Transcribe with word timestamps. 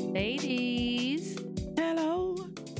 Ladies. 0.00 1.36
Hello, 1.76 2.34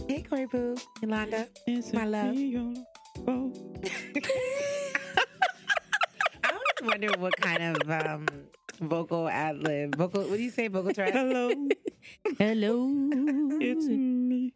Hey, 0.08 0.22
Cori 0.22 0.46
Boo, 0.46 0.76
Yolanda. 1.02 1.48
it's 1.66 1.92
My 1.92 2.04
love. 2.06 2.34
me 2.34 2.56
on 2.56 2.74
the. 2.74 2.82
I 6.44 6.48
always 6.50 6.82
wonder 6.82 7.08
what 7.18 7.36
kind 7.36 7.76
of 7.76 7.90
um, 7.90 8.26
vocal 8.80 9.28
ad 9.28 9.58
lib, 9.58 9.96
vocal, 9.96 10.22
what 10.22 10.36
do 10.38 10.42
you 10.42 10.50
say, 10.50 10.68
vocal 10.68 10.92
track? 10.94 11.12
Hello, 11.12 11.52
Hello. 12.38 12.88
it's 13.60 13.86
me. 13.86 14.54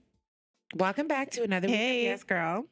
Welcome 0.75 1.07
back 1.07 1.31
to 1.33 1.43
another 1.43 1.69
week 1.69 1.77
Hey. 1.77 2.05
Yes 2.05 2.25
Girl. 2.25 2.67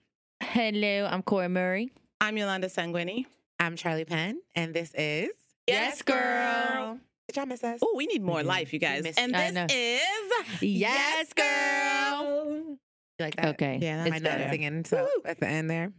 Hello. 0.53 1.09
I'm 1.11 1.23
Cori 1.23 1.48
Murray. 1.48 1.93
I'm 2.21 2.37
Yolanda 2.37 2.69
Sangweni. 2.69 3.25
I'm 3.59 3.74
Charli 3.74 4.06
Penn, 4.06 4.38
and 4.55 4.75
this 4.75 4.92
is 4.95 5.30
Yes, 5.66 6.02
girl. 6.02 6.98
Did 7.27 7.37
y'all 7.37 7.47
miss 7.47 7.65
us? 7.65 7.78
Oh, 7.80 7.95
we 7.97 8.06
need 8.06 8.20
more 8.20 8.41
Mhm. 8.42 8.45
life, 8.47 8.73
you 8.75 8.78
guys. 8.78 9.02
missed 9.02 9.19
And 9.19 9.34
this 9.34 9.73
is 9.73 10.61
Yes, 10.61 11.33
girl. 11.33 12.59
You 12.66 12.78
like 13.19 13.37
that? 13.37 13.47
Okay. 13.55 13.78
Yeah, 13.80 14.02
it's 14.02 14.11
My 14.11 14.19
nose 14.19 14.23
better. 14.23 14.51
singing 14.51 14.84
so 14.84 15.09
at 15.25 15.41
the 15.41 15.47
end 15.48 15.70
there. 15.70 15.91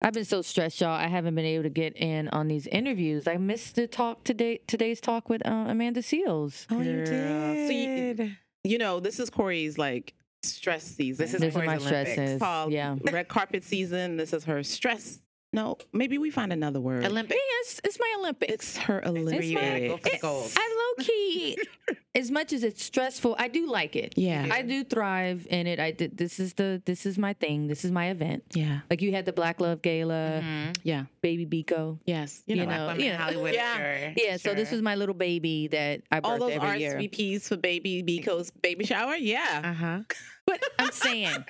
I've 0.00 0.12
been 0.12 0.24
so 0.24 0.40
stressed, 0.40 0.80
y'all. 0.80 0.90
I 0.90 1.08
haven't 1.08 1.34
been 1.34 1.44
able 1.44 1.64
to 1.64 1.70
get 1.70 1.96
in 1.96 2.28
on 2.28 2.46
these 2.46 2.68
interviews. 2.68 3.26
I 3.26 3.38
missed 3.38 3.74
the 3.74 3.88
talk 3.88 4.22
today. 4.22 4.60
Today's 4.68 5.00
talk 5.00 5.28
with 5.28 5.44
uh, 5.44 5.50
Amanda 5.66 6.00
Seales. 6.00 6.66
Oh, 6.70 6.80
you 6.80 7.04
Girl. 7.04 7.54
So 7.66 7.72
you- 7.72 8.14
did. 8.14 8.36
you 8.62 8.78
know 8.78 9.00
this 9.00 9.18
is 9.18 9.30
Cori's 9.30 9.78
like 9.78 10.14
stress 10.52 10.84
season. 10.84 11.24
This 11.24 11.34
is 11.34 11.40
This 11.40 11.54
is 11.54 11.62
my 11.62 11.76
Olympics. 11.76 12.38
called 12.42 12.72
Yeah. 12.72 12.96
red 13.10 13.28
carpet 13.28 13.64
season. 13.64 14.16
This 14.16 14.32
is 14.32 14.44
her 14.44 14.62
stress. 14.62 15.20
No, 15.56 15.78
maybe 15.92 16.18
we 16.18 16.30
find 16.30 16.52
another 16.52 16.80
word. 16.80 17.04
Olympic. 17.06 17.38
Yes, 17.50 17.80
it's 17.82 17.98
my 17.98 18.14
Olympics. 18.20 18.52
It's 18.52 18.76
her 18.76 19.00
where 19.06 19.42
you 19.42 19.54
gotta 19.56 19.86
Olympics. 19.86 20.08
for 20.10 20.16
the 20.16 20.18
gold. 20.20 20.50
I 20.54 20.94
low 20.98 21.04
key, 21.04 21.58
as 22.14 22.30
much 22.30 22.52
as 22.52 22.62
it's 22.62 22.84
stressful, 22.84 23.34
I 23.38 23.48
do 23.48 23.66
like 23.66 23.96
it. 23.96 24.12
Yeah. 24.18 24.46
I 24.52 24.60
do 24.60 24.84
thrive 24.84 25.46
in 25.48 25.66
it. 25.66 25.80
I 25.80 25.92
did. 25.92 26.18
This 26.18 26.38
is 26.38 26.52
the. 26.54 26.82
This 26.84 27.06
is 27.06 27.16
my 27.16 27.32
thing. 27.32 27.68
This 27.68 27.86
is 27.86 27.90
my 27.90 28.10
event. 28.10 28.44
Yeah. 28.52 28.80
Like 28.90 29.00
you 29.00 29.12
had 29.12 29.24
the 29.24 29.32
Black 29.32 29.58
Love 29.60 29.80
Gala, 29.80 30.42
Mhm. 30.44 30.76
Yeah. 30.84 31.04
Baby 31.22 31.46
Biko. 31.46 31.98
Yes. 32.04 32.42
You 32.46 32.56
You 32.56 32.66
know, 32.66 32.70
know, 32.70 32.76
Black 32.84 32.96
women 32.98 33.06
yeah. 33.06 33.16
Hollywood. 33.16 33.54
Yeah. 33.54 33.76
sure, 33.76 34.12
Yeah. 34.24 34.36
So 34.36 34.54
this 34.54 34.70
was 34.70 34.82
my 34.82 34.94
little 34.94 35.14
baby 35.14 35.68
that 35.68 36.02
I 36.12 36.20
birth 36.20 36.32
all 36.32 36.38
those 36.38 36.52
every 36.52 36.80
year. 36.80 36.96
RSVPs 36.98 37.48
for 37.48 37.56
baby 37.56 38.02
Biko's 38.02 38.50
baby 38.50 38.84
shower. 38.84 39.16
Yeah. 39.16 39.62
Uh 39.64 39.72
huh. 39.72 40.00
But 40.46 40.62
I'm 40.78 40.92
saying, 40.92 41.44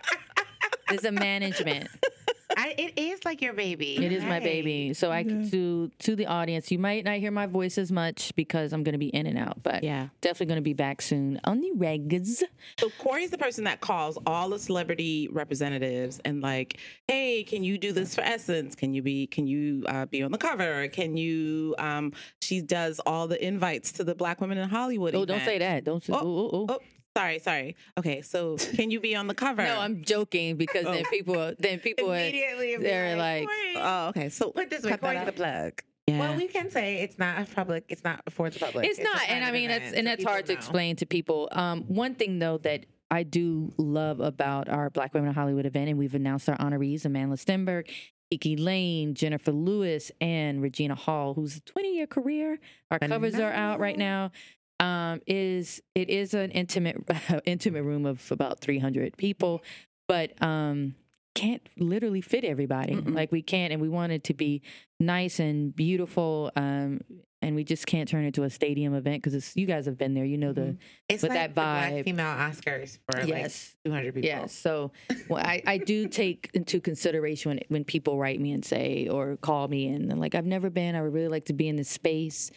there's 0.89 1.05
a 1.05 1.13
management. 1.13 1.89
I, 2.57 2.75
it 2.79 2.99
is 2.99 3.25
like 3.25 3.43
your 3.43 3.55
baby. 3.55 3.97
It 4.05 4.13
is 4.13 4.23
my 4.23 4.39
baby. 4.41 4.95
So 4.95 5.11
I 5.11 5.21
Yeah. 5.21 5.49
to 5.51 5.91
to 6.01 6.15
the 6.17 6.27
audience, 6.27 6.71
you 6.71 6.79
might 6.79 7.05
not 7.05 7.17
hear 7.17 7.31
my 7.31 7.47
voice 7.47 7.79
as 7.79 7.91
much 7.91 8.35
because 8.37 8.73
I'm 8.73 8.83
going 8.85 8.93
to 8.93 8.99
be 8.99 9.09
in 9.09 9.27
and 9.27 9.37
out, 9.39 9.63
but 9.63 9.83
Yeah. 9.83 10.09
definitely 10.21 10.47
going 10.47 10.59
to 10.59 10.63
be 10.63 10.73
back 10.75 11.03
soon 11.03 11.41
on 11.45 11.61
the 11.61 11.73
regs. 11.77 12.43
So 12.79 12.91
Cori's 12.91 13.31
the 13.31 13.39
person 13.39 13.65
that 13.65 13.81
calls 13.81 14.19
all 14.27 14.51
the 14.51 14.59
celebrity 14.59 15.29
representatives 15.33 16.21
and 16.25 16.41
like, 16.41 16.79
hey, 17.09 17.43
can 17.43 17.65
you 17.65 17.79
do 17.79 17.93
this 17.93 18.15
for 18.15 18.21
Essence? 18.21 18.75
Can 18.77 18.95
you 18.95 19.03
be 19.03 19.27
can 19.27 19.47
you 19.47 19.85
uh, 19.89 20.07
be 20.07 20.23
on 20.23 20.31
the 20.31 20.39
cover? 20.39 20.87
Can 20.89 21.17
you? 21.17 21.75
Um, 21.79 22.13
she 22.41 22.61
does 22.61 23.01
all 23.07 23.27
the 23.27 23.45
invites 23.45 23.93
to 23.93 24.05
the 24.05 24.15
Black 24.15 24.41
Women 24.41 24.59
in 24.59 24.69
Hollywood. 24.69 25.15
Oh, 25.15 25.25
don't 25.25 25.43
say 25.43 25.59
that. 25.59 25.85
Don't 25.85 26.03
say. 26.05 26.13
Oh, 26.13 26.19
Oh, 26.27 26.51
oh, 26.53 26.67
oh. 26.69 26.79
Sorry, 27.17 27.39
sorry. 27.39 27.77
Okay, 27.97 28.21
so 28.21 28.57
can 28.59 28.91
you 28.91 29.01
be 29.01 29.17
on 29.17 29.27
the 29.27 29.35
cover? 29.45 29.63
No, 29.63 29.81
I'm 29.81 30.03
joking 30.03 30.57
because 30.57 30.85
then 30.85 31.03
Oh. 31.07 31.11
people 31.11 31.53
then 31.59 31.79
people 31.81 32.13
Immediately, 32.13 32.77
they're 32.77 33.17
like, 33.17 33.47
Cori. 33.47 33.75
Oh, 33.77 34.09
okay. 34.09 34.29
So 34.29 34.51
put 34.51 34.69
this 34.69 34.83
way, 34.85 34.97
Cori's 34.99 35.25
the 35.25 35.33
plug. 35.33 35.81
yeah. 36.07 36.19
Well, 36.21 36.37
we 36.37 36.47
can 36.47 36.71
say 36.71 36.97
it's 36.97 37.19
not 37.19 37.41
a 37.41 37.55
public. 37.55 37.87
It's 37.89 38.05
not 38.05 38.21
for 38.31 38.51
the 38.51 38.59
public. 38.59 38.85
it's 38.87 38.99
a 38.99 39.03
not, 39.03 39.23
and 39.29 39.43
I 39.45 39.51
mean 39.51 39.69
that's 39.69 39.95
and 39.95 40.07
that's 40.07 40.25
hard 40.25 40.45
to 40.47 40.53
explain 40.53 40.97
to 40.97 41.07
people. 41.07 41.49
Um, 41.53 41.85
one 41.89 42.15
thing 42.17 42.39
though 42.39 42.59
that 42.59 42.85
I 43.11 43.23
do 43.23 43.73
love 43.79 44.21
about 44.21 44.69
our 44.69 44.91
Black 44.91 45.15
Women 45.15 45.29
in 45.31 45.35
Hollywood 45.35 45.65
event, 45.65 45.89
and 45.89 45.99
we've 45.99 46.15
announced 46.15 46.51
our 46.51 46.59
honorees: 46.59 47.03
Amandla 47.07 47.39
Stenberg, 47.43 47.89
KiKi 48.31 48.61
Layne, 48.61 49.15
Jennifer 49.15 49.53
Lewis, 49.53 50.13
and 50.21 50.61
Regina 50.61 50.95
Hall, 50.97 51.33
who's 51.33 51.57
a 51.57 51.61
20 51.61 51.95
year 51.97 52.07
career. 52.07 52.59
Our 52.91 52.99
covers 52.99 53.37
are 53.37 53.53
out 53.53 53.81
right 53.81 53.97
now. 53.97 54.33
Um, 54.79 55.21
is 55.27 55.81
it 55.95 56.11
is 56.11 56.35
an 56.35 56.51
intimate 56.51 56.99
intimate 57.47 57.83
room 57.83 58.05
of 58.07 58.31
about 58.31 58.61
300 58.61 59.17
people, 59.17 59.63
but 60.07 60.41
um, 60.43 60.95
can't 61.35 61.67
literally 61.79 62.21
fit 62.21 62.45
everybody. 62.45 62.95
Mm-mm. 62.95 63.15
Like 63.15 63.33
we 63.33 63.43
can't, 63.43 63.73
and 63.73 63.81
we 63.81 63.89
want 63.89 64.13
it 64.13 64.25
to 64.25 64.35
be 64.35 64.63
nice 65.01 65.39
and 65.39 65.75
beautiful. 65.75 66.51
Um, 66.57 67.01
and 67.43 67.55
we 67.55 67.65
just 67.65 67.87
can't 67.87 68.09
turn 68.09 68.25
it 68.25 68.29
into 68.29 68.43
a 68.45 68.51
stadium 68.51 68.95
event 68.95 69.23
because 69.23 69.55
you 69.57 69.67
guys 69.67 69.87
have 69.87 69.99
been 69.99 70.15
there. 70.15 70.25
You 70.25 70.39
know 70.39 70.53
the 70.53 70.77
It's 71.09 71.21
But 71.23 71.31
like 71.31 71.55
that 71.55 71.93
vibe- 71.93 72.05
female 72.05 72.27
Oscars 72.35 72.99
for 73.09 73.21
like 73.21 73.29
yes. 73.29 73.77
200 73.85 74.15
people. 74.15 74.27
Yes. 74.27 74.53
So 74.53 74.91
well, 75.29 75.45
I, 75.45 75.63
I 75.67 75.79
do 75.79 76.09
take 76.23 76.51
into 76.55 76.81
consideration 76.81 77.51
when 77.51 77.61
when 77.69 77.85
people 77.85 78.19
write 78.19 78.41
me 78.41 78.53
and 78.53 78.65
say 78.65 79.07
or 79.09 79.37
call 79.37 79.69
me 79.69 79.89
and 79.89 80.19
like 80.19 80.35
I've 80.35 80.47
never 80.47 80.71
been. 80.71 80.95
I 80.97 81.03
would 81.03 81.13
really 81.13 81.29
like 81.29 81.45
to 81.47 81.53
be 81.53 81.69
in 81.69 81.77
this 81.77 81.91
space. 81.91 82.51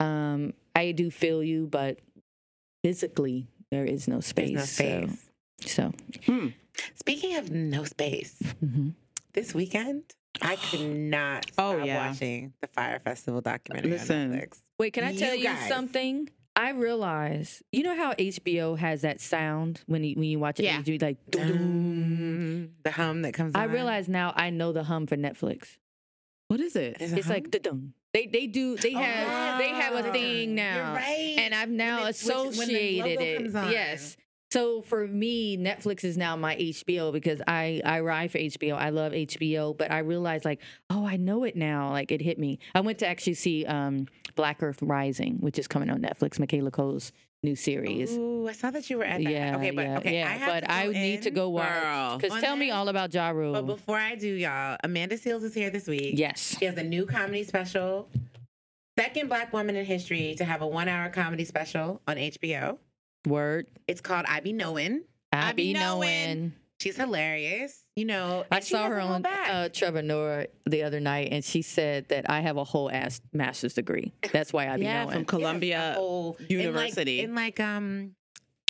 Um, 0.00 0.52
I 0.74 0.92
do 0.92 1.10
feel 1.10 1.42
you, 1.42 1.66
but 1.66 1.98
physically 2.84 3.48
there 3.70 3.84
is 3.84 4.08
no 4.08 4.20
space. 4.20 4.50
no 4.54 4.62
space. 4.64 5.26
So, 5.60 5.92
so 5.92 5.92
Hmm. 6.32 6.48
Speaking 6.94 7.36
of 7.36 7.50
no 7.50 7.84
space, 7.84 8.36
mhm. 8.62 8.92
this 9.32 9.54
weekend 9.54 10.02
I 10.42 10.56
could 10.56 10.80
not 10.94 11.46
stop 11.52 11.64
Oh, 11.76 11.82
yeah. 11.84 12.08
watching 12.10 12.52
the 12.60 12.66
Fyre 12.68 13.00
Festival 13.00 13.40
documentary 13.40 13.92
Listen. 13.92 14.32
on 14.32 14.38
Netflix. 14.38 14.58
wait, 14.78 14.92
can 14.92 15.04
I 15.04 15.16
tell 15.16 15.34
you 15.34 15.44
guys. 15.44 15.68
something? 15.68 16.28
I 16.54 16.70
realize 16.70 17.62
you 17.72 17.82
know 17.82 17.94
how 17.96 18.12
HBO 18.14 18.78
has 18.78 19.02
that 19.02 19.20
sound 19.20 19.80
when 19.86 20.04
you, 20.04 20.14
when 20.14 20.24
you 20.24 20.38
watch 20.38 20.58
it. 20.60 20.64
Yeah. 20.64 20.82
you 20.84 20.98
like. 20.98 21.18
dum, 21.30 22.70
the 22.82 22.90
hum 22.90 23.22
that 23.22 23.32
comes. 23.34 23.54
I 23.54 23.64
on. 23.64 23.70
realize 23.72 24.08
now 24.08 24.32
I 24.36 24.50
know 24.50 24.72
the 24.72 24.84
hum 24.84 25.06
for 25.06 25.16
Netflix. 25.16 25.76
what 26.48 26.60
is 26.60 26.76
it? 26.76 26.96
A 27.00 27.16
It's 27.16 27.28
like 27.28 27.50
the 27.50 27.58
dum. 27.58 27.94
They 28.16 28.26
they 28.26 28.46
do 28.46 28.76
they 28.76 28.94
Oh, 28.94 28.98
have 28.98 29.58
they 29.58 29.68
have 29.68 29.94
a 29.94 30.10
thing 30.10 30.54
now. 30.54 30.94
right. 30.94 31.34
and 31.38 31.54
I've 31.54 31.68
now 31.68 31.96
When 31.96 32.00
it 32.00 32.02
when 32.02 32.10
associated 32.10 33.20
it. 33.20 33.52
Yes. 33.52 34.16
So 34.52 34.80
for 34.80 35.06
me, 35.06 35.58
Netflix 35.58 36.02
is 36.04 36.16
now 36.16 36.34
my 36.36 36.56
HBO 36.56 37.12
because 37.12 37.42
I 37.46 37.82
I 37.84 38.00
ride 38.00 38.30
for 38.30 38.38
HBO. 38.38 38.74
I 38.74 38.88
love 38.90 39.12
HBO, 39.12 39.76
but 39.76 39.90
I 39.90 39.98
realized 39.98 40.44
like, 40.46 40.60
oh, 40.88 41.04
I 41.06 41.16
know 41.16 41.44
it 41.44 41.56
now. 41.56 41.90
Like 41.90 42.10
it 42.10 42.22
hit 42.22 42.38
me. 42.38 42.58
I 42.74 42.80
went 42.80 42.98
to 43.00 43.06
actually 43.06 43.34
see 43.34 43.66
um, 43.66 44.06
Black 44.34 44.62
Earth 44.62 44.78
Rising, 44.80 45.38
which 45.40 45.58
is 45.58 45.66
coming 45.68 45.90
on 45.90 46.00
Netflix. 46.00 46.38
Michaela 46.38 46.70
Coel's 46.70 47.12
new 47.46 47.56
series. 47.56 48.12
Ooh, 48.12 48.46
I 48.48 48.52
saw 48.52 48.70
that 48.72 48.90
you 48.90 48.98
were 48.98 49.04
at 49.04 49.22
that. 49.22 49.30
Yeah, 49.30 49.56
okay, 49.56 49.70
but 49.70 49.86
yeah, 49.86 49.98
okay, 49.98 50.18
yeah. 50.18 50.28
I 50.28 50.32
have 50.32 50.48
but 50.48 50.60
to 50.60 50.66
go 50.66 50.72
I 50.72 50.86
need 50.88 51.22
to 51.22 51.30
go 51.30 51.48
watch. 51.48 52.20
Because 52.20 52.36
On 52.36 52.42
tell 52.42 52.56
me 52.56 52.70
all 52.70 52.88
about 52.88 53.14
Ja 53.14 53.30
Rule. 53.30 53.54
But 53.54 53.66
before 53.66 53.96
I 53.96 54.16
do, 54.16 54.28
y'all, 54.28 54.76
Amanda 54.84 55.16
Seales 55.16 55.44
is 55.44 55.54
here 55.54 55.70
this 55.70 55.86
week. 55.86 56.18
yes. 56.18 56.56
She 56.58 56.66
has 56.66 56.76
a 56.76 56.82
new 56.82 57.06
comedy 57.06 57.44
special. 57.44 58.08
Second 58.98 59.28
black 59.28 59.52
woman 59.52 59.76
in 59.76 59.84
history 59.84 60.34
to 60.38 60.44
have 60.44 60.60
a 60.60 60.66
one 60.66 60.88
hour 60.88 61.08
comedy 61.08 61.44
special 61.44 62.02
on 62.06 62.16
HBO. 62.16 62.78
Word. 63.26 63.66
It's 63.86 64.00
called 64.00 64.26
I 64.28 64.40
Be 64.40 64.52
Knowing. 64.52 65.02
I, 65.32 65.50
I 65.50 65.52
be 65.52 65.72
be 65.72 65.78
knowing. 65.78 66.52
Knowing. 66.78 66.82
She's 66.82 66.96
hilarious. 66.96 67.82
You 67.96 68.04
know, 68.04 68.44
I 68.50 68.60
saw 68.60 68.88
her 68.88 69.00
on 69.00 69.24
uh, 69.24 69.68
Trevor 69.72 70.02
Noah 70.02 70.46
the 70.66 70.82
other 70.82 71.00
night, 71.00 71.28
and 71.32 71.44
she 71.44 71.62
said 71.62 72.08
that 72.08 72.28
I 72.30 72.40
have 72.40 72.56
a 72.56 72.64
whole 72.64 72.90
ass 72.90 73.20
master's 73.32 73.74
degree. 73.74 74.12
That's 74.32 74.52
why 74.52 74.68
I 74.68 74.76
be 74.76 74.82
yeah, 74.84 75.04
knowing. 75.04 75.14
from 75.14 75.24
Columbia. 75.24 75.92
a 75.92 75.94
whole- 75.94 76.36
University. 76.48 77.20
In 77.20 77.34
like, 77.34 77.58
in 77.58 77.64
like 77.66 77.76
um 77.76 78.10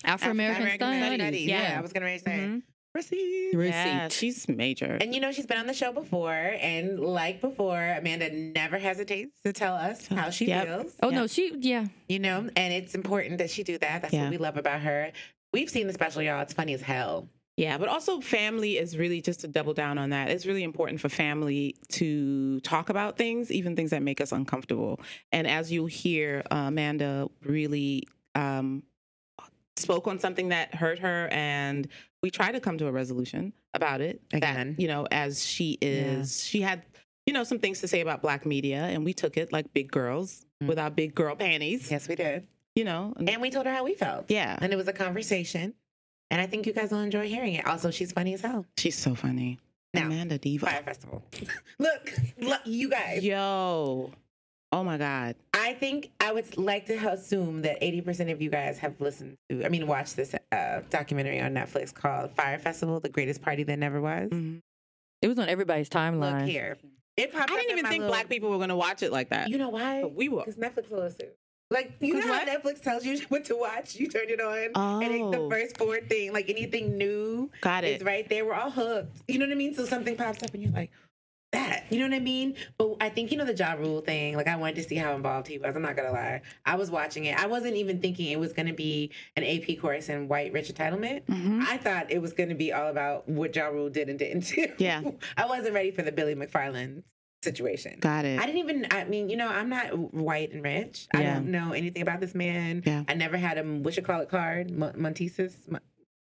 Afro 0.04 0.30
American 0.30 0.62
African-American 0.66 1.20
studies. 1.20 1.46
Yeah. 1.46 1.62
Yeah. 1.72 1.78
I 1.78 1.80
was 1.82 1.92
gonna 1.92 2.18
say. 2.18 2.30
Mhm. 2.30 2.62
Receipt. 2.94 3.50
Yeah, 3.52 4.08
she's 4.08 4.48
major. 4.48 4.96
And 5.02 5.14
you 5.14 5.20
know, 5.20 5.30
she's 5.30 5.44
been 5.44 5.58
on 5.58 5.66
the 5.66 5.74
show 5.74 5.92
before, 5.92 6.32
and 6.32 6.98
like 6.98 7.42
before, 7.42 7.76
Amanda 7.98 8.30
never 8.32 8.78
hesitates 8.78 9.38
to 9.44 9.52
tell 9.52 9.74
us 9.74 10.06
how 10.06 10.30
she 10.30 10.46
Yep. 10.46 10.66
feels. 10.66 10.94
Oh 11.02 11.10
Yeah. 11.10 11.16
no, 11.18 11.26
she 11.26 11.52
yeah. 11.58 11.86
You 12.08 12.20
know, 12.20 12.48
and 12.56 12.72
it's 12.72 12.94
important 12.94 13.36
that 13.38 13.50
she 13.50 13.64
do 13.64 13.76
that. 13.78 14.00
That's 14.02 14.14
Yeah. 14.14 14.22
what 14.22 14.30
we 14.30 14.38
love 14.38 14.56
about 14.56 14.80
her. 14.80 15.12
We've 15.52 15.68
seen 15.68 15.88
the 15.88 15.92
special, 15.92 16.22
y'all. 16.22 16.40
It's 16.40 16.54
funny 16.54 16.72
as 16.72 16.80
hell. 16.80 17.28
Yeah, 17.56 17.78
but 17.78 17.88
also 17.88 18.20
family 18.20 18.76
is 18.76 18.98
really 18.98 19.22
just 19.22 19.40
to 19.40 19.48
double 19.48 19.72
down 19.72 19.96
on 19.96 20.10
that. 20.10 20.28
It's 20.28 20.44
really 20.44 20.62
important 20.62 21.00
for 21.00 21.08
family 21.08 21.74
to 21.92 22.60
talk 22.60 22.90
about 22.90 23.16
things, 23.16 23.50
even 23.50 23.74
things 23.74 23.90
that 23.90 24.02
make 24.02 24.20
us 24.20 24.30
uncomfortable. 24.32 25.00
And 25.32 25.46
as 25.46 25.72
you 25.72 25.86
hear, 25.86 26.42
uh, 26.50 26.66
Amanda 26.68 27.28
really 27.42 28.04
um, 28.34 28.82
spoke 29.76 30.06
on 30.06 30.18
something 30.18 30.50
that 30.50 30.74
hurt 30.74 30.98
her, 30.98 31.28
and 31.32 31.88
we 32.22 32.30
try 32.30 32.52
to 32.52 32.60
come 32.60 32.76
to 32.78 32.86
a 32.88 32.92
resolution 32.92 33.52
about 33.72 34.00
it. 34.02 34.20
Again. 34.34 34.74
That, 34.74 34.82
you 34.82 34.88
know, 34.88 35.06
as 35.10 35.42
she 35.44 35.78
is, 35.80 36.44
she 36.44 36.60
had, 36.60 36.82
you 37.26 37.32
know, 37.32 37.44
some 37.44 37.58
things 37.58 37.80
to 37.80 37.88
say 37.88 38.00
about 38.02 38.20
Black 38.20 38.44
media, 38.44 38.82
and 38.84 39.02
we 39.04 39.14
took 39.14 39.36
it 39.38 39.52
like 39.52 39.72
big 39.72 39.90
girls 39.90 40.42
Mm. 40.62 40.68
with 40.68 40.78
our 40.78 40.88
big 40.88 41.14
girl 41.14 41.36
panties, 41.36 41.90
Yes, 41.90 42.08
we 42.08 42.14
did. 42.16 42.46
you 42.74 42.84
know. 42.84 43.12
And, 43.18 43.28
And 43.28 43.42
we 43.42 43.50
told 43.50 43.66
her 43.66 43.72
how 43.74 43.84
we 43.84 43.92
felt. 43.92 44.24
yeah, 44.30 44.58
And 44.62 44.72
it 44.72 44.76
was 44.76 44.88
a 44.88 44.92
conversation. 44.94 45.74
And 46.30 46.40
I 46.40 46.46
think 46.46 46.66
you 46.66 46.72
guys 46.72 46.90
will 46.90 47.00
enjoy 47.00 47.28
hearing 47.28 47.54
it. 47.54 47.66
Also, 47.66 47.90
she's 47.90 48.12
funny 48.12 48.34
as 48.34 48.40
hell. 48.40 48.64
she's 48.76 48.96
so 48.98 49.14
funny. 49.14 49.58
Now, 49.94 50.06
Amanda 50.06 50.36
Diva. 50.38 50.66
Fyre 50.66 50.82
Festival. 50.82 51.22
Let's 51.78 52.10
Look, 52.38 52.60
you 52.64 52.90
guys. 52.90 53.24
Yo. 53.24 54.12
Oh 54.72 54.82
my 54.84 54.98
God. 54.98 55.36
I 55.54 55.74
think 55.74 56.10
I 56.20 56.32
would 56.32 56.58
like 56.58 56.86
to 56.86 56.94
assume 57.12 57.62
that 57.62 57.80
80% 57.80 58.30
of 58.32 58.42
you 58.42 58.50
guys 58.50 58.78
have 58.78 59.00
listened 59.00 59.36
to, 59.48 59.64
I 59.64 59.68
mean, 59.68 59.86
watched 59.86 60.16
this 60.16 60.34
uh, 60.52 60.80
documentary 60.90 61.40
on 61.40 61.54
Netflix 61.54 61.94
called 61.94 62.32
Fyre 62.32 62.58
Festival, 62.58 62.98
The 63.00 63.08
Greatest 63.08 63.40
Party 63.40 63.62
That 63.62 63.78
Never 63.78 64.00
Was. 64.00 64.28
Mhm. 64.30 64.60
It 65.22 65.28
was 65.28 65.38
on 65.38 65.48
everybody's 65.48 65.88
timeline. 65.88 66.40
Look 66.40 66.48
here. 66.48 66.76
It 67.16 67.32
popped 67.32 67.50
I 67.50 67.56
didn't 67.56 67.78
even 67.78 67.86
think 67.86 68.00
little- 68.02 68.12
black 68.12 68.28
people 68.28 68.50
were 68.50 68.58
going 68.58 68.68
to 68.68 68.76
watch 68.76 69.02
it 69.02 69.12
like 69.12 69.30
that. 69.30 69.48
You 69.48 69.56
know 69.56 69.70
why? 69.70 70.02
But 70.02 70.14
we 70.14 70.28
will. 70.28 70.44
Because 70.44 70.56
Netflix 70.56 70.90
will 70.90 71.02
assume. 71.02 71.30
Like, 71.70 71.94
you 72.00 72.14
know 72.14 72.20
how 72.22 72.44
what? 72.44 72.46
Netflix 72.48 72.80
tells 72.80 73.04
you 73.04 73.18
what 73.28 73.44
to 73.46 73.56
watch? 73.56 73.96
You 73.96 74.06
turn 74.08 74.26
it 74.28 74.40
on, 74.40 75.02
and 75.02 75.12
it's 75.12 75.30
the 75.36 75.42
Oh. 75.42 75.50
first 75.50 75.76
four 75.78 75.98
thing, 76.00 76.32
like 76.32 76.48
anything 76.48 76.96
new, 76.96 77.50
Got 77.60 77.82
is 77.84 78.00
it. 78.02 78.04
right 78.04 78.28
there. 78.28 78.44
We're 78.44 78.54
all 78.54 78.70
hooked. 78.70 79.16
You 79.26 79.38
know 79.38 79.46
what 79.46 79.52
I 79.52 79.56
mean? 79.56 79.74
So 79.74 79.84
something 79.84 80.16
pops 80.16 80.42
up, 80.44 80.54
and 80.54 80.62
you're 80.62 80.72
like, 80.72 80.92
that. 81.52 81.84
You 81.90 81.98
know 82.00 82.06
what 82.06 82.14
I 82.14 82.20
mean? 82.20 82.54
But 82.78 82.96
I 83.00 83.08
think 83.08 83.30
you 83.32 83.38
know 83.38 83.44
the 83.44 83.54
Ja 83.54 83.72
Rule 83.72 84.00
thing. 84.00 84.36
Like 84.36 84.46
I 84.48 84.56
wanted 84.56 84.76
to 84.76 84.82
see 84.84 84.96
how 84.96 85.14
involved 85.14 85.46
he 85.48 85.58
was. 85.58 85.74
I'm 85.74 85.82
not 85.82 85.96
gonna 85.96 86.12
lie. 86.12 86.42
I 86.64 86.74
was 86.76 86.90
watching 86.90 87.24
it. 87.24 87.38
I 87.38 87.46
wasn't 87.46 87.74
even 87.76 88.00
thinking 88.00 88.30
it 88.30 88.38
was 88.38 88.52
gonna 88.52 88.74
be 88.74 89.10
an 89.36 89.42
AP 89.44 89.80
course 89.80 90.08
in 90.08 90.28
white 90.28 90.52
rich 90.52 90.68
entitlement. 90.72 91.24
Mhm. 91.26 91.62
I 91.62 91.78
thought 91.78 92.10
it 92.10 92.20
was 92.20 92.32
gonna 92.32 92.56
be 92.56 92.72
all 92.72 92.88
about 92.88 93.28
what 93.28 93.54
Ja 93.56 93.66
Rule 93.68 93.88
did 93.90 94.08
and 94.08 94.18
didn't 94.18 94.46
do. 94.54 94.66
Yeah. 94.78 95.02
I 95.36 95.46
wasn't 95.46 95.74
ready 95.74 95.90
for 95.92 96.02
the 96.02 96.12
Billy 96.12 96.34
McFarland 96.34 97.04
situation. 97.50 97.98
Got 98.00 98.24
it. 98.24 98.38
I 98.40 98.46
didn't 98.46 98.58
even. 98.58 98.86
I 98.90 99.04
mean, 99.04 99.28
you 99.30 99.36
know, 99.36 99.48
I'm 99.48 99.68
not 99.68 99.86
white 100.12 100.52
and 100.52 100.62
rich. 100.62 101.06
I 101.14 101.22
don't 101.22 101.48
know 101.50 101.72
anything 101.72 102.02
about 102.02 102.20
this 102.20 102.34
man. 102.34 102.82
Yeah. 102.84 103.04
I 103.08 103.14
never 103.14 103.36
had 103.36 103.58
a 103.58 103.62
what 103.64 103.96
you 103.96 104.02
call 104.02 104.20
it 104.20 104.28
card, 104.28 104.70
Mon- 104.70 104.94
Montesis, 104.94 105.54
Mon- 105.68 105.80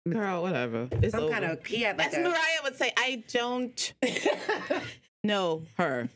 Girl, 0.09 0.43
whatever. 0.43 0.89
It's 0.93 1.13
some 1.15 1.25
over. 1.25 1.33
kind 1.33 1.45
of. 1.47 1.65
He 1.67 1.83
had 1.83 1.99
like 1.99 2.09
As 2.09 2.15
a. 2.15 2.21
Mariah 2.21 2.61
would 2.65 2.77
say, 2.77 2.93
I 2.97 3.25
don't 3.33 3.93
know 5.25 5.63
her. 5.77 6.09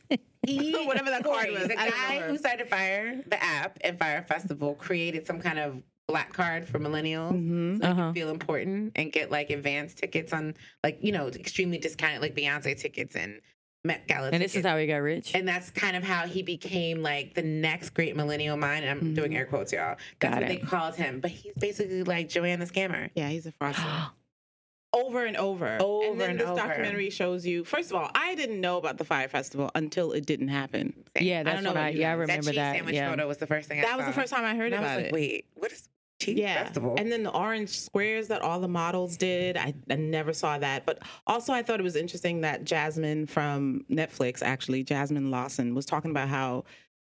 He, 0.46 0.72
Whatever 0.86 1.10
that 1.10 1.24
card 1.24 1.50
was, 1.50 1.68
The 1.68 1.78
I 1.78 1.90
guy 1.90 2.20
who 2.28 2.38
started 2.38 2.68
Fyre, 2.68 3.22
the 3.26 3.42
app, 3.42 3.78
and 3.82 3.98
Fyre 3.98 4.24
Festival 4.28 4.74
created 4.74 5.26
some 5.26 5.40
kind 5.40 5.58
of 5.58 5.82
black 6.08 6.32
card 6.32 6.66
for 6.68 6.78
millennials. 6.78 7.32
Mm-hmm. 7.32 7.76
So 7.82 7.86
Uh-huh. 7.88 8.02
can 8.06 8.14
feel 8.14 8.30
important 8.30 8.92
and 8.96 9.12
get 9.12 9.30
like 9.30 9.50
advanced 9.50 9.98
tickets 9.98 10.32
on, 10.32 10.54
like 10.82 10.98
you 11.02 11.12
know, 11.12 11.28
extremely 11.28 11.78
discounted, 11.78 12.22
like 12.22 12.34
Beyonce 12.34 12.78
tickets 12.78 13.16
and 13.16 13.40
Met 13.82 14.06
Gala. 14.06 14.26
And 14.26 14.34
this 14.34 14.52
tickets. 14.52 14.56
is 14.56 14.66
how 14.66 14.76
he 14.76 14.86
got 14.86 14.96
rich. 14.96 15.34
And 15.34 15.48
that's 15.48 15.70
kind 15.70 15.96
of 15.96 16.02
how 16.02 16.26
he 16.26 16.42
became 16.42 17.02
like 17.02 17.34
the 17.34 17.42
next 17.42 17.90
great 17.90 18.14
millennial 18.14 18.56
mind. 18.56 18.84
And 18.84 18.90
I'm 18.90 19.14
doing 19.14 19.30
mm-hmm. 19.30 19.38
air 19.38 19.46
quotes, 19.46 19.72
y'all. 19.72 19.96
That's 20.18 20.34
Got 20.34 20.34
what 20.34 20.42
it. 20.42 20.48
they 20.48 20.56
called 20.66 20.96
him. 20.96 21.20
But 21.20 21.30
he's 21.30 21.54
basically 21.54 22.02
like 22.02 22.28
Joanna 22.28 22.66
Scammer. 22.66 23.10
Yeah, 23.14 23.28
he's 23.28 23.46
a 23.46 23.52
fraudster. 23.52 24.10
over 24.92 25.24
and 25.24 25.36
over. 25.36 25.78
Over 25.80 26.10
and 26.10 26.20
then 26.20 26.30
and 26.30 26.40
this 26.40 26.48
over. 26.48 26.60
documentary 26.60 27.10
shows 27.10 27.46
you. 27.46 27.64
First 27.64 27.90
of 27.90 27.96
all, 27.96 28.10
I 28.14 28.34
didn't 28.34 28.60
know 28.60 28.76
about 28.76 28.98
the 28.98 29.04
Fyre 29.04 29.28
Festival 29.28 29.70
until 29.74 30.12
it 30.12 30.26
didn't 30.26 30.48
happen. 30.48 30.92
yeah, 31.18 31.42
that's 31.42 31.56
don't 31.56 31.64
know 31.64 31.70
what 31.70 31.82
I. 31.82 31.88
Yeah, 31.90 32.10
I 32.10 32.14
remember 32.14 32.44
that 32.44 32.50
cheese 32.50 32.56
that. 32.56 32.74
sandwich 32.74 32.94
yeah. 32.94 33.10
photo 33.10 33.26
was 33.26 33.38
the 33.38 33.46
first 33.46 33.68
thing 33.68 33.78
I 33.78 33.82
That 33.82 33.96
was 33.96 34.06
the 34.06 34.12
first 34.12 34.32
time 34.32 34.44
I 34.44 34.54
heard 34.54 34.72
and 34.72 34.84
I 34.84 34.88
was 34.88 34.96
like, 34.96 35.06
it. 35.06 35.12
wait, 35.12 35.46
what 35.54 35.72
is 35.72 35.88
cheese 36.20 36.38
yeah. 36.38 36.64
festival? 36.64 36.94
And 36.98 37.10
then 37.10 37.22
the 37.22 37.30
orange 37.30 37.70
squares 37.70 38.28
that 38.28 38.42
all 38.42 38.60
the 38.60 38.68
models 38.68 39.16
did, 39.16 39.56
I, 39.56 39.74
I 39.90 39.96
never 39.96 40.32
saw 40.32 40.58
that. 40.58 40.86
But 40.86 41.00
also, 41.26 41.52
I 41.52 41.62
thought 41.62 41.80
it 41.80 41.84
was 41.84 41.96
interesting 41.96 42.42
that 42.42 42.64
Jasmine 42.64 43.26
from 43.26 43.84
Netflix, 43.90 44.42
actually, 44.42 44.84
Jasmine 44.84 45.30
Lawson, 45.30 45.74
was 45.74 45.86
talking 45.86 46.10
about 46.10 46.28
how 46.28 46.64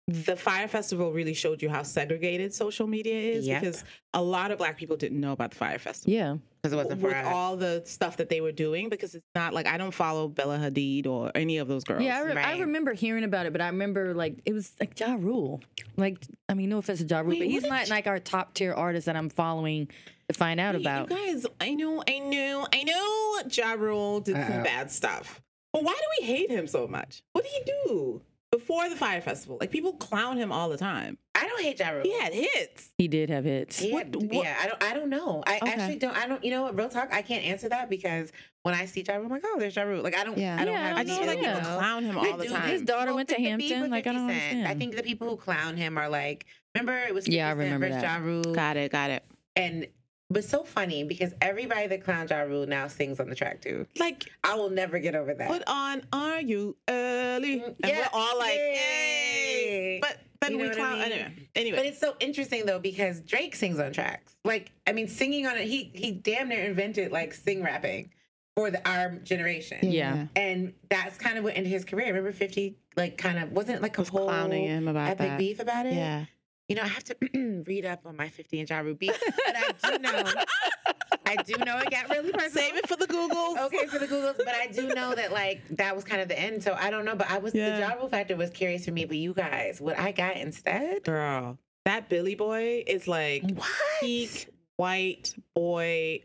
the 0.08 0.34
Fyre 0.34 0.66
Festival 0.66 1.12
really 1.12 1.34
showed 1.34 1.62
you 1.62 1.68
how 1.68 1.82
segregated 1.82 2.52
social 2.52 2.86
media 2.86 3.14
is 3.14 3.46
Yep. 3.46 3.60
because 3.60 3.84
a 4.14 4.22
lot 4.22 4.50
of 4.50 4.58
Black 4.58 4.76
people 4.76 4.96
didn't 4.96 5.20
know 5.20 5.32
about 5.32 5.50
the 5.50 5.56
Fyre 5.56 5.78
Festival. 5.78 6.12
Yeah. 6.12 6.36
Because 6.62 6.72
it 6.72 6.76
wasn't 6.76 7.00
for 7.00 7.06
with 7.08 7.16
us. 7.16 7.26
all 7.26 7.56
the 7.56 7.82
stuff 7.86 8.18
that 8.18 8.28
they 8.28 8.40
were 8.40 8.52
doing 8.52 8.88
because 8.88 9.14
it's 9.14 9.26
not 9.34 9.54
like 9.54 9.66
I 9.66 9.78
don't 9.78 9.92
follow 9.94 10.28
Bella 10.28 10.58
Hadid 10.58 11.06
or 11.06 11.30
any 11.34 11.58
of 11.58 11.68
those 11.68 11.84
girls. 11.84 12.02
Yeah, 12.02 12.18
I, 12.18 12.22
re- 12.22 12.32
I 12.36 12.58
remember 12.58 12.92
hearing 12.92 13.24
about 13.24 13.46
it, 13.46 13.52
but 13.52 13.60
I 13.60 13.66
remember 13.68 14.14
like 14.14 14.40
it 14.44 14.52
was 14.52 14.72
like 14.80 14.98
Ja 15.00 15.16
Rule. 15.18 15.60
Like, 15.96 16.18
I 16.48 16.54
mean, 16.54 16.68
no 16.68 16.78
offense 16.78 17.00
to 17.00 17.06
Ja 17.06 17.20
Rule, 17.20 17.30
Wait, 17.30 17.38
but 17.40 17.48
he's 17.48 17.62
not 17.62 17.82
did 17.84 17.90
like 17.90 18.06
our 18.06 18.18
top 18.18 18.54
tier 18.54 18.72
artist 18.74 19.06
that 19.06 19.16
I'm 19.16 19.28
following 19.30 19.88
to 20.28 20.34
find 20.34 20.60
out 20.60 20.74
Hey, 20.74 20.80
about. 20.82 21.10
You 21.10 21.16
guys, 21.16 21.46
I 21.60 21.74
know, 21.74 22.02
I 22.06 22.18
know, 22.18 22.66
I 22.72 22.82
know 22.84 23.42
Ja 23.50 23.72
Rule 23.72 24.20
did 24.20 24.36
Uh-oh. 24.36 24.48
some 24.48 24.62
bad 24.62 24.90
stuff. 24.90 25.40
But 25.72 25.84
why 25.84 25.92
do 25.94 26.04
we 26.20 26.26
hate 26.26 26.50
him 26.50 26.66
so 26.66 26.86
much? 26.88 27.22
What 27.32 27.44
did 27.44 27.52
he 27.52 27.72
do 27.86 28.22
before 28.50 28.88
the 28.88 28.96
Fyre 28.96 29.20
Festival? 29.20 29.58
Like 29.60 29.70
people 29.70 29.92
clown 29.94 30.36
him 30.36 30.50
all 30.52 30.68
the 30.68 30.76
time. 30.76 31.18
I 31.34 31.46
don't 31.46 31.60
hate 31.62 31.78
Ja 31.78 31.90
Rule. 31.90 32.02
He 32.02 32.18
had 32.18 32.32
hits. 32.34 32.90
He 32.98 33.08
did 33.08 33.30
have 33.30 33.44
hits. 33.44 33.78
He 33.78 33.90
had- 33.92 34.14
What- 34.14 34.24
what- 34.24 34.44
yeah, 34.44 34.56
I 34.62 34.66
don't. 34.68 34.82
I 34.82 34.94
don't 34.94 35.08
know. 35.08 35.42
I 35.46 35.56
Okay. 35.62 35.72
actually 35.72 35.96
don't. 35.96 36.16
I 36.16 36.26
don't. 36.26 36.44
You 36.44 36.50
know 36.50 36.62
what? 36.62 36.76
Real 36.76 36.88
talk. 36.88 37.08
I 37.12 37.22
can't 37.22 37.44
answer 37.44 37.68
that 37.68 37.88
because 37.88 38.32
when 38.62 38.74
I 38.74 38.84
see 38.86 39.02
Ja 39.06 39.14
Rule, 39.14 39.24
I'm 39.26 39.30
like, 39.30 39.42
oh, 39.46 39.56
there's 39.58 39.74
Ja 39.76 39.82
Rule. 39.82 40.02
Like 40.02 40.16
I 40.16 40.24
don't. 40.24 40.36
Yeah. 40.36 40.56
I 40.60 40.64
don't 40.64 40.74
Yeah, 40.74 40.88
have. 40.88 40.96
I 40.96 41.04
don't 41.04 41.06
just 41.06 41.20
any 41.22 41.26
feel 41.28 41.36
like 41.36 41.42
know. 41.46 41.54
people 41.54 41.70
idea. 41.70 41.78
clown 41.78 42.04
him 42.04 42.18
all 42.18 42.36
the 42.36 42.44
time. 42.46 42.68
His 42.70 42.82
daughter 42.82 43.06
Well, 43.06 43.16
went 43.16 43.28
to 43.30 43.36
Hampton. 43.36 43.90
Like 43.90 44.06
I 44.06 44.12
don't 44.12 44.28
50 44.28 44.40
Cent, 44.50 44.66
I 44.66 44.74
think 44.74 44.96
the 44.96 45.02
people 45.02 45.28
who 45.30 45.36
clown 45.36 45.76
him 45.76 45.96
are 45.96 46.08
like, 46.08 46.46
remember 46.74 46.96
it 46.98 47.14
was 47.14 47.24
50 47.24 47.36
Yeah, 47.36 47.48
I 47.48 47.52
remember 47.52 47.86
versus 47.88 48.02
that. 48.02 48.20
Ja 48.20 48.24
Rule, 48.26 48.42
got 48.54 48.76
it, 48.76 48.90
got 48.92 49.10
it. 49.10 49.24
and 49.56 49.86
but 50.30 50.44
so 50.44 50.62
funny 50.64 51.02
because 51.04 51.32
everybody 51.40 51.86
that 51.88 52.04
clowns 52.04 52.30
Ja 52.30 52.40
Rule 52.40 52.66
now 52.66 52.86
sings 52.86 53.18
on 53.20 53.28
the 53.28 53.34
track 53.34 53.60
too. 53.60 53.86
Like, 53.98 54.30
I 54.44 54.54
will 54.54 54.70
never 54.70 54.98
get 54.98 55.14
over 55.14 55.34
that. 55.34 55.48
put 55.48 55.62
on 55.66 56.02
Are 56.12 56.40
You 56.40 56.76
Early? 56.88 57.60
Mm, 57.60 57.66
And 57.66 57.76
yeah, 57.84 57.98
we're 57.98 58.08
all 58.20 58.38
like, 58.38 58.54
yay. 58.54 58.74
yay. 58.74 59.98
But 60.00 60.18
then 60.40 60.52
You 60.52 60.56
know 60.58 60.62
we 60.62 60.68
what 60.70 60.78
I 60.78 60.80
clown. 60.80 60.98
mean? 61.00 61.02
Anyway, 61.12 61.48
anyway. 61.54 61.76
But 61.78 61.86
it's 61.86 62.00
so 62.00 62.16
interesting 62.20 62.64
though 62.66 62.78
because 62.78 63.20
Drake 63.20 63.54
sings 63.54 63.78
on 63.78 63.92
tracks. 63.92 64.32
Like 64.44 64.72
I 64.86 64.92
mean, 64.92 65.08
singing 65.08 65.46
on 65.46 65.56
it, 65.56 65.66
he 65.66 65.90
he 65.94 66.12
damn 66.12 66.48
near 66.48 66.64
invented 66.64 67.12
like 67.12 67.34
sing 67.34 67.62
rapping 67.62 68.10
for 68.56 68.70
the 68.70 68.86
our 68.88 69.10
generation. 69.16 69.78
Yeah. 69.90 70.26
And 70.36 70.72
that's 70.88 71.18
kind 71.18 71.36
of 71.38 71.44
what 71.44 71.56
ended 71.56 71.72
his 71.72 71.84
career. 71.84 72.06
Remember, 72.06 72.32
Fifty 72.32 72.78
like 72.96 73.18
kind 73.18 73.38
of 73.38 73.52
wasn't 73.52 73.76
it 73.78 73.82
like 73.82 73.98
a 73.98 74.00
was 74.00 74.08
whole 74.08 74.26
clowning 74.26 74.64
him 74.64 74.88
about 74.88 75.10
epic 75.10 75.28
that. 75.28 75.38
beef 75.38 75.60
about 75.60 75.86
it. 75.86 75.92
Yeah. 75.94 76.24
You 76.70 76.76
know, 76.76 76.82
I 76.82 76.86
have 76.86 77.02
to 77.02 77.16
read 77.66 77.84
up 77.84 78.06
on 78.06 78.16
my 78.16 78.28
Fifty 78.28 78.60
and 78.60 78.70
Ja 78.70 78.78
Rule 78.78 78.94
but 78.96 79.10
I 79.56 79.72
do 79.90 79.98
know, 79.98 80.22
I 81.26 81.36
do 81.42 81.54
know 81.64 81.78
it 81.78 81.90
got 81.90 82.08
really 82.08 82.30
personal. 82.30 82.50
Save 82.64 82.76
it 82.76 82.88
for 82.88 82.94
the 82.96 83.08
Googles. 83.08 83.58
Okay, 83.66 83.86
for 83.86 83.98
the 83.98 84.06
Googles, 84.06 84.36
but 84.36 84.54
I 84.54 84.68
do 84.68 84.86
know 84.86 85.12
that 85.16 85.32
like 85.32 85.66
that 85.70 85.96
was 85.96 86.04
kind 86.04 86.22
of 86.22 86.28
the 86.28 86.38
end. 86.38 86.62
So 86.62 86.76
I 86.78 86.90
don't 86.92 87.04
know, 87.04 87.16
but 87.16 87.28
I 87.28 87.38
was 87.38 87.56
Yeah. 87.56 87.74
the 87.74 87.80
Ja 87.80 87.94
Rule 87.94 88.08
factor 88.08 88.36
was 88.36 88.50
curious 88.50 88.84
for 88.84 88.92
me. 88.92 89.04
But 89.04 89.16
you 89.16 89.34
guys, 89.34 89.80
what 89.80 89.98
I 89.98 90.12
got 90.12 90.36
instead? 90.36 91.02
Girl, 91.02 91.58
that 91.86 92.08
Billy 92.08 92.36
boy 92.36 92.84
is 92.86 93.08
like 93.08 93.42
What? 93.50 93.68
peak 94.00 94.46
white 94.76 95.34
boy 95.56 96.20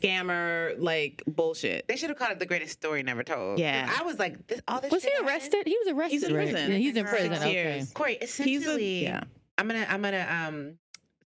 scammer, 0.00 0.76
like 0.78 1.22
bullshit. 1.26 1.86
They 1.88 1.96
should 1.96 2.08
have 2.08 2.18
called 2.18 2.30
it 2.32 2.38
the 2.38 2.46
greatest 2.46 2.72
story 2.72 3.02
never 3.02 3.22
told. 3.22 3.58
Yeah. 3.58 3.92
I 3.98 4.02
was 4.04 4.18
like, 4.18 4.46
this, 4.46 4.62
all 4.66 4.80
this. 4.80 4.90
Was 4.90 5.02
he 5.02 5.10
shit 5.10 5.14
happened? 5.18 5.28
arrested? 5.30 5.62
He 5.66 5.76
was 5.84 5.88
arrested. 5.92 6.12
He's 6.14 6.22
in 6.24 6.34
right? 6.34 6.50
prison. 6.50 6.72
Yeah, 6.72 6.78
he's 6.78 6.96
in 6.96 7.04
prison. 7.06 7.32
Okay. 7.34 7.52
years. 7.52 7.92
Cori, 7.92 8.16
He's 8.20 8.30
essentially, 8.30 9.06
a, 9.06 9.10
yeah. 9.10 9.20
I'm 9.58 9.66
gonna 9.68 9.86
I'm 9.88 10.00
gonna 10.02 10.26
um 10.30 10.78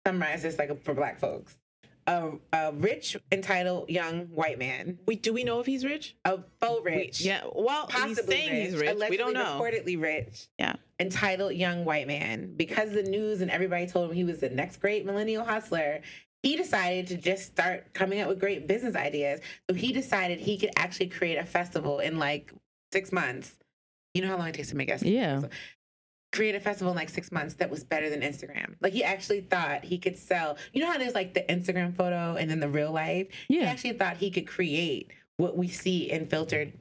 summarize 0.06 0.42
this 0.42 0.58
like 0.58 0.82
for 0.84 0.94
black 0.94 1.18
folks. 1.18 1.58
A, 2.06 2.30
a 2.54 2.72
rich, 2.72 3.18
entitled 3.30 3.90
young 3.90 4.28
white 4.28 4.58
man, 4.58 4.98
We 5.06 5.16
do 5.16 5.34
we 5.34 5.44
know 5.44 5.60
if 5.60 5.66
he's 5.66 5.84
rich? 5.84 6.16
a 6.24 6.38
faux 6.58 6.82
We- 6.82 6.90
rich, 6.90 7.20
yeah. 7.20 7.42
Well, 7.54 7.86
possibly 7.86 8.36
he's 8.36 8.44
saying 8.46 8.50
rich, 8.52 8.70
he's 8.70 8.80
rich. 8.98 9.10
We 9.10 9.16
don't 9.18 9.34
know. 9.34 9.60
reportedly 9.60 10.00
rich, 10.00 10.48
Yeah. 10.58 10.76
entitled 10.98 11.52
young 11.52 11.84
white 11.84 12.06
man. 12.06 12.54
Because 12.56 12.92
the 12.92 13.02
news 13.02 13.42
and 13.42 13.50
everybody 13.50 13.86
told 13.86 14.08
him 14.08 14.16
he 14.16 14.24
was 14.24 14.38
the 14.38 14.48
next 14.48 14.78
great 14.78 15.04
millennial 15.04 15.44
hustler, 15.44 16.00
he 16.42 16.56
decided 16.56 17.08
to 17.08 17.18
just 17.18 17.44
start 17.44 17.92
coming 17.92 18.20
up 18.20 18.28
with 18.30 18.40
great 18.40 18.66
business 18.66 18.96
ideas. 18.96 19.40
So 19.68 19.74
he 19.74 19.92
decided 19.92 20.38
he 20.38 20.56
could 20.56 20.70
actually 20.76 21.08
create 21.08 21.36
a 21.36 21.44
festival 21.44 21.98
in 21.98 22.18
like 22.18 22.54
six 22.90 23.12
months. 23.12 23.54
You 24.14 24.22
know 24.22 24.28
how 24.28 24.38
long 24.38 24.48
it 24.48 24.54
takes 24.54 24.70
to 24.70 24.76
make 24.76 24.88
a 24.90 24.98
Yeah. 25.06 25.42
Create 26.32 26.54
a 26.54 26.60
festival 26.60 26.90
in 26.92 26.96
like 26.96 27.08
six 27.08 27.32
months 27.32 27.54
that 27.54 27.70
was 27.70 27.84
better 27.84 28.10
than 28.10 28.20
Instagram. 28.20 28.74
Like 28.80 28.92
he 28.92 29.02
actually 29.02 29.40
thought 29.40 29.84
he 29.84 29.98
could 29.98 30.16
sell. 30.18 30.56
You 30.72 30.82
know 30.82 30.90
how 30.92 30.98
there's 30.98 31.14
like 31.14 31.34
the 31.34 31.42
Instagram 31.48 31.96
photo 31.96 32.36
and 32.36 32.50
then 32.50 32.60
the 32.60 32.68
real 32.68 32.92
life. 32.92 33.28
Yeah. 33.48 33.60
He 33.60 33.66
actually 33.66 33.92
thought 33.94 34.16
he 34.18 34.30
could 34.30 34.46
create 34.46 35.10
what 35.38 35.56
we 35.56 35.68
see 35.68 36.10
in 36.10 36.26
filtered 36.26 36.72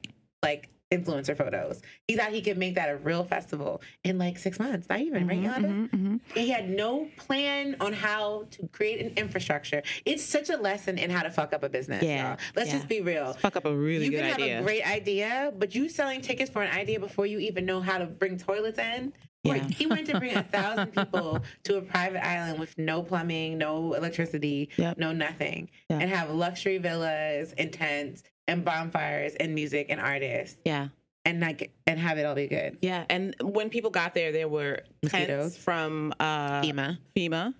like 0.42 0.68
influencer 0.90 1.36
photos. 1.36 1.82
He 2.06 2.16
thought 2.16 2.32
he 2.32 2.40
could 2.40 2.56
make 2.56 2.74
that 2.76 2.88
a 2.88 2.96
real 2.96 3.22
festival 3.22 3.82
in 4.04 4.16
like 4.16 4.38
six 4.38 4.58
months. 4.58 4.88
Not 4.88 5.00
even 5.00 5.26
right, 5.26 5.38
Mhm, 5.38 5.42
Yolanda? 5.44 5.68
mhm, 5.68 5.90
mhm. 5.90 6.20
He 6.34 6.48
had 6.48 6.70
no 6.70 7.08
plan 7.18 7.76
on 7.80 7.92
how 7.92 8.46
to 8.52 8.66
create 8.68 9.00
an 9.04 9.12
infrastructure. 9.16 9.82
It's 10.06 10.22
such 10.24 10.48
a 10.48 10.56
lesson 10.56 10.96
in 10.96 11.10
how 11.10 11.22
to 11.22 11.30
fuck 11.30 11.52
up 11.52 11.62
a 11.62 11.68
business. 11.68 12.02
Yeah, 12.02 12.30
y'all. 12.30 12.38
Let's 12.56 12.70
yeah. 12.70 12.76
just 12.76 12.88
be 12.88 13.02
real. 13.02 13.34
Fuck 13.34 13.56
up 13.56 13.66
a 13.66 13.74
really 13.74 14.06
you 14.06 14.12
good 14.12 14.22
can 14.22 14.34
idea. 14.34 14.54
have 14.56 14.62
a 14.62 14.66
great 14.66 14.86
idea, 14.90 15.52
but 15.58 15.74
you 15.74 15.88
selling 15.90 16.22
tickets 16.22 16.50
for 16.50 16.62
an 16.62 16.74
idea 16.74 16.98
before 17.00 17.26
you 17.26 17.38
even 17.38 17.66
know 17.66 17.80
how 17.80 17.98
to 17.98 18.06
bring 18.06 18.38
toilets 18.38 18.78
in. 18.78 19.12
Like, 19.48 19.62
Yeah. 19.62 19.68
he 19.68 19.86
went 19.86 20.06
to 20.08 20.18
bring 20.18 20.36
a 20.36 20.42
thousand 20.42 20.88
people 20.94 21.40
to 21.64 21.76
a 21.78 21.82
private 21.82 22.26
island 22.26 22.58
with 22.58 22.76
no 22.78 23.02
plumbing, 23.02 23.58
no 23.58 23.94
electricity, 23.94 24.68
Yep. 24.76 24.98
no 24.98 25.12
nothing, 25.12 25.70
Yeah. 25.90 25.98
and 25.98 26.10
have 26.10 26.30
luxury 26.30 26.78
villas 26.78 27.54
and 27.58 27.72
tents 27.72 28.22
and 28.46 28.64
bonfires 28.64 29.34
and 29.34 29.54
music 29.54 29.86
and 29.90 30.00
artists 30.00 30.58
yeah. 30.64 30.88
and 31.24 31.40
like 31.40 31.70
and 31.86 31.98
have 31.98 32.16
it 32.18 32.24
all 32.24 32.34
be 32.34 32.46
good. 32.46 32.78
Yeah. 32.80 33.04
And 33.10 33.34
when 33.42 33.68
people 33.70 33.90
got 33.90 34.14
there, 34.14 34.32
there 34.32 34.48
were 34.48 34.80
Mosquitoes. 35.02 35.52
tents 35.52 35.56
from 35.58 36.12
uh, 36.20 36.62
FEMA. 36.62 36.98
FEMA. 37.16 37.54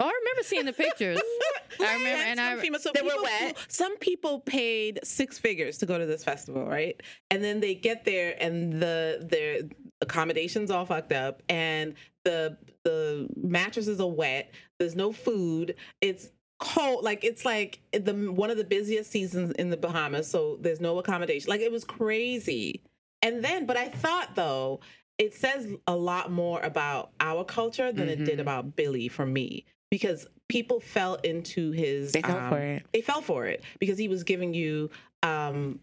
Oh, 0.00 0.06
I 0.06 0.18
remember 0.20 0.42
seeing 0.42 0.64
the 0.64 0.72
pictures. 0.72 1.20
I 1.80 1.94
remember, 1.94 2.22
and 2.24 2.40
I 2.40 2.56
FEMA. 2.56 2.80
So 2.80 2.90
They 2.92 3.02
were 3.02 3.22
wet. 3.22 3.56
some 3.68 3.96
people 3.98 4.40
paid 4.40 4.98
six 5.04 5.38
figures 5.38 5.78
to 5.78 5.86
go 5.86 5.96
to 5.96 6.06
this 6.06 6.24
festival, 6.24 6.66
right? 6.66 7.00
And 7.30 7.42
then 7.44 7.60
they 7.60 7.74
get 7.76 8.04
there, 8.04 8.34
and 8.40 8.72
the 8.82 9.24
their 9.30 9.60
accommodations 10.02 10.70
all 10.70 10.84
fucked 10.84 11.12
up, 11.12 11.42
and 11.48 11.94
the 12.24 12.58
the 12.84 13.28
mattresses 13.36 14.00
are 14.00 14.08
wet. 14.10 14.52
There's 14.78 14.94
no 14.96 15.12
food. 15.12 15.76
It's 16.00 16.30
cold. 16.60 17.02
Like 17.04 17.24
it's 17.24 17.44
like 17.44 17.80
the 17.92 18.12
one 18.12 18.50
of 18.50 18.56
the 18.58 18.64
busiest 18.64 19.10
seasons 19.10 19.52
in 19.52 19.70
the 19.70 19.76
Bahamas, 19.78 20.28
so 20.28 20.58
there's 20.60 20.80
no 20.80 20.98
accommodation. 20.98 21.48
Like 21.48 21.60
it 21.62 21.72
was 21.72 21.84
crazy. 21.84 22.82
And 23.22 23.42
then, 23.44 23.64
but 23.66 23.76
I 23.76 23.88
thought 23.88 24.34
though. 24.34 24.80
It 25.18 25.34
says 25.34 25.68
a 25.86 25.94
lot 25.94 26.32
more 26.32 26.60
about 26.62 27.10
our 27.20 27.44
culture 27.44 27.92
than 27.92 28.08
it 28.08 28.24
did 28.24 28.38
Mhm. 28.38 28.42
about 28.42 28.74
Billy 28.74 29.06
for 29.08 29.24
me 29.26 29.66
because 29.90 30.26
people 30.48 30.80
fell 30.80 31.14
into 31.16 31.70
his 31.70 32.10
They 32.12 32.22
fell 32.22 32.38
um, 32.38 32.48
for 32.48 32.58
it. 32.58 32.82
they 32.92 33.02
fell 33.02 33.20
for 33.20 33.46
it 33.46 33.62
because 33.78 33.98
he 33.98 34.08
was 34.08 34.24
giving 34.24 34.52
you 34.54 34.90
um 35.22 35.78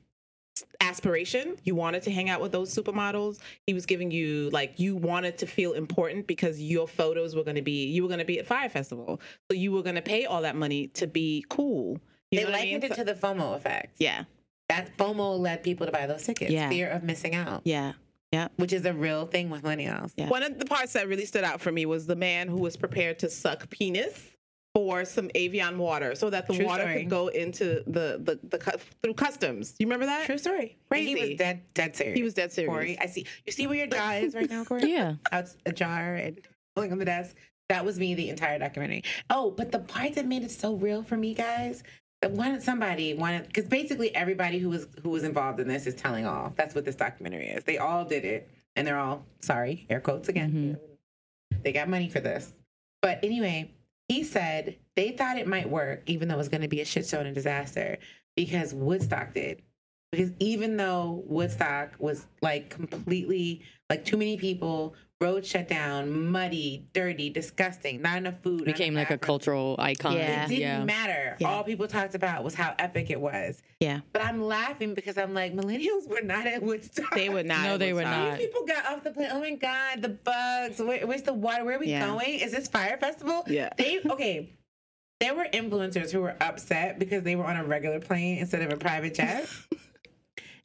aspiration 0.82 1.56
you 1.64 1.76
wanted 1.76 2.02
to 2.04 2.12
hang 2.12 2.30
out 2.30 2.42
with 2.42 2.52
those 2.52 2.74
supermodels 2.74 3.40
he 3.68 3.74
was 3.74 3.86
giving 3.86 4.12
you 4.12 4.50
like 4.52 4.80
you 4.80 4.96
wanted 4.96 5.38
to 5.38 5.46
feel 5.46 5.74
important 5.74 6.26
because 6.28 6.62
your 6.62 6.88
photos 6.88 7.36
were 7.36 7.44
going 7.44 7.56
to 7.56 7.62
be 7.62 7.86
you 7.88 8.02
were 8.02 8.08
going 8.10 8.20
to 8.20 8.26
be 8.26 8.40
at 8.40 8.46
Fyre 8.48 8.70
festival 8.70 9.20
so 9.50 9.56
you 9.56 9.72
were 9.72 9.84
going 9.84 9.96
to 9.96 10.02
pay 10.02 10.26
all 10.26 10.42
that 10.42 10.56
money 10.56 10.88
to 10.88 11.08
be 11.08 11.46
cool 11.50 12.00
you 12.32 12.40
They 12.40 12.46
know 12.46 12.52
what 12.52 12.60
I 12.60 12.64
mean? 12.64 12.74
likened 12.82 12.92
it 12.92 12.96
to 12.96 13.04
the 13.04 13.14
FOMO 13.14 13.56
effect. 13.56 13.96
yeah 14.00 14.24
That 14.70 14.96
FOMO 14.98 15.40
led 15.40 15.64
people 15.64 15.86
to 15.88 15.92
buy 15.92 16.06
those 16.06 16.24
tickets. 16.24 16.52
Yeah. 16.52 16.70
Fear 16.70 16.90
of 16.90 17.04
missing 17.04 17.34
out, 17.36 17.62
Yeah. 17.66 17.94
yeah 18.32 18.50
which 18.58 18.72
is 18.74 18.86
a 18.86 18.94
real 18.94 19.26
thing 19.26 19.50
with 19.50 19.64
millennials. 19.64 20.14
Yeah. 20.16 20.30
One 20.30 20.44
of 20.44 20.60
the 20.60 20.66
parts 20.66 20.94
that 20.94 21.08
really 21.08 21.26
stood 21.26 21.44
out 21.44 21.60
for 21.60 21.72
me 21.72 21.86
was 21.88 22.06
the 22.06 22.16
man 22.16 22.48
who 22.48 22.58
was 22.58 22.78
prepared 22.78 23.18
to 23.20 23.30
suck 23.30 23.70
penis 23.72 24.20
for 24.76 25.04
some 25.04 25.30
Evian 25.34 25.78
water 25.78 26.16
so 26.16 26.30
that 26.30 26.48
the 26.48 26.54
True 26.54 26.66
water 26.66 26.84
story. 26.84 27.02
could 27.02 27.10
go 27.10 27.28
into 27.30 27.84
the 27.88 28.20
the, 28.22 28.40
the 28.44 28.58
cu- 28.58 28.78
through 29.02 29.14
customs. 29.16 29.76
You 29.80 29.88
remember 29.88 30.06
that? 30.06 30.26
True 30.26 30.38
story. 30.38 30.78
And 30.92 31.02
he 31.02 31.14
Crazy. 31.14 31.30
was 31.32 31.38
dead, 31.38 31.62
dead 31.74 31.96
serious. 31.96 32.18
He 32.18 32.24
was 32.24 32.34
dead 32.34 32.52
serious. 32.52 32.72
Cori, 32.72 33.00
I 33.00 33.08
see. 33.08 33.26
You 33.46 33.52
see 33.52 33.68
where 33.68 33.78
your 33.78 33.88
jaw 33.88 34.12
is 34.14 34.36
right 34.36 34.50
now, 34.50 34.64
Cori? 34.64 34.92
yeah. 34.92 35.16
Out 35.32 35.48
jar 35.74 36.16
and 36.16 36.40
pulling 36.76 36.92
on 36.92 37.00
the 37.00 37.06
desk. 37.06 37.36
That 37.70 37.86
was 37.86 38.00
me 38.00 38.16
the 38.16 38.30
entire 38.30 38.58
documentary. 38.58 39.04
Oh, 39.30 39.52
but 39.52 39.72
the 39.72 39.80
part 39.80 40.14
that 40.16 40.26
made 40.26 40.44
it 40.44 40.52
so 40.52 40.74
real 40.76 41.04
for 41.04 41.18
me, 41.18 41.36
guys, 41.36 41.84
that 42.22 42.32
wanted 42.32 42.62
somebody 42.64 43.14
wanted 43.14 43.48
because 43.48 43.66
basically 43.66 44.14
everybody 44.16 44.60
who 44.60 44.70
was 44.70 44.88
who 45.02 45.10
was 45.10 45.24
involved 45.24 45.60
in 45.60 45.68
this 45.68 45.88
is 45.88 45.96
telling 45.96 46.26
all. 46.26 46.54
That's 46.58 46.76
what 46.76 46.86
this 46.86 46.96
documentary 46.96 47.48
is. 47.48 47.64
They 47.64 47.78
all 47.78 48.06
did 48.06 48.26
it, 48.26 48.50
and 48.76 48.86
they're 48.86 49.00
all 49.00 49.26
sorry, 49.42 49.86
air 49.90 50.00
quotes 50.00 50.30
again. 50.30 50.52
Mm-hmm. 51.52 51.62
They 51.64 51.72
got 51.72 51.90
money 51.90 52.10
for 52.10 52.20
this. 52.20 52.54
But 53.02 53.20
anyway, 53.24 53.72
he 54.10 54.24
said 54.24 54.76
they 54.96 55.12
thought 55.12 55.38
it 55.38 55.48
might 55.48 55.70
work, 55.70 56.04
even 56.08 56.28
though 56.28 56.36
it 56.36 56.40
was 56.40 56.50
going 56.50 56.62
to 56.62 56.68
be 56.68 56.82
a 56.82 56.86
shit 56.86 57.06
show 57.06 57.20
and 57.20 57.28
a 57.28 57.32
disaster, 57.32 57.98
because 58.36 58.74
Woodstock 58.74 59.34
did. 59.34 59.62
Because 60.12 60.32
even 60.40 60.76
though 60.76 61.24
Woodstock 61.28 61.92
was 62.00 62.26
like 62.42 62.72
completely 62.72 63.62
like 63.90 64.04
too 64.04 64.18
many 64.18 64.36
people, 64.38 64.96
roads 65.22 65.50
shut 65.50 65.68
down, 65.68 66.32
muddy, 66.32 66.88
dirty, 66.94 67.30
disgusting, 67.30 68.02
not 68.02 68.18
enough 68.18 68.36
food, 68.42 68.64
Became 68.64 68.96
enough 68.96 69.10
like 69.10 69.22
a 69.22 69.26
cultural 69.26 69.76
icon. 69.78 70.14
Yeah. 70.14 70.46
It 70.46 70.48
didn't 70.48 70.62
yeah. 70.62 70.84
matter. 70.86 71.36
Yeah. 71.40 71.50
All 71.50 71.64
people 71.64 71.88
talked 71.88 72.16
about 72.16 72.44
was 72.44 72.56
how 72.56 72.74
epic 72.80 73.10
it 73.10 73.20
was. 73.20 73.62
Yeah. 73.82 74.00
But 74.14 74.24
I'm 74.24 74.42
laughing 74.42 74.94
because 74.94 75.18
I'm 75.18 75.34
like, 75.34 75.54
millennials 75.54 76.08
were 76.08 76.22
not 76.22 76.48
at 76.48 76.64
Woodstock. 76.64 77.14
They 77.16 77.28
were 77.28 77.44
not. 77.44 77.64
No, 77.64 77.74
at 77.74 77.80
they 77.80 77.92
were 77.92 78.04
not. 78.04 78.38
These 78.38 78.48
people 78.48 78.66
got 78.66 78.86
off 78.86 79.04
the 79.04 79.12
plane. 79.12 79.30
Oh 79.32 79.42
my 79.42 79.56
god, 79.56 80.02
the 80.02 80.10
bugs. 80.10 80.80
Where, 80.80 81.06
where's 81.06 81.24
the 81.24 81.34
water? 81.34 81.66
Where 81.66 81.76
are 81.76 81.80
we 81.80 81.88
Yeah. 81.88 82.08
going? 82.08 82.40
Is 82.40 82.54
this 82.54 82.70
Fyre 82.70 82.98
festival? 82.98 83.44
Yeah. 83.48 83.70
They 83.78 84.00
okay. 84.10 84.54
There 85.20 85.36
were 85.36 85.48
influencers 85.52 86.12
who 86.12 86.22
were 86.22 86.38
upset 86.40 86.98
because 86.98 87.24
they 87.24 87.36
were 87.36 87.44
on 87.44 87.58
a 87.58 87.66
regular 87.66 88.00
plane 88.00 88.38
instead 88.38 88.62
of 88.62 88.72
a 88.72 88.78
private 88.78 89.16
jet. 89.16 89.50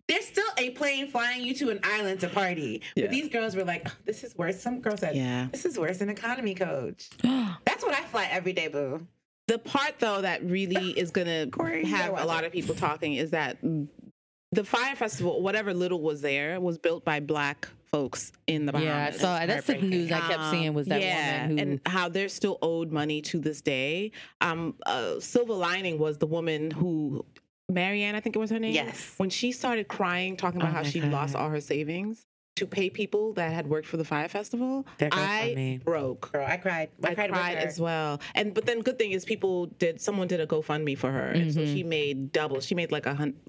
There's 0.06 0.26
still 0.26 0.44
a 0.58 0.70
plane 0.70 1.08
flying 1.08 1.42
you 1.44 1.54
to 1.54 1.70
an 1.70 1.80
island 1.82 2.20
to 2.20 2.28
party. 2.28 2.82
Yeah. 2.94 3.04
But 3.04 3.10
these 3.10 3.28
girls 3.30 3.56
were 3.56 3.64
like, 3.64 3.82
"Oh, 3.86 3.92
this 4.04 4.22
is 4.22 4.36
worse. 4.36 4.60
Some 4.60 4.80
girl 4.80 4.96
said, 4.96 5.16
Yeah. 5.16 5.48
this 5.50 5.64
is 5.64 5.78
worse 5.78 5.98
than 5.98 6.10
economy 6.10 6.54
coach. 6.54 7.08
That's 7.22 7.82
what 7.82 7.94
I 7.94 8.02
fly 8.02 8.28
every 8.30 8.52
day, 8.52 8.68
boo. 8.68 9.06
The 9.48 9.58
part 9.58 9.98
though 9.98 10.20
that 10.22 10.44
really 10.44 10.90
is 10.98 11.10
gonna 11.10 11.46
you 11.46 11.86
have 11.86 12.10
gotta 12.10 12.10
a 12.10 12.12
watch 12.12 12.26
lot 12.26 12.44
of 12.44 12.52
people 12.52 12.74
talking 12.74 13.14
is 13.14 13.30
that 13.30 13.58
the 14.52 14.64
Fyre 14.64 14.94
festival, 14.94 15.42
whatever 15.42 15.74
little 15.74 16.00
was 16.00 16.20
there, 16.20 16.60
was 16.60 16.78
built 16.78 17.04
by 17.04 17.20
black 17.20 17.68
folks 17.90 18.32
in 18.46 18.66
the 18.66 18.72
Bahamas. 18.72 18.88
Yeah, 18.88 19.06
I 19.06 19.10
saw 19.40 19.46
that's 19.46 19.66
the 19.66 19.78
news 19.78 20.10
I 20.12 20.20
kept 20.20 20.40
Um, 20.40 20.50
seeing 20.54 20.74
was 20.74 20.86
that 20.88 21.00
yeah, 21.00 21.42
woman 21.42 21.58
who 21.58 21.62
and 21.62 21.80
how 21.86 22.08
they're 22.08 22.28
still 22.28 22.58
owed 22.62 22.92
money 22.92 23.20
to 23.22 23.38
this 23.38 23.60
day. 23.60 24.12
Um, 24.40 24.74
uh, 24.86 25.18
silver 25.20 25.54
lining 25.54 25.98
was 25.98 26.18
the 26.18 26.26
woman 26.26 26.70
who 26.70 27.24
Marianne, 27.70 28.14
I 28.14 28.20
think 28.20 28.36
it 28.36 28.38
was 28.38 28.50
her 28.50 28.58
name. 28.58 28.74
Yes. 28.74 29.14
When 29.16 29.30
she 29.30 29.52
started 29.52 29.88
crying, 29.88 30.36
talking 30.36 30.60
about 30.60 30.72
Oh 30.72 30.76
how 30.76 30.82
she 30.82 31.00
God. 31.00 31.12
lost 31.12 31.34
all 31.34 31.48
her 31.48 31.60
savings 31.60 32.26
to 32.56 32.66
pay 32.66 32.88
people 32.88 33.32
that 33.32 33.52
had 33.52 33.66
worked 33.66 33.86
for 33.86 33.96
the 33.96 34.04
Fyre 34.04 34.28
festival, 34.28 34.86
There 34.98 35.08
I 35.12 35.50
for 35.50 35.56
me. 35.56 35.78
broke. 35.78 36.32
Girl, 36.32 36.46
I 36.46 36.56
cried. 36.56 36.90
I, 37.02 37.10
I 37.10 37.14
cried, 37.14 37.30
cried, 37.30 37.56
as 37.56 37.80
well. 37.80 38.20
And 38.34 38.54
but 38.54 38.66
then 38.66 38.80
good 38.80 38.98
thing 38.98 39.12
is 39.12 39.24
people 39.24 39.66
did 39.66 40.00
someone 40.00 40.28
did 40.28 40.40
a 40.40 40.46
GoFundMe 40.46 40.96
for 40.96 41.10
her, 41.10 41.28
and 41.30 41.52
so 41.52 41.64
she 41.64 41.80
mm-hmm. 41.80 41.88
made 41.88 42.32
double. 42.32 42.60
She 42.60 42.74
made 42.74 42.92
like 42.92 43.06
a 43.06 43.14
hundred 43.14 43.40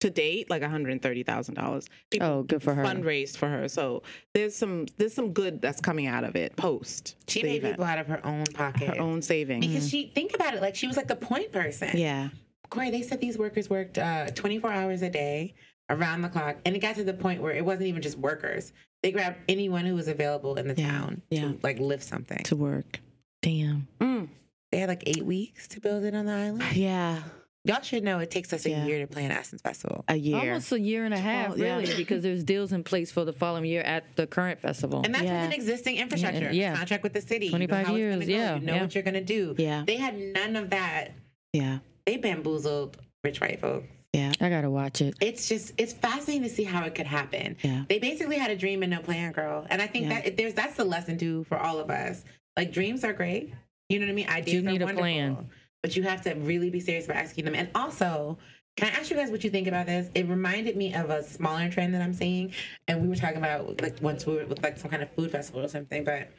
to 0.00 0.10
date 0.10 0.48
like 0.48 0.62
one 0.62 0.70
hundred 0.70 0.92
and 0.92 1.02
thirty 1.02 1.22
thousand 1.24 1.56
dollars. 1.56 1.88
Oh, 2.20 2.44
good 2.44 2.62
for 2.62 2.72
her. 2.74 2.84
Fundraised 2.84 3.36
for 3.36 3.48
her, 3.48 3.68
so 3.68 4.02
there's 4.32 4.54
some 4.54 4.86
there's 4.96 5.12
some 5.12 5.32
good 5.32 5.60
that's 5.60 5.80
coming 5.80 6.06
out 6.06 6.24
of 6.24 6.36
it 6.36 6.56
post. 6.56 7.16
She 7.26 7.42
made 7.42 7.48
paid 7.48 7.56
event. 7.58 7.72
people 7.74 7.84
out 7.84 7.98
of 7.98 8.06
her 8.06 8.24
own 8.24 8.44
pocket. 8.54 8.88
her 8.88 9.00
own 9.00 9.20
savings. 9.20 9.66
Because 9.66 9.88
she 9.90 10.12
think 10.14 10.34
about 10.34 10.54
it, 10.54 10.62
like 10.62 10.76
she 10.76 10.86
was 10.86 10.96
like 10.96 11.08
the 11.08 11.16
point 11.16 11.52
person. 11.52 11.90
yeah, 11.98 12.28
Cori, 12.70 12.90
they 12.90 13.02
said 13.02 13.20
these 13.20 13.38
workers 13.38 13.68
worked 13.70 13.98
uh, 13.98 14.26
24 14.28 14.70
hours 14.72 15.02
a 15.02 15.10
day 15.10 15.54
around 15.90 16.22
the 16.22 16.28
clock. 16.28 16.56
And 16.64 16.76
it 16.76 16.80
got 16.80 16.96
to 16.96 17.04
the 17.04 17.14
point 17.14 17.40
where 17.42 17.52
it 17.52 17.64
wasn't 17.64 17.88
even 17.88 18.02
just 18.02 18.18
workers. 18.18 18.72
They 19.02 19.10
grabbed 19.12 19.38
anyone 19.48 19.86
who 19.86 19.94
was 19.94 20.08
available 20.08 20.56
in 20.56 20.68
the 20.68 20.74
Yeah, 20.74 20.90
town 20.90 21.22
yeah. 21.30 21.40
to 21.42 21.58
like 21.62 21.78
lift 21.78 22.04
something. 22.04 22.42
to 22.44 22.56
work. 22.56 23.00
damn. 23.42 23.86
Mm, 24.00 24.28
They 24.72 24.78
had 24.78 24.88
like 24.88 25.04
eight 25.06 25.24
weeks 25.24 25.68
to 25.68 25.80
build 25.80 26.04
it 26.04 26.14
on 26.14 26.26
the 26.26 26.32
island. 26.32 26.64
yeah, 26.74 27.22
Y'all 27.64 27.82
should 27.82 28.02
know 28.04 28.18
it 28.18 28.30
takes 28.30 28.52
us 28.52 28.64
a 28.66 28.70
Yeah. 28.70 28.86
year 28.86 28.98
to 29.00 29.06
plan 29.06 29.30
Essence 29.30 29.60
Festival. 29.60 30.04
a 30.08 30.16
year. 30.16 30.36
Almost 30.38 30.72
a 30.72 30.80
year 30.80 31.04
and 31.04 31.12
a 31.12 31.18
half, 31.18 31.46
Twelve, 31.48 31.58
yeah. 31.58 31.76
really, 31.78 31.94
because 31.96 32.22
there's 32.22 32.42
deals 32.42 32.72
in 32.72 32.82
place 32.82 33.10
for 33.10 33.24
the 33.24 33.32
following 33.32 33.64
year 33.66 33.82
at 33.82 34.04
the 34.16 34.26
current 34.26 34.58
festival. 34.60 35.02
And 35.04 35.14
that's 35.14 35.24
Yeah. 35.24 35.42
with 35.42 35.46
an 35.48 35.52
existing 35.52 35.96
infrastructure. 35.96 36.50
yeah. 36.52 36.76
Contract 36.76 37.02
with 37.02 37.12
the 37.12 37.20
city. 37.20 37.46
You 37.46 37.52
know 37.52 37.58
25 37.66 37.86
how 37.86 37.94
years, 37.96 38.14
gonna 38.14 38.26
go. 38.26 38.32
yeah, 38.32 38.54
You 38.56 38.60
know 38.66 38.74
yeah. 38.76 38.80
what 38.82 38.94
you're 38.94 39.04
going 39.04 39.14
to 39.14 39.24
do. 39.24 39.54
Yeah, 39.58 39.84
They 39.86 39.96
had 39.96 40.16
none 40.18 40.56
of 40.56 40.70
that. 40.70 41.12
yeah, 41.52 41.78
They 42.08 42.16
bamboozled 42.16 42.96
rich 43.22 43.38
white 43.38 43.60
folks. 43.60 43.86
yeah, 44.14 44.32
I 44.40 44.48
gotta 44.48 44.70
watch 44.70 45.02
it. 45.02 45.14
It's 45.20 45.46
just, 45.46 45.74
it's 45.76 45.92
fascinating 45.92 46.42
to 46.44 46.48
see 46.48 46.64
how 46.64 46.86
it 46.86 46.94
could 46.94 47.06
happen. 47.06 47.54
yeah. 47.62 47.84
They 47.86 47.98
basically 47.98 48.38
had 48.38 48.50
a 48.50 48.56
dream 48.56 48.82
and 48.82 48.90
no 48.90 49.00
plan, 49.00 49.32
girl. 49.32 49.66
And 49.68 49.82
I 49.82 49.86
think 49.86 50.08
Yeah. 50.08 50.22
that 50.22 50.38
there's 50.38 50.54
that's 50.54 50.74
the 50.76 50.84
lesson 50.86 51.18
too 51.18 51.44
for 51.44 51.58
all 51.58 51.78
of 51.78 51.90
us. 51.90 52.24
Like 52.56 52.72
dreams 52.72 53.04
are 53.04 53.12
great. 53.12 53.52
You 53.90 53.98
know 53.98 54.06
what 54.06 54.12
I 54.12 54.14
mean? 54.14 54.28
Ideas 54.30 54.54
you 54.54 54.62
need 54.62 54.80
are 54.80 54.90
a 54.90 54.94
plan. 54.94 55.50
But 55.82 55.96
you 55.96 56.02
have 56.04 56.22
to 56.22 56.32
really 56.32 56.70
be 56.70 56.80
serious 56.80 57.04
about 57.04 57.18
asking 57.18 57.44
them. 57.44 57.54
And 57.54 57.68
also, 57.74 58.38
can 58.78 58.88
I 58.88 58.92
ask 58.98 59.10
you 59.10 59.16
guys 59.16 59.30
what 59.30 59.44
you 59.44 59.50
think 59.50 59.66
about 59.68 59.84
this? 59.84 60.08
It 60.14 60.26
reminded 60.28 60.78
me 60.78 60.94
of 60.94 61.10
a 61.10 61.22
smaller 61.22 61.68
trend 61.70 61.94
that 61.94 62.00
I'm 62.00 62.14
seeing. 62.14 62.54
And 62.86 63.02
we 63.02 63.08
were 63.08 63.16
talking 63.16 63.36
about 63.36 63.82
like 63.82 64.00
once 64.00 64.24
we 64.24 64.32
were 64.36 64.46
with 64.46 64.62
like 64.62 64.78
some 64.78 64.90
kind 64.90 65.02
of 65.02 65.10
food 65.12 65.30
festival 65.30 65.60
or 65.62 65.68
something, 65.68 66.04
but 66.04 66.30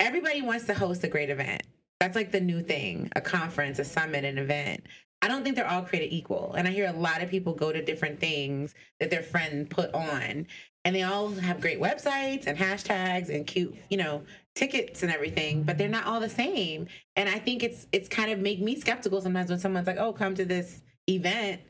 everybody 0.00 0.40
wants 0.40 0.64
to 0.64 0.72
host 0.74 1.04
a 1.04 1.08
great 1.08 1.28
event. 1.28 1.62
That's 2.00 2.16
like 2.16 2.32
the 2.32 2.40
new 2.40 2.60
thing, 2.60 3.10
a 3.16 3.20
conference, 3.20 3.78
a 3.78 3.84
summit, 3.84 4.24
an 4.24 4.38
event. 4.38 4.84
I 5.22 5.28
don't 5.28 5.42
think 5.42 5.56
they're 5.56 5.70
all 5.70 5.82
created 5.82 6.14
equal. 6.14 6.52
And 6.52 6.68
I 6.68 6.70
hear 6.70 6.86
a 6.86 6.92
lot 6.92 7.22
of 7.22 7.30
people 7.30 7.54
go 7.54 7.72
to 7.72 7.82
different 7.82 8.20
things 8.20 8.74
that 9.00 9.10
their 9.10 9.22
friend 9.22 9.70
put 9.70 9.92
on. 9.94 10.46
And 10.84 10.94
they 10.94 11.02
all 11.02 11.30
have 11.30 11.62
great 11.62 11.80
websites 11.80 12.46
and 12.46 12.58
hashtags 12.58 13.34
and 13.34 13.46
cute, 13.46 13.74
you 13.88 13.96
know, 13.96 14.22
tickets 14.54 15.02
and 15.02 15.10
everything, 15.10 15.62
but 15.62 15.78
they're 15.78 15.88
not 15.88 16.04
all 16.04 16.20
the 16.20 16.28
same. 16.28 16.88
And 17.16 17.26
I 17.26 17.38
think 17.38 17.62
it's 17.62 17.86
it's 17.90 18.06
kind 18.06 18.30
of 18.30 18.38
make 18.38 18.60
me 18.60 18.78
skeptical 18.78 19.22
sometimes 19.22 19.48
when 19.48 19.58
someone's 19.58 19.86
like, 19.86 19.96
"Oh, 19.96 20.12
come 20.12 20.34
to 20.34 20.44
this 20.44 20.82
event." 21.08 21.62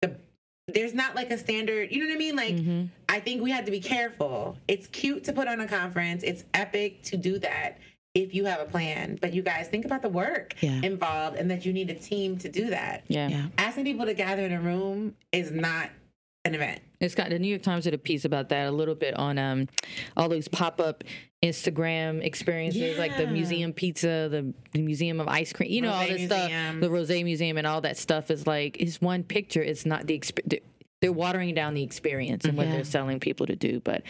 The 0.00 0.16
there's 0.68 0.94
not 0.94 1.16
like 1.16 1.32
a 1.32 1.38
standard, 1.38 1.90
you 1.90 1.98
know 1.98 2.06
what 2.06 2.14
I 2.14 2.18
mean? 2.18 2.36
Like 2.36 2.54
Mhm. 2.54 2.90
I 3.08 3.18
think 3.18 3.42
we 3.42 3.50
have 3.50 3.64
to 3.64 3.72
be 3.72 3.80
careful. 3.80 4.58
It's 4.68 4.86
cute 4.86 5.24
to 5.24 5.32
put 5.32 5.48
on 5.48 5.60
a 5.60 5.66
conference. 5.66 6.22
It's 6.22 6.44
epic 6.54 7.02
to 7.04 7.16
do 7.16 7.40
that 7.40 7.78
if 8.16 8.34
you 8.34 8.44
have 8.46 8.60
a 8.60 8.64
plan. 8.64 9.18
But 9.20 9.34
you 9.34 9.42
guys 9.42 9.68
think 9.68 9.84
about 9.84 10.02
the 10.02 10.08
work 10.08 10.54
Yeah. 10.60 10.80
involved 10.82 11.36
and 11.36 11.50
that 11.50 11.64
you 11.66 11.72
need 11.72 11.90
a 11.90 11.94
team 11.94 12.38
to 12.38 12.48
do 12.48 12.70
that. 12.70 13.04
Yeah. 13.08 13.28
Yeah. 13.28 13.46
Asking 13.58 13.84
people 13.84 14.06
to 14.06 14.14
gather 14.14 14.42
in 14.42 14.52
a 14.52 14.60
room 14.60 15.14
is 15.32 15.50
not 15.52 15.90
an 16.44 16.54
event. 16.54 16.80
It's 17.00 17.14
got 17.14 17.28
the 17.28 17.38
New 17.38 17.48
York 17.48 17.62
Times 17.62 17.84
did 17.84 17.92
a 17.94 17.98
piece 17.98 18.24
about 18.24 18.48
that 18.48 18.66
a 18.68 18.70
little 18.70 18.94
bit 18.94 19.14
on 19.14 19.36
um 19.38 19.68
all 20.16 20.28
those 20.28 20.48
pop 20.48 20.80
up 20.80 21.04
Instagram 21.44 22.24
experiences 22.24 22.98
like 22.98 23.16
the 23.16 23.26
museum 23.26 23.72
pizza, 23.72 24.28
the, 24.30 24.52
the 24.72 24.80
museum 24.82 25.20
of 25.20 25.28
ice 25.28 25.52
cream, 25.52 25.70
you 25.70 25.82
know, 25.82 25.90
all 25.92 26.04
Rosé 26.04 26.16
this 26.16 26.26
stuff. 26.26 26.80
The 26.80 26.90
Rose 26.90 27.10
Museum 27.10 27.58
and 27.58 27.66
all 27.66 27.80
that 27.82 27.98
stuff 27.98 28.30
is 28.30 28.46
like 28.46 28.76
it's 28.80 29.00
one 29.00 29.22
picture. 29.22 29.62
It's 29.62 29.84
not 29.86 30.06
the 30.06 30.18
exp- 30.18 30.60
they're 31.02 31.12
watering 31.12 31.54
down 31.54 31.74
the 31.74 31.82
experience 31.82 32.44
and 32.46 32.56
what 32.56 32.66
Yeah. 32.66 32.74
they're 32.76 32.84
selling 32.84 33.20
people 33.20 33.46
to 33.46 33.54
do. 33.56 33.80
But 33.84 34.02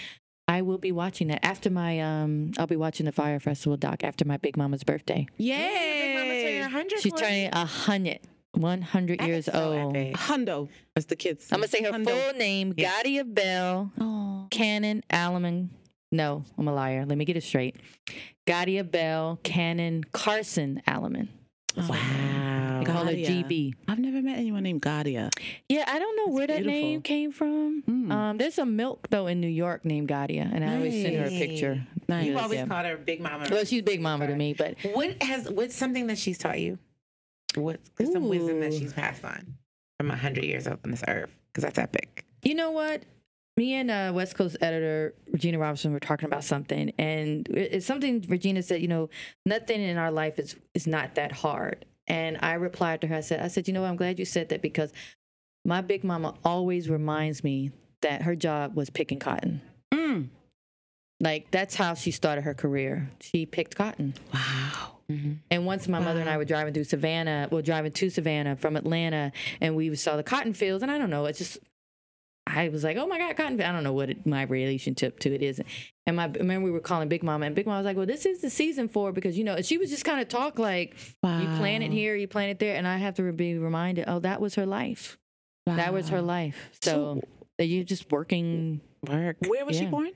I 0.49 0.59
I 0.59 0.63
will 0.63 0.79
be 0.79 0.93
watching 0.93 1.29
that 1.29 1.45
after 1.45 1.71
my 1.71 2.01
um. 2.01 2.53
I'll 2.59 2.67
be 2.67 2.77
watching 2.77 3.07
the 3.07 3.13
Fyre 3.13 3.41
Festival 3.41 3.77
doc 3.77 4.05
after 4.05 4.25
my 4.25 4.37
Big 4.37 4.57
Mama's 4.57 4.85
birthday. 4.85 5.27
Yay! 5.37 6.67
She's 7.01 7.13
turning 7.13 7.51
a 7.53 7.65
hundred. 7.67 8.21
100 8.53 9.21
years 9.21 9.51
old. 9.51 9.95
Hundo, 9.95 10.69
as 10.97 11.07
the 11.07 11.17
kids. 11.17 11.49
I'm 11.53 11.59
gonna 11.59 11.69
say 11.69 11.83
her 11.83 11.91
Hundo. 11.93 12.07
full 12.09 12.33
name: 12.39 12.73
Yeah. 12.77 12.91
Gadia 13.03 13.25
Bell 13.35 13.93
Oh. 14.01 14.47
Cannon 14.51 15.03
Alaman. 15.11 15.69
No, 16.11 16.45
I'm 16.57 16.67
a 16.69 16.73
liar. 16.73 17.05
Let 17.05 17.19
me 17.19 17.25
get 17.27 17.37
it 17.37 17.43
straight. 17.43 17.77
Gadia 18.47 18.89
Bell 18.91 19.39
Cannon 19.43 20.05
Carson 20.13 20.81
Alaman. 20.89 21.29
Wow. 21.77 21.97
They 22.87 22.93
call 22.93 23.05
her 23.07 23.13
GB. 23.13 23.75
I've 23.89 23.99
never 23.99 24.23
met 24.23 24.39
anyone 24.39 24.63
named 24.63 24.83
Gadia. 24.83 25.31
Yeah, 25.69 25.85
I 25.87 25.99
don't 25.99 26.17
know 26.17 26.33
where 26.33 26.47
that 26.47 26.65
name 26.65 27.03
came 27.03 27.33
from. 27.33 27.83
Mm. 27.83 28.13
Um, 28.13 28.39
there's 28.39 28.59
a 28.59 28.67
milk 28.67 29.09
though 29.11 29.27
in 29.27 29.41
New 29.41 29.49
York 29.49 29.85
named 29.85 30.09
Gadia, 30.09 30.51
and 30.53 30.65
I 30.65 30.77
always 30.77 31.03
send 31.03 31.17
her 31.17 31.25
a 31.27 31.31
picture. 31.31 31.87
Nice. 32.09 32.27
You 32.27 32.33
Yeah, 32.35 32.43
always 32.43 32.59
yeah. 32.59 32.67
called 32.67 32.87
her 32.87 32.97
Big 32.97 33.21
Mama. 33.21 33.49
Well, 33.51 33.65
she's 33.65 33.83
Big 33.83 34.01
Mama 34.01 34.27
to 34.27 34.35
me, 34.37 34.55
but 34.55 34.77
What 34.93 35.23
has 35.23 35.51
what's 35.51 35.75
something 35.75 36.07
that 36.07 36.19
she's 36.19 36.39
taught 36.39 36.61
you? 36.61 36.79
What's 37.57 37.91
some 38.13 38.29
wisdom 38.29 38.61
that 38.61 38.75
she's 38.75 38.93
passed 38.93 39.25
on 39.25 39.55
from 39.99 40.11
a 40.11 40.17
hundred 40.17 40.45
years 40.45 40.67
old 40.67 40.79
on 40.85 40.91
this 40.91 41.03
earth? 41.09 41.31
Because 41.53 41.65
that's 41.65 41.79
epic. 41.79 42.25
You 42.43 42.55
know 42.55 42.71
what? 42.71 43.03
Me 43.57 43.73
and 43.75 43.91
uh, 43.91 44.13
West 44.15 44.35
Coast 44.37 44.59
editor 44.61 45.15
Regina 45.33 45.59
Robinson 45.59 45.93
were 45.95 46.01
talking 46.01 46.27
about 46.27 46.45
something, 46.45 46.93
and 46.99 47.49
it's 47.49 47.87
something 47.87 48.23
Regina 48.29 48.63
said. 48.63 48.83
You 48.83 48.89
know, 48.89 49.09
nothing 49.47 49.81
in 49.81 49.97
our 49.97 50.11
life 50.11 50.39
is 50.39 50.55
is 50.75 50.87
not 50.87 51.15
that 51.15 51.33
hard. 51.33 51.87
And 52.09 52.39
I 52.41 52.55
replied 52.55 53.01
to 53.01 53.07
her. 53.09 53.17
I 53.17 53.21
said, 53.21 53.41
I 53.41 53.49
said, 53.49 53.67
you 53.67 53.75
know, 53.75 53.83
what? 53.83 53.89
I'm 53.89 53.97
glad 53.97 54.19
you 54.19 54.25
said 54.25 54.49
that 54.51 54.63
because 54.63 54.93
my 55.65 55.81
big 55.81 56.05
mama 56.05 56.35
always 56.45 56.89
reminds 56.89 57.43
me 57.43 57.73
that 58.03 58.23
her 58.23 58.37
job 58.37 58.77
was 58.77 58.91
picking 58.91 59.19
cotton. 59.19 59.61
Mm. 59.93 60.29
Like 61.21 61.51
that's 61.51 61.75
how 61.75 61.95
she 61.95 62.11
started 62.11 62.43
her 62.43 62.55
career. 62.55 63.11
She 63.21 63.47
picked 63.47 63.75
cotton. 63.75 64.15
Wow. 64.33 64.93
And 65.51 65.67
once 65.67 65.87
my 65.87 66.01
mother 66.01 66.21
and 66.21 66.29
I 66.29 66.37
were 66.37 66.45
driving 66.45 66.75
through 66.75 66.85
Savannah, 66.85 67.47
well, 67.53 67.63
driving 67.63 67.93
to 67.93 68.11
Savannah 68.11 68.57
from 68.57 68.77
Atlanta, 68.77 69.31
and 69.61 69.77
we 69.77 69.95
saw 69.95 70.17
the 70.17 70.25
cotton 70.25 70.53
fields, 70.53 70.83
and 70.83 70.91
I 70.91 70.99
don't 70.99 71.11
know, 71.11 71.27
it's 71.27 71.39
just, 71.39 71.59
I 72.47 72.69
was 72.69 72.85
like, 72.85 72.97
oh 72.97 73.07
my 73.07 73.19
God, 73.19 73.37
cotton. 73.37 73.61
I 73.61 73.73
don't 73.73 73.83
know 73.83 73.93
what 73.93 74.11
it, 74.11 74.27
my 74.27 74.43
relationship 74.43 75.19
to 75.21 75.35
it 75.35 75.43
is. 75.43 75.61
And 76.07 76.17
my, 76.17 76.25
I 76.25 76.29
remember 76.29 76.65
we 76.65 76.71
were 76.71 76.81
calling 76.81 77.09
Big 77.09 77.23
Mama, 77.23 77.47
and 77.47 77.55
Big 77.55 77.67
Mama 77.67 77.79
was 77.79 77.85
like, 77.85 77.97
well, 77.97 78.07
this 78.07 78.25
is 78.25 78.41
the 78.41 78.51
season 78.51 78.89
for 78.89 79.13
because, 79.13 79.37
you 79.37 79.45
know, 79.45 79.55
and 79.55 79.67
she 79.67 79.79
was 79.79 79.91
just 79.91 80.05
kind 80.05 80.21
of 80.21 80.29
talk 80.29 80.59
like, 80.59 80.97
you 81.25 81.47
plant 81.59 81.83
it 81.83 81.91
here, 81.91 82.15
you 82.15 82.29
plant 82.29 82.53
it 82.53 82.59
there. 82.59 82.77
And 82.77 82.87
I 82.87 82.99
have 82.99 83.15
to 83.17 83.33
be 83.33 83.59
reminded, 83.59 84.05
oh, 84.09 84.21
that 84.21 84.41
was 84.41 84.55
her 84.55 84.67
life. 84.67 85.19
That 85.67 85.93
was 85.93 86.09
her 86.11 86.23
life. 86.23 86.71
So, 86.81 87.21
that 87.59 87.67
you're 87.67 87.85
just 87.85 88.13
working 88.13 88.81
Work. 89.09 89.37
Where 89.47 89.65
was 89.65 89.77
she 89.77 89.87
born? 89.87 90.11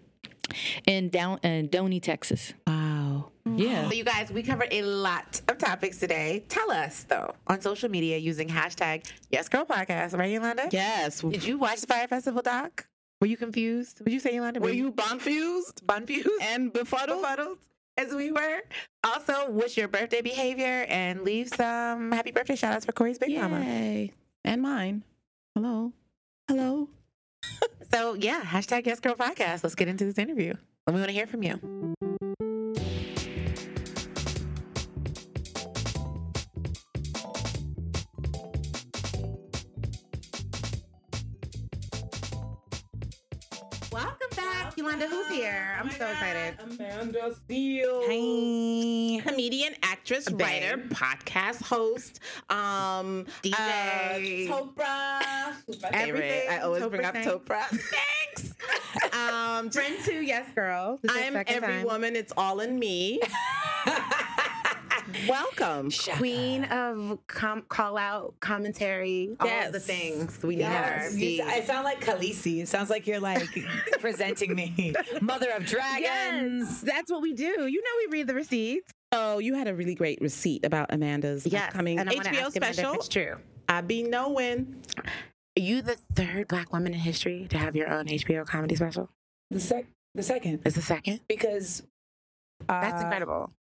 In 0.86 1.08
down 1.08 1.38
uh, 1.44 1.48
in 1.48 1.68
Doney, 1.68 2.00
Texas. 2.00 2.52
Wow. 2.66 3.30
Yeah. 3.56 3.88
So 3.88 3.94
you 3.94 4.04
guys, 4.04 4.30
we 4.30 4.42
covered 4.42 4.68
a 4.70 4.82
lot 4.82 5.40
of 5.48 5.58
topics 5.58 5.98
today. 5.98 6.44
Tell 6.48 6.70
us 6.70 7.04
though 7.04 7.34
on 7.46 7.60
social 7.60 7.88
media 7.88 8.16
using 8.18 8.48
hashtag 8.48 9.10
Yes 9.30 9.48
Girl 9.48 9.64
Podcast, 9.64 10.16
right, 10.16 10.30
Yolanda? 10.30 10.68
Yes. 10.70 11.20
Did 11.20 11.44
you 11.44 11.58
watch 11.58 11.80
the 11.80 11.86
Fyre 11.86 12.08
Festival 12.08 12.42
doc? 12.42 12.86
Were 13.20 13.26
you 13.26 13.36
confused? 13.36 14.00
Would 14.02 14.12
you 14.12 14.20
say, 14.20 14.34
Yolanda? 14.34 14.60
Were 14.60 14.70
you 14.70 14.92
bonfused? 14.92 15.82
Bonfused 15.84 16.26
and 16.40 16.72
befuddled? 16.72 17.20
befuddled 17.20 17.58
as 17.98 18.14
we 18.14 18.32
were? 18.32 18.62
Also, 19.04 19.50
what's 19.50 19.76
your 19.76 19.88
birthday 19.88 20.22
behavior? 20.22 20.86
And 20.88 21.22
leave 21.22 21.48
some 21.48 22.12
happy 22.12 22.30
birthday 22.30 22.56
shout 22.56 22.72
outs 22.72 22.86
for 22.86 22.92
Cori's 22.92 23.18
Big 23.18 23.36
Mama. 23.36 24.08
And 24.44 24.62
mine. 24.62 25.04
Hello. 25.54 25.92
Hello. 26.48 26.88
So 27.92 28.14
yeah, 28.14 28.42
hashtag 28.42 28.86
Yes 28.86 29.00
Girl 29.00 29.14
Podcast. 29.14 29.64
Let's 29.64 29.74
get 29.74 29.88
into 29.88 30.04
this 30.04 30.18
interview. 30.18 30.54
We 30.86 30.94
want 30.94 31.06
to 31.06 31.12
hear 31.12 31.26
from 31.26 31.42
you. 31.42 31.58
Welcome 43.92 44.19
back, 44.36 44.76
Yolanda. 44.76 45.06
Who's 45.08 45.28
here? 45.28 45.76
I'm 45.80 45.90
so 45.90 46.06
excited. 46.08 46.54
Amanda 46.60 47.34
Steele. 47.44 48.02
Hey. 48.06 49.20
Comedian, 49.24 49.74
actress, 49.82 50.28
Babe. 50.28 50.40
writer, 50.40 50.78
podcast 50.88 51.62
host, 51.62 52.20
um, 52.48 53.26
DJ. 53.42 54.48
uh, 54.50 54.54
Topra. 54.54 55.54
Who's? 55.66 55.82
Everything 55.92 56.48
I 56.50 56.58
always 56.60 56.86
bring 56.86 57.04
up 57.04 57.14
Topra 57.14 57.44
Topra. 57.44 57.62
Thanks. 57.68 58.54
um, 59.12 59.70
Friend 59.70 59.96
to 60.04 60.14
Yes 60.20 60.46
Girl. 60.54 60.98
I'm 61.08 61.36
every 61.36 61.60
time. 61.60 61.84
woman. 61.84 62.16
It's 62.16 62.32
all 62.36 62.60
in 62.60 62.78
me. 62.78 63.20
Welcome. 65.28 65.90
Queen 66.16 66.64
of 66.64 67.18
com- 67.26 67.62
call 67.68 67.96
out 67.96 68.34
commentary, 68.40 69.36
all 69.40 69.48
of 69.48 69.72
the 69.72 69.80
things 69.80 70.42
we 70.42 70.56
Yes. 70.56 71.14
need 71.14 71.38
You- 71.38 71.44
I 71.44 71.62
sound 71.62 71.84
like 71.84 72.00
Khaleesi. 72.04 72.62
It 72.62 72.68
sounds 72.68 72.90
like 72.90 73.06
you're 73.06 73.20
like 73.20 73.42
presenting 74.00 74.54
me. 74.54 74.94
Mother 75.20 75.50
of 75.50 75.64
dragons. 75.66 76.68
Yes, 76.68 76.80
that's 76.82 77.10
what 77.10 77.22
we 77.22 77.32
do. 77.32 77.44
You 77.66 77.82
know, 77.82 77.90
we 78.06 78.18
read 78.18 78.26
the 78.26 78.34
receipts. 78.34 78.92
Oh, 79.12 79.38
you 79.38 79.54
had 79.54 79.66
a 79.68 79.74
really 79.74 79.94
great 79.94 80.20
receipt 80.20 80.64
about 80.64 80.92
Amanda's 80.92 81.46
upcoming 81.52 81.98
and 81.98 82.08
I 82.08 82.14
HBO 82.14 82.18
ask 82.18 82.28
Amanda 82.28 82.46
if 82.46 82.74
special. 82.74 82.94
It's 82.94 83.08
true. 83.08 83.36
I 83.68 83.80
be 83.80 84.02
knowing. 84.02 84.82
Are 84.98 85.60
you 85.62 85.82
the 85.82 85.96
third 86.14 86.48
Black 86.48 86.72
woman 86.72 86.94
in 86.94 87.00
history 87.00 87.46
to 87.50 87.58
have 87.58 87.74
your 87.74 87.90
own 87.90 88.06
HBO 88.06 88.46
comedy 88.46 88.76
special? 88.76 89.10
The 89.50 89.60
sec 89.60 89.86
the 90.14 90.22
second. 90.22 90.60
Is 90.64 90.74
the 90.74 90.82
second? 90.82 91.20
Because 91.28 91.82
uh, 92.68 92.80
That's 92.80 93.02
incredible. 93.02 93.52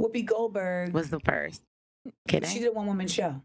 Whoopi 0.00 0.24
Goldberg 0.24 0.92
Was 0.92 1.10
the 1.10 1.20
first? 1.20 1.62
Kidding? 2.26 2.48
she 2.48 2.58
did 2.60 2.68
a 2.68 2.72
one 2.72 2.86
woman 2.86 3.08
show. 3.08 3.42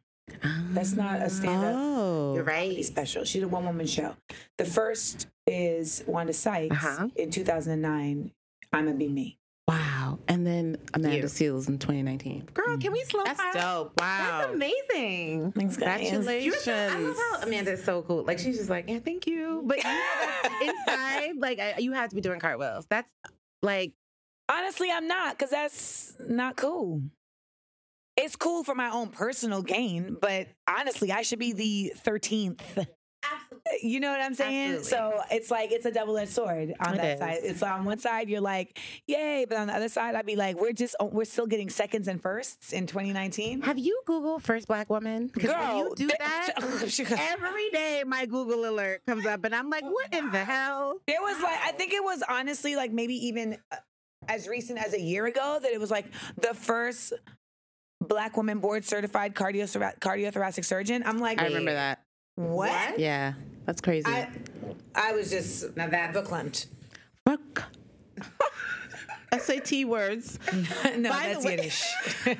That's 0.71 0.93
not 0.93 1.21
a 1.21 1.29
stand 1.29 1.63
up 1.65 1.73
Oh, 1.75 2.35
You're 2.35 2.43
right. 2.43 2.83
special. 2.85 3.25
She 3.25 3.39
did 3.39 3.45
a 3.45 3.49
one 3.49 3.65
woman 3.65 3.85
show. 3.87 4.15
The 4.57 4.65
first 4.65 5.27
is 5.45 6.03
Wanda 6.07 6.31
Sykes 6.33 6.75
Uh-huh. 6.75 7.09
in 7.15 7.29
2009. 7.29 8.31
I'ma 8.71 8.93
be 8.93 9.09
me. 9.09 9.37
Wow. 9.67 10.19
And 10.27 10.45
then 10.47 10.77
Amanda 10.93 11.17
You. 11.17 11.23
Seales 11.25 11.67
in 11.69 11.77
2019. 11.79 12.49
Girl, 12.53 12.77
can 12.77 12.91
we 12.91 13.03
slow 13.03 13.23
That's 13.23 13.39
clap? 13.39 13.53
dope. 13.53 13.93
Wow. 13.99 14.39
That's 14.41 14.53
amazing. 14.55 15.51
Thanks, 15.53 15.77
guys. 15.77 16.09
Congratulations. 16.09 16.45
You're 16.45 16.55
so, 16.55 16.73
I 16.73 16.97
love 16.99 17.15
how 17.17 17.47
Amanda's 17.47 17.83
so 17.83 18.01
cool. 18.01 18.23
Like 18.23 18.39
she's 18.39 18.57
just 18.57 18.69
like, 18.69 18.89
yeah, 18.89 18.99
thank 18.99 19.25
you. 19.27 19.61
But 19.65 19.77
you 19.77 19.83
know, 19.83 20.01
inside, 20.61 21.31
like 21.37 21.59
I, 21.59 21.75
you 21.79 21.91
have 21.93 22.09
to 22.09 22.15
be 22.15 22.21
doing 22.21 22.39
cartwheels. 22.39 22.85
That's 22.89 23.11
like 23.61 23.93
Honestly, 24.49 24.89
I'm 24.91 25.08
not 25.08 25.38
because 25.38 25.51
that's 25.51 26.13
not 26.27 26.56
cool. 26.56 27.01
It's 28.15 28.36
cool 28.36 28.63
for 28.63 28.75
my 28.75 28.89
own 28.91 29.10
personal 29.10 29.63
gain, 29.63 30.17
but 30.21 30.47
honestly, 30.67 31.12
I 31.12 31.23
should 31.23 31.39
be 31.39 31.53
the 31.53 31.93
13th. 32.06 32.60
Absolutely. 33.25 33.89
You 33.89 33.99
know 34.01 34.12
what 34.12 34.19
I'm 34.21 34.34
saying? 34.36 34.75
Absolutely. 34.75 34.89
So 34.89 35.21
it's 35.32 35.49
like 35.49 35.71
it's 35.71 35.86
a 35.86 35.91
double 35.91 36.17
edged 36.17 36.32
sword 36.32 36.73
on 36.86 36.95
It 36.95 36.97
that 36.97 37.13
is. 37.13 37.19
side. 37.19 37.38
It's 37.41 37.63
on 37.63 37.86
one 37.86 37.97
side 37.97 38.29
you're 38.29 38.41
like, 38.41 38.77
yay, 39.08 39.45
but 39.47 39.58
on 39.58 39.67
the 39.67 39.73
other 39.73 39.88
side 39.88 40.13
I'd 40.13 40.25
be 40.25 40.36
like, 40.36 40.60
we're 40.60 40.73
just 40.73 40.95
oh, 40.99 41.06
we're 41.06 41.23
still 41.25 41.47
getting 41.47 41.69
seconds 41.69 42.08
and 42.10 42.21
firsts 42.21 42.73
in 42.73 42.86
2019. 42.86 43.62
Have 43.62 43.79
you 43.79 43.99
Googled 44.06 44.41
first 44.41 44.67
black 44.67 44.89
woman? 44.89 45.32
Because 45.34 45.51
when 45.51 45.77
you 45.77 45.93
do 45.95 46.08
that, 46.19 46.49
every 46.58 47.69
day 47.71 48.03
my 48.06 48.25
Google 48.25 48.69
alert 48.69 49.01
comes 49.08 49.25
up, 49.25 49.43
and 49.45 49.56
I'm 49.56 49.69
like, 49.69 49.86
what 49.86 50.13
in 50.13 50.29
the 50.29 50.43
hell? 50.43 50.99
It 51.08 51.19
was 51.21 51.41
like, 51.41 51.58
I 51.63 51.71
think 51.71 51.93
it 51.93 52.03
was 52.03 52.21
honestly 52.29 52.75
like 52.75 52.91
maybe 52.91 53.15
even 53.27 53.58
uh, 53.71 53.77
as 54.27 54.47
recent 54.47 54.79
as 54.79 54.93
a 54.93 55.01
year 55.01 55.25
ago 55.25 55.59
that 55.62 55.71
it 55.71 55.79
was 55.79 55.91
like 55.91 56.05
the 56.39 56.53
first 56.53 57.13
black 58.01 58.38
woman 58.38 58.59
board 58.59 58.86
certified 58.86 59.33
cardio 59.33 59.65
cardiothoracic 59.99 60.65
surgeon. 60.65 61.03
I'm 61.05 61.19
like, 61.19 61.41
I 61.41 61.45
remember 61.45 61.73
that. 61.73 62.03
What? 62.36 62.99
Yeah. 62.99 63.33
That's 63.65 63.81
crazy. 63.81 64.07
I, 64.07 64.29
I 64.95 65.13
was 65.13 65.29
just 65.29 65.75
Now 65.77 65.88
that's 65.88 66.15
verklempt. 66.17 66.67
Fuck. 67.25 67.63
SAT 69.39 69.86
words. 69.86 70.39
no, 70.54 71.10
By 71.10 71.34
that's 71.34 71.39
the 71.41 71.46
way- 71.48 71.56
Yiddish. 71.56 71.84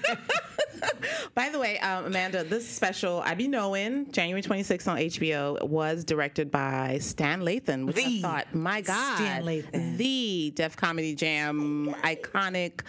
By 1.36 1.50
the 1.50 1.60
way, 1.60 1.80
um, 1.80 2.06
Amanda, 2.06 2.44
this 2.44 2.68
special, 2.68 3.22
I 3.26 3.34
Be 3.36 3.48
Knowing, 3.48 4.12
January 4.12 4.42
26th 4.42 4.88
on 4.88 4.98
HBO, 4.98 5.64
was 5.68 6.04
directed 6.04 6.52
by 6.52 6.98
Stan 7.00 7.42
Lathan, 7.42 7.86
which 7.88 7.98
I 7.98 8.20
thought, 8.22 8.54
my 8.54 8.82
God, 8.82 9.16
Stan 9.16 9.44
Lathan. 9.44 9.98
the 9.98 10.52
Def 10.56 10.76
Comedy 10.76 11.16
Jam 11.16 11.96
iconic 12.04 12.82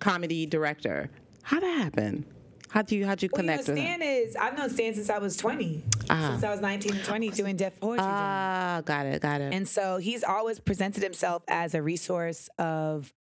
comedy 0.00 0.44
director. 0.44 1.08
How'd 1.42 1.62
that 1.62 1.78
happen? 1.78 2.26
How'd 2.68 2.90
you, 2.90 3.06
how'd 3.06 3.22
you 3.22 3.30
Well, 3.32 3.42
you 3.42 3.46
know, 3.46 3.62
connect? 3.62 3.78
Stan 3.78 4.02
is, 4.02 4.36
I've 4.36 4.58
known 4.58 4.68
Stan 4.70 4.94
since 4.94 5.08
I 5.08 5.18
was 5.18 5.36
20, 5.36 5.84
Uh-huh. 6.10 6.30
since 6.32 6.44
I 6.44 6.50
was 6.50 6.60
19 6.60 6.94
and 6.96 7.04
20 7.04 7.30
doing 7.30 7.56
Def 7.56 7.78
Poetry. 7.80 8.04
Ah, 8.06 8.82
got 8.84 9.06
it, 9.06 9.22
got 9.22 9.40
it. 9.40 9.54
And 9.54 9.66
so 9.68 9.98
he's 9.98 10.24
always 10.24 10.58
presented 10.58 11.02
himself 11.02 11.42
as 11.48 11.74
a 11.74 11.80
resource 11.82 12.50
of 12.58 13.12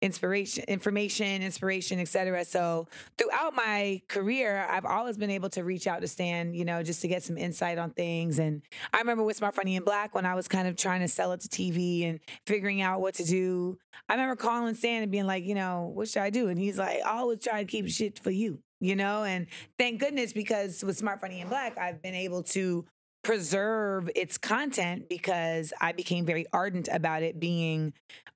inspiration, 0.00 0.64
information, 0.68 1.42
inspiration, 1.42 1.98
etc. 1.98 2.44
So 2.44 2.86
throughout 3.16 3.54
my 3.54 4.00
career, 4.08 4.66
I've 4.68 4.84
always 4.84 5.16
been 5.16 5.30
able 5.30 5.48
to 5.50 5.64
reach 5.64 5.86
out 5.86 6.00
to 6.02 6.08
Stan, 6.08 6.54
you 6.54 6.64
know, 6.64 6.82
just 6.82 7.02
to 7.02 7.08
get 7.08 7.22
some 7.22 7.36
insight 7.36 7.78
on 7.78 7.90
things. 7.90 8.38
And 8.38 8.62
I 8.92 8.98
remember 8.98 9.24
with 9.24 9.36
Smart 9.36 9.54
Funny 9.54 9.76
and 9.76 9.84
Black 9.84 10.14
when 10.14 10.26
I 10.26 10.34
was 10.34 10.46
kind 10.46 10.68
of 10.68 10.76
trying 10.76 11.00
to 11.00 11.08
sell 11.08 11.32
it 11.32 11.40
to 11.40 11.48
TV 11.48 12.08
and 12.08 12.20
figuring 12.46 12.80
out 12.80 13.00
what 13.00 13.14
to 13.14 13.24
do. 13.24 13.78
I 14.08 14.14
remember 14.14 14.36
calling 14.36 14.74
Stan 14.74 15.02
and 15.02 15.10
being 15.10 15.26
like, 15.26 15.44
you 15.44 15.54
know, 15.54 15.90
what 15.92 16.08
should 16.08 16.22
I 16.22 16.30
do? 16.30 16.48
And 16.48 16.58
he's 16.58 16.78
like, 16.78 16.98
I 17.04 17.18
always 17.18 17.40
try 17.40 17.62
to 17.62 17.70
keep 17.70 17.88
shit 17.88 18.18
for 18.18 18.30
you, 18.30 18.60
you 18.80 18.94
know. 18.94 19.24
And 19.24 19.46
thank 19.78 20.00
goodness 20.00 20.32
because 20.32 20.84
with 20.84 20.96
Smart 20.96 21.20
Funny 21.20 21.40
and 21.40 21.50
Black, 21.50 21.76
I've 21.76 22.00
been 22.00 22.14
able 22.14 22.44
to 22.44 22.86
preserve 23.22 24.10
its 24.14 24.38
content 24.38 25.08
because 25.08 25.72
I 25.80 25.92
became 25.92 26.24
very 26.24 26.46
ardent 26.52 26.88
about 26.90 27.22
it 27.22 27.38
being 27.38 27.92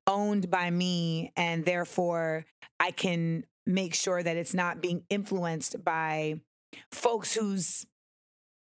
owned 0.06 0.50
by 0.50 0.70
me 0.70 1.32
and 1.36 1.64
therefore 1.64 2.44
I 2.80 2.90
can 2.90 3.44
make 3.64 3.94
sure 3.94 4.22
that 4.22 4.36
it's 4.36 4.54
not 4.54 4.80
being 4.80 5.04
influenced 5.08 5.84
by 5.84 6.40
folks 6.90 7.34
whose 7.34 7.86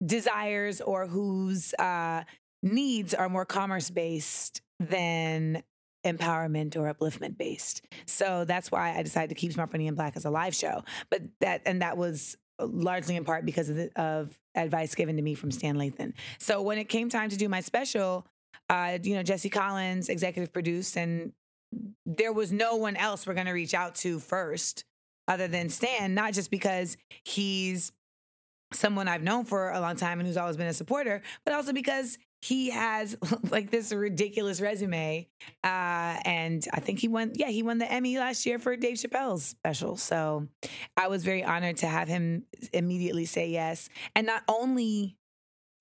desires 0.05 0.81
or 0.81 1.07
whose 1.07 1.73
uh, 1.75 2.23
needs 2.61 3.13
are 3.13 3.29
more 3.29 3.45
commerce 3.45 3.89
based 3.89 4.61
than 4.79 5.63
empowerment 6.05 6.75
or 6.75 6.93
upliftment 6.93 7.37
based. 7.37 7.81
So 8.05 8.45
that's 8.45 8.71
why 8.71 8.95
I 8.97 9.03
decided 9.03 9.29
to 9.29 9.35
keep 9.35 9.53
Smart 9.53 9.71
Funny 9.71 9.87
and 9.87 9.97
Black 9.97 10.15
as 10.15 10.25
a 10.25 10.29
live 10.29 10.55
show. 10.55 10.83
But 11.09 11.21
that 11.41 11.61
and 11.65 11.81
that 11.81 11.97
was 11.97 12.37
largely 12.59 13.15
in 13.15 13.23
part 13.23 13.45
because 13.45 13.69
of, 13.69 13.75
the, 13.77 13.91
of 14.01 14.37
advice 14.63 14.95
given 14.95 15.15
to 15.15 15.21
me 15.21 15.35
from 15.35 15.51
Stan 15.51 15.75
Lathan. 15.75 16.13
So 16.39 16.61
when 16.61 16.77
it 16.77 16.89
came 16.89 17.09
time 17.09 17.29
to 17.29 17.37
do 17.37 17.49
my 17.49 17.61
special, 17.61 18.25
uh, 18.69 18.99
you 19.01 19.15
know, 19.15 19.23
Jesse 19.23 19.49
Collins 19.49 20.09
executive 20.09 20.53
produced, 20.53 20.97
and 20.97 21.33
there 22.05 22.33
was 22.33 22.51
no 22.51 22.75
one 22.75 22.95
else 22.95 23.25
we're 23.27 23.33
going 23.33 23.45
to 23.47 23.51
reach 23.51 23.73
out 23.73 23.95
to 23.95 24.19
first 24.19 24.85
other 25.27 25.47
than 25.47 25.69
Stan, 25.69 26.13
not 26.13 26.33
just 26.33 26.49
because 26.49 26.97
he's 27.23 27.91
someone 28.73 29.07
I've 29.07 29.23
known 29.23 29.45
for 29.45 29.71
a 29.71 29.79
long 29.79 29.95
time 29.95 30.19
and 30.19 30.27
who's 30.27 30.37
always 30.37 30.57
been 30.57 30.67
a 30.67 30.73
supporter, 30.73 31.21
but 31.45 31.53
also 31.53 31.73
because 31.73 32.17
he 32.41 32.69
has 32.69 33.17
like 33.49 33.69
this 33.69 33.91
ridiculous 33.91 34.61
resume. 34.61 35.27
Uh, 35.63 36.17
and 36.25 36.65
I 36.73 36.79
think 36.79 36.99
he 36.99 37.07
won, 37.07 37.31
yeah, 37.35 37.47
he 37.47 37.63
won 37.63 37.77
the 37.77 37.91
Emmy 37.91 38.17
last 38.17 38.45
year 38.45 38.59
for 38.59 38.75
Dave 38.75 38.97
Chappelle's 38.97 39.43
special. 39.43 39.97
So 39.97 40.47
I 40.95 41.07
was 41.07 41.23
very 41.23 41.43
honored 41.43 41.77
to 41.77 41.87
have 41.87 42.07
him 42.07 42.43
immediately 42.73 43.25
say 43.25 43.49
yes. 43.49 43.89
And 44.15 44.25
not 44.25 44.43
only 44.47 45.17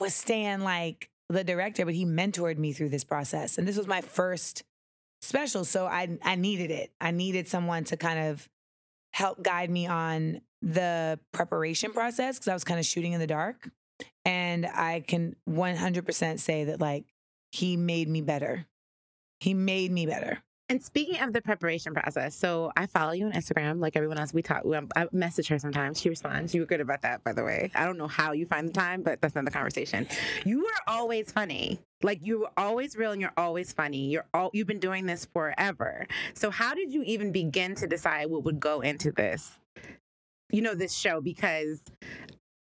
was 0.00 0.14
Stan 0.14 0.62
like 0.62 1.10
the 1.28 1.44
director, 1.44 1.84
but 1.84 1.94
he 1.94 2.04
mentored 2.04 2.58
me 2.58 2.72
through 2.72 2.88
this 2.88 3.04
process. 3.04 3.58
And 3.58 3.66
this 3.66 3.76
was 3.76 3.86
my 3.86 4.00
first 4.00 4.64
special. 5.20 5.64
So 5.64 5.86
I, 5.86 6.18
I 6.22 6.36
needed 6.36 6.70
it. 6.70 6.90
I 7.00 7.10
needed 7.10 7.48
someone 7.48 7.84
to 7.84 7.96
kind 7.96 8.30
of 8.30 8.48
help 9.12 9.42
guide 9.42 9.70
me 9.70 9.86
on 9.86 10.40
the 10.62 11.18
preparation 11.32 11.92
process 11.92 12.36
because 12.38 12.48
I 12.48 12.54
was 12.54 12.64
kind 12.64 12.80
of 12.80 12.86
shooting 12.86 13.12
in 13.12 13.20
the 13.20 13.26
dark. 13.26 13.70
And 14.24 14.66
I 14.66 15.00
can 15.00 15.36
100% 15.48 16.40
say 16.40 16.64
that, 16.64 16.80
like, 16.80 17.04
he 17.52 17.76
made 17.76 18.08
me 18.08 18.20
better. 18.20 18.66
He 19.40 19.54
made 19.54 19.90
me 19.90 20.06
better. 20.06 20.42
And 20.70 20.82
speaking 20.82 21.18
of 21.22 21.32
the 21.32 21.40
preparation 21.40 21.94
process, 21.94 22.34
so 22.34 22.70
I 22.76 22.84
follow 22.84 23.12
you 23.12 23.24
on 23.24 23.32
Instagram, 23.32 23.80
like 23.80 23.96
everyone 23.96 24.18
else. 24.18 24.34
We 24.34 24.42
talk. 24.42 24.66
Um, 24.66 24.88
I 24.94 25.06
message 25.12 25.48
her 25.48 25.58
sometimes. 25.58 25.98
She 25.98 26.10
responds. 26.10 26.54
You 26.54 26.60
were 26.60 26.66
good 26.66 26.82
about 26.82 27.00
that, 27.02 27.24
by 27.24 27.32
the 27.32 27.42
way. 27.42 27.70
I 27.74 27.86
don't 27.86 27.96
know 27.96 28.06
how 28.06 28.32
you 28.32 28.44
find 28.44 28.68
the 28.68 28.72
time, 28.74 29.02
but 29.02 29.18
that's 29.22 29.34
not 29.34 29.46
the 29.46 29.50
conversation. 29.50 30.06
You 30.44 30.66
are 30.66 30.94
always 30.94 31.32
funny. 31.32 31.80
Like 32.02 32.18
you 32.22 32.44
are 32.44 32.52
always 32.58 32.96
real 32.96 33.12
and 33.12 33.20
you're 33.20 33.32
always 33.38 33.72
funny. 33.72 34.10
You're 34.10 34.26
all 34.34 34.50
you've 34.52 34.66
been 34.66 34.78
doing 34.78 35.06
this 35.06 35.24
forever. 35.24 36.06
So 36.34 36.50
how 36.50 36.74
did 36.74 36.92
you 36.92 37.02
even 37.04 37.32
begin 37.32 37.74
to 37.76 37.86
decide 37.86 38.26
what 38.26 38.44
would 38.44 38.60
go 38.60 38.82
into 38.82 39.10
this? 39.10 39.52
You 40.50 40.60
know, 40.60 40.74
this 40.74 40.94
show 40.94 41.22
because 41.22 41.82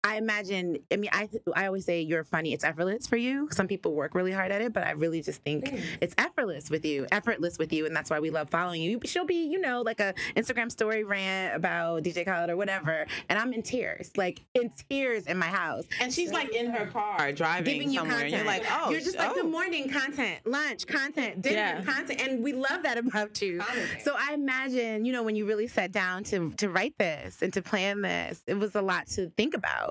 I 0.01 0.15
imagine. 0.15 0.77
I 0.91 0.95
mean, 0.95 1.09
I 1.11 1.27
I 1.53 1.65
always 1.65 1.83
say 1.83 1.99
you're 1.99 2.23
funny. 2.23 2.53
It's 2.53 2.63
effortless 2.63 3.05
for 3.05 3.17
you. 3.17 3.49
Some 3.51 3.67
people 3.67 3.93
work 3.93 4.15
really 4.15 4.31
hard 4.31 4.49
at 4.49 4.61
it, 4.61 4.71
but 4.71 4.87
I 4.87 4.91
really 4.91 5.21
just 5.21 5.41
think 5.41 5.65
mm. 5.65 5.83
it's 5.99 6.15
effortless 6.17 6.69
with 6.69 6.85
you, 6.85 7.05
effortless 7.11 7.57
with 7.57 7.73
you, 7.73 7.85
and 7.85 7.93
that's 7.93 8.09
why 8.09 8.21
we 8.21 8.29
love 8.29 8.49
following 8.49 8.81
you. 8.81 9.01
She'll 9.03 9.25
be, 9.25 9.45
you 9.47 9.59
know, 9.59 9.81
like 9.81 9.99
a 9.99 10.13
Instagram 10.37 10.71
story 10.71 11.03
rant 11.03 11.53
about 11.53 12.03
DJ 12.03 12.25
Khaled 12.25 12.49
or 12.49 12.55
whatever, 12.55 13.07
and 13.27 13.37
I'm 13.37 13.51
in 13.51 13.61
tears, 13.61 14.11
like 14.15 14.41
in 14.53 14.71
tears 14.89 15.27
in 15.27 15.37
my 15.37 15.47
house. 15.47 15.83
And 15.99 16.13
she's 16.13 16.31
like 16.31 16.55
in 16.55 16.71
her 16.71 16.85
car 16.85 17.33
driving 17.33 17.73
Giving 17.73 17.89
you 17.89 17.99
somewhere. 17.99 18.21
Content. 18.21 18.35
you're 18.37 18.45
like, 18.45 18.65
oh, 18.71 18.91
you're 18.91 19.01
just 19.01 19.17
like 19.17 19.31
oh. 19.31 19.33
good 19.33 19.51
morning 19.51 19.89
content, 19.89 20.39
lunch 20.45 20.87
content, 20.87 21.41
dinner 21.41 21.55
yeah. 21.55 21.81
content, 21.83 22.21
and 22.21 22.41
we 22.41 22.53
love 22.53 22.83
that 22.83 22.97
about 22.97 23.41
you. 23.41 23.61
So 24.03 24.15
I 24.17 24.33
imagine, 24.33 25.03
you 25.03 25.11
know, 25.11 25.23
when 25.23 25.35
you 25.35 25.45
really 25.45 25.67
sat 25.67 25.91
down 25.91 26.23
to 26.25 26.51
to 26.51 26.69
write 26.69 26.97
this 26.97 27.41
and 27.41 27.51
to 27.51 27.61
plan 27.61 28.01
this, 28.01 28.41
it 28.47 28.57
was 28.57 28.75
a 28.75 28.81
lot 28.81 29.07
to 29.07 29.29
think 29.31 29.53
about. 29.53 29.89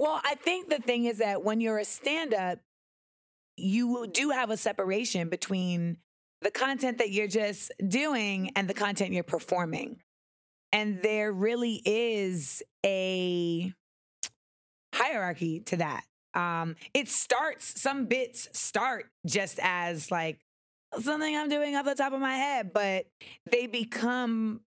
Well, 0.00 0.18
I 0.24 0.34
think 0.34 0.70
the 0.70 0.78
thing 0.78 1.04
is 1.04 1.18
that 1.18 1.44
when 1.44 1.60
you're 1.60 1.76
a 1.76 1.84
stand 1.84 2.32
up, 2.32 2.58
you 3.58 4.06
do 4.10 4.30
have 4.30 4.48
a 4.48 4.56
separation 4.56 5.28
between 5.28 5.98
the 6.40 6.50
content 6.50 6.96
that 6.96 7.10
you're 7.10 7.28
just 7.28 7.70
doing 7.86 8.50
and 8.56 8.66
the 8.66 8.72
content 8.72 9.12
you're 9.12 9.24
performing. 9.24 9.98
And 10.72 11.02
there 11.02 11.30
really 11.30 11.82
is 11.84 12.62
a 12.82 13.74
hierarchy 14.94 15.60
to 15.66 15.76
that. 15.76 16.04
Um, 16.32 16.76
it 16.94 17.10
starts, 17.10 17.78
some 17.78 18.06
bits 18.06 18.48
start 18.58 19.04
just 19.26 19.58
as 19.62 20.10
like 20.10 20.38
something 20.98 21.36
I'm 21.36 21.50
doing 21.50 21.76
off 21.76 21.84
the 21.84 21.94
top 21.94 22.14
of 22.14 22.20
my 22.20 22.36
head, 22.36 22.72
but 22.72 23.04
they 23.50 23.66
become 23.66 24.62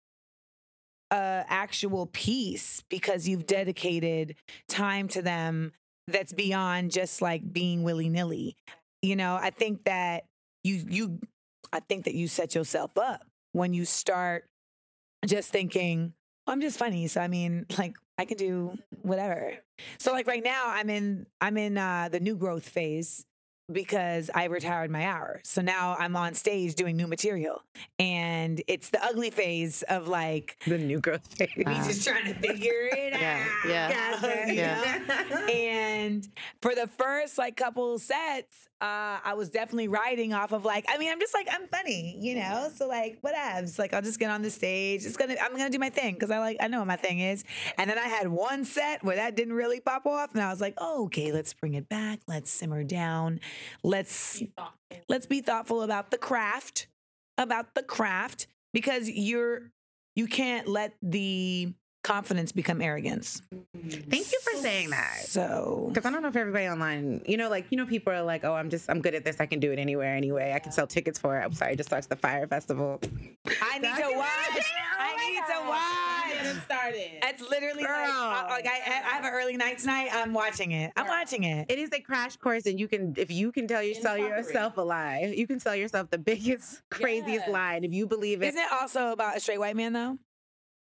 a 1.11 1.45
actual 1.47 2.07
piece 2.07 2.83
because 2.89 3.27
you've 3.27 3.47
dedicated 3.47 4.35
time 4.67 5.07
to 5.09 5.21
them 5.21 5.71
that's 6.07 6.33
beyond 6.33 6.91
just 6.91 7.21
like 7.21 7.51
being 7.51 7.83
willy-nilly. 7.83 8.55
You 9.01 9.15
know, 9.15 9.35
I 9.35 9.49
think 9.49 9.85
that 9.85 10.25
you 10.63 10.83
you 10.87 11.19
I 11.71 11.79
think 11.79 12.05
that 12.05 12.15
you 12.15 12.27
set 12.27 12.55
yourself 12.55 12.97
up 12.97 13.23
when 13.53 13.73
you 13.73 13.85
start 13.85 14.45
just 15.25 15.51
thinking, 15.51 16.13
I'm 16.47 16.61
just 16.61 16.77
funny. 16.77 17.07
So 17.07 17.21
I 17.21 17.27
mean, 17.27 17.65
like 17.77 17.95
I 18.17 18.25
can 18.25 18.37
do 18.37 18.77
whatever. 19.01 19.53
So 19.99 20.11
like 20.11 20.27
right 20.27 20.43
now 20.43 20.63
I'm 20.67 20.89
in 20.89 21.25
I'm 21.39 21.57
in 21.57 21.77
uh 21.77 22.09
the 22.11 22.19
new 22.19 22.35
growth 22.35 22.67
phase 22.67 23.25
because 23.71 24.29
I 24.33 24.45
retired 24.45 24.91
my 24.91 25.05
hour. 25.05 25.41
So 25.43 25.61
now 25.61 25.95
I'm 25.99 26.15
on 26.15 26.33
stage 26.33 26.75
doing 26.75 26.97
new 26.97 27.07
material. 27.07 27.63
And 27.97 28.61
it's 28.67 28.89
the 28.89 29.03
ugly 29.03 29.29
phase 29.29 29.83
of 29.83 30.07
like 30.07 30.57
the 30.65 30.77
new 30.77 30.99
growth 30.99 31.27
phase. 31.37 31.49
We 31.57 31.63
just 31.63 32.05
trying 32.05 32.25
to 32.25 32.33
figure 32.39 32.89
it 32.91 33.13
yeah, 33.19 33.45
out. 33.63 33.69
Yeah. 33.69 34.51
yeah. 34.51 35.47
and 35.49 36.27
for 36.61 36.73
the 36.75 36.87
first 36.87 37.37
like 37.37 37.55
couple 37.55 37.99
sets, 37.99 38.68
uh, 38.81 39.19
I 39.23 39.33
was 39.35 39.49
definitely 39.49 39.87
riding 39.87 40.33
off 40.33 40.51
of 40.51 40.65
like, 40.65 40.85
I 40.87 40.97
mean, 40.97 41.11
I'm 41.11 41.19
just 41.19 41.33
like, 41.33 41.47
I'm 41.51 41.67
funny, 41.67 42.17
you 42.19 42.35
know? 42.35 42.69
So 42.73 42.87
like 42.87 43.21
whatevs. 43.21 43.77
Like 43.77 43.93
I'll 43.93 44.01
just 44.01 44.19
get 44.19 44.31
on 44.31 44.41
the 44.41 44.49
stage. 44.49 45.05
It's 45.05 45.17
gonna 45.17 45.35
I'm 45.41 45.51
gonna 45.55 45.69
do 45.69 45.79
my 45.79 45.89
thing 45.89 46.13
because 46.13 46.31
I 46.31 46.39
like 46.39 46.57
I 46.61 46.67
know 46.67 46.79
what 46.79 46.87
my 46.87 46.95
thing 46.95 47.19
is. 47.19 47.43
And 47.77 47.89
then 47.89 47.97
I 47.97 48.07
had 48.07 48.27
one 48.27 48.65
set 48.65 49.03
where 49.03 49.17
that 49.17 49.35
didn't 49.35 49.53
really 49.53 49.79
pop 49.79 50.05
off. 50.05 50.33
And 50.33 50.41
I 50.41 50.49
was 50.49 50.61
like, 50.61 50.75
oh, 50.77 51.05
okay, 51.05 51.31
let's 51.31 51.53
bring 51.53 51.73
it 51.73 51.89
back. 51.89 52.19
Let's 52.27 52.51
simmer 52.51 52.83
down 52.83 53.39
let's 53.83 54.43
let's 55.07 55.25
be 55.25 55.41
thoughtful 55.41 55.81
about 55.81 56.11
the 56.11 56.17
craft 56.17 56.87
about 57.37 57.73
the 57.75 57.83
craft 57.83 58.47
because 58.73 59.09
you're 59.09 59.71
you 60.15 60.27
can't 60.27 60.67
let 60.67 60.93
the 61.01 61.73
confidence 62.03 62.51
become 62.51 62.81
arrogance. 62.81 63.41
Thank 63.73 64.31
you 64.31 64.39
for 64.41 64.57
saying 64.57 64.89
that. 64.91 65.25
So, 65.25 65.85
because 65.89 66.05
I 66.05 66.11
don't 66.11 66.21
know 66.21 66.29
if 66.29 66.35
everybody 66.35 66.67
online, 66.67 67.21
you 67.25 67.37
know, 67.37 67.49
like 67.49 67.67
you 67.69 67.77
know, 67.77 67.85
people 67.85 68.13
are 68.13 68.23
like, 68.23 68.43
"Oh, 68.43 68.53
I'm 68.53 68.69
just, 68.69 68.89
I'm 68.89 69.01
good 69.01 69.15
at 69.15 69.23
this. 69.23 69.37
I 69.39 69.45
can 69.45 69.59
do 69.59 69.71
it 69.71 69.79
anywhere, 69.79 70.15
anyway. 70.15 70.53
I 70.55 70.59
can 70.59 70.71
sell 70.71 70.87
tickets 70.87 71.19
for 71.19 71.39
it." 71.39 71.43
I'm 71.43 71.53
sorry, 71.53 71.75
just 71.75 71.91
watched 71.91 72.09
the 72.09 72.15
Fyre 72.15 72.47
Festival. 72.47 72.99
I 73.61 73.79
need 73.79 73.95
to 73.95 74.17
watch. 74.17 74.65
I 74.99 75.29
need 75.29 75.41
to 75.47 75.53
oh 75.55 75.69
watch. 75.69 76.43
Get 76.43 76.55
it 76.55 76.61
started. 76.63 77.09
It's 77.23 77.41
literally 77.41 77.83
Girl. 77.83 78.07
like, 78.07 78.49
like 78.49 78.67
I, 78.67 78.79
I, 78.87 79.13
have 79.15 79.25
an 79.25 79.31
early 79.33 79.57
night 79.57 79.79
tonight. 79.79 80.09
I'm 80.11 80.33
watching 80.33 80.71
it. 80.71 80.91
I'm 80.95 81.07
watching 81.07 81.43
it. 81.43 81.69
It 81.69 81.79
is 81.79 81.89
a 81.93 81.99
crash 81.99 82.37
course, 82.37 82.65
and 82.65 82.79
you 82.79 82.87
can, 82.87 83.13
if 83.17 83.31
you 83.31 83.51
can 83.51 83.67
tell 83.67 83.83
you 83.83 83.95
sell 83.95 84.17
yourself 84.17 84.77
a 84.77 84.81
lie, 84.81 85.33
you 85.35 85.47
can 85.47 85.59
sell 85.59 85.75
yourself 85.75 86.09
the 86.09 86.17
biggest, 86.17 86.81
craziest 86.91 87.45
yes. 87.45 87.49
lie. 87.49 87.75
And 87.75 87.85
if 87.85 87.93
you 87.93 88.07
believe 88.07 88.41
it, 88.41 88.47
isn't 88.47 88.59
it 88.59 88.71
also 88.71 89.11
about 89.11 89.37
a 89.37 89.39
straight 89.39 89.59
white 89.59 89.75
man 89.75 89.93
though? 89.93 90.17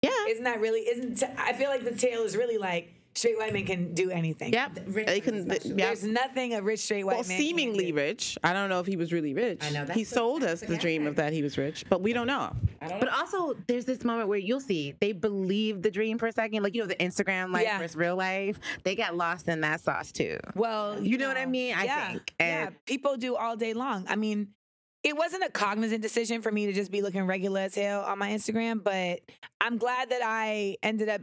Yeah. 0.05 0.31
Isn't 0.31 0.43
that 0.43 0.59
really? 0.59 0.81
Isn't 0.81 1.23
I 1.37 1.53
feel 1.53 1.69
like 1.69 1.83
the 1.83 1.95
tale 1.95 2.23
is 2.23 2.35
really 2.35 2.57
like 2.57 2.95
straight 3.15 3.37
white 3.37 3.53
men 3.53 3.65
can 3.65 3.93
do 3.93 4.11
anything. 4.11 4.53
Yep. 4.53 4.75
They 4.87 5.19
can. 5.19 5.47
Yep. 5.47 5.61
There's 5.63 6.03
nothing 6.03 6.53
a 6.53 6.61
rich 6.61 6.81
straight 6.81 7.03
white 7.03 7.13
man. 7.13 7.19
well, 7.21 7.27
man. 7.27 7.37
seemingly 7.39 7.91
rich. 7.91 8.37
I 8.43 8.53
don't 8.53 8.69
know 8.69 8.79
if 8.79 8.85
he 8.85 8.97
was 8.97 9.11
really 9.11 9.33
rich. 9.33 9.59
I 9.63 9.69
know. 9.71 9.85
he 9.93 10.03
sold 10.03 10.43
us 10.43 10.61
the 10.61 10.77
dream 10.77 11.07
of 11.07 11.15
that 11.15 11.33
he 11.33 11.41
was 11.41 11.57
rich, 11.57 11.85
but 11.89 12.01
we 12.01 12.13
don't 12.13 12.27
know. 12.27 12.55
I 12.81 12.87
don't 12.87 12.99
but 12.99 13.07
know. 13.07 13.15
also, 13.15 13.55
there's 13.67 13.85
this 13.85 14.03
moment 14.03 14.27
where 14.27 14.37
you'll 14.37 14.59
see 14.59 14.93
they 14.99 15.13
believe 15.13 15.81
the 15.81 15.91
dream 15.91 16.17
for 16.17 16.27
a 16.27 16.31
second, 16.31 16.61
like 16.63 16.75
you 16.75 16.81
know 16.81 16.87
the 16.87 16.95
Instagram 16.95 17.51
life 17.51 17.63
yeah. 17.63 17.79
versus 17.79 17.95
real 17.95 18.15
life. 18.15 18.59
They 18.83 18.95
get 18.95 19.15
lost 19.15 19.47
in 19.47 19.61
that 19.61 19.81
sauce 19.81 20.11
too. 20.11 20.37
Well, 20.55 20.99
you, 20.99 21.11
you 21.11 21.17
know, 21.17 21.25
know, 21.25 21.29
what 21.29 21.37
I 21.37 21.45
mean. 21.45 21.75
I 21.75 21.85
yeah, 21.85 22.11
think. 22.11 22.33
And 22.39 22.71
yeah, 22.71 22.77
people 22.85 23.17
do 23.17 23.35
all 23.35 23.55
day 23.55 23.73
long. 23.73 24.05
I 24.07 24.15
mean, 24.15 24.49
it 25.05 25.15
wasn't 25.15 25.43
a 25.43 25.49
cognizant 25.51 26.01
decision 26.01 26.41
for 26.41 26.51
me 26.51 26.65
to 26.65 26.73
just 26.73 26.91
be 26.91 27.01
looking 27.03 27.25
regular 27.27 27.61
as 27.61 27.75
hell 27.75 28.01
on 28.01 28.17
my 28.17 28.31
Instagram, 28.31 28.83
but 28.83 29.21
I'm 29.61 29.77
glad 29.77 30.09
that 30.09 30.21
I 30.23 30.77
ended 30.81 31.09
up 31.09 31.21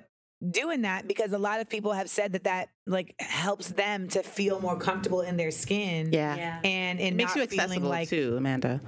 doing 0.51 0.83
that 0.83 1.09
because 1.09 1.33
a 1.33 1.39
lot 1.39 1.61
of 1.61 1.69
people 1.69 1.93
have 1.93 2.09
said 2.09 2.33
that 2.33 2.45
that 2.45 2.69
like 2.87 3.15
helps 3.21 3.69
them 3.69 4.07
to 4.09 4.23
feel 4.23 4.61
more 4.61 4.77
comfortable 4.79 5.21
in 5.23 5.37
their 5.37 5.51
skin. 5.51 6.11
Yeah. 6.13 6.37
Yeah. 6.37 6.61
And 6.63 7.01
it 7.01 7.09
It 7.09 7.15
makes 7.15 7.35
you 7.35 7.43
accessible 7.43 7.89
like 7.89 8.09
too, 8.09 8.37
Amanda, 8.37 8.81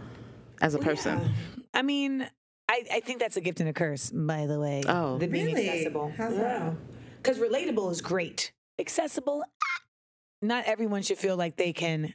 as 0.63 0.75
a 0.75 0.79
person. 0.79 1.19
Yeah. 1.21 1.29
I 1.75 1.83
mean, 1.83 2.23
I, 2.69 2.85
I 2.93 3.01
think 3.01 3.19
that's 3.19 3.37
a 3.37 3.41
gift 3.41 3.59
and 3.59 3.69
a 3.69 3.73
curse, 3.73 4.11
by 4.11 4.47
the 4.47 4.61
way. 4.61 4.85
Oh. 4.87 5.19
the 5.19 5.27
being 5.27 5.47
Really? 5.47 5.69
accessible. 5.69 6.13
How's 6.17 6.37
that? 6.37 6.73
Because 7.17 7.39
relatable 7.39 7.91
is 7.91 8.01
great. 8.01 8.53
Accessible, 8.79 9.43
ah, 9.45 9.83
not 10.41 10.65
everyone 10.67 11.03
should 11.03 11.19
feel 11.19 11.37
like 11.37 11.57
they 11.57 11.73
can. 11.73 12.15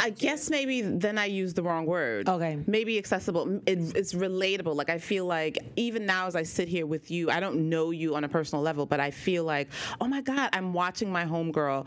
I 0.00 0.10
guess 0.10 0.48
maybe 0.48 0.80
then 0.80 1.18
I 1.18 1.26
used 1.26 1.56
the 1.56 1.62
wrong 1.62 1.84
word. 1.84 2.28
Okay. 2.28 2.58
Maybe 2.66 2.96
accessible. 2.96 3.60
It, 3.66 3.94
it's 3.94 4.14
relatable. 4.14 4.74
Like 4.74 4.88
I 4.88 4.98
feel 4.98 5.26
like 5.26 5.58
even 5.76 6.06
now 6.06 6.26
as 6.26 6.34
I 6.34 6.44
sit 6.44 6.68
here 6.68 6.86
with 6.86 7.10
you, 7.10 7.30
I 7.30 7.40
don't 7.40 7.68
know 7.68 7.90
you 7.90 8.14
on 8.14 8.24
a 8.24 8.28
personal 8.28 8.62
level, 8.62 8.86
but 8.86 9.00
I 9.00 9.10
feel 9.10 9.44
like, 9.44 9.68
oh 10.00 10.06
my 10.06 10.22
God, 10.22 10.50
I'm 10.52 10.72
watching 10.72 11.10
my 11.10 11.24
homegirl 11.24 11.86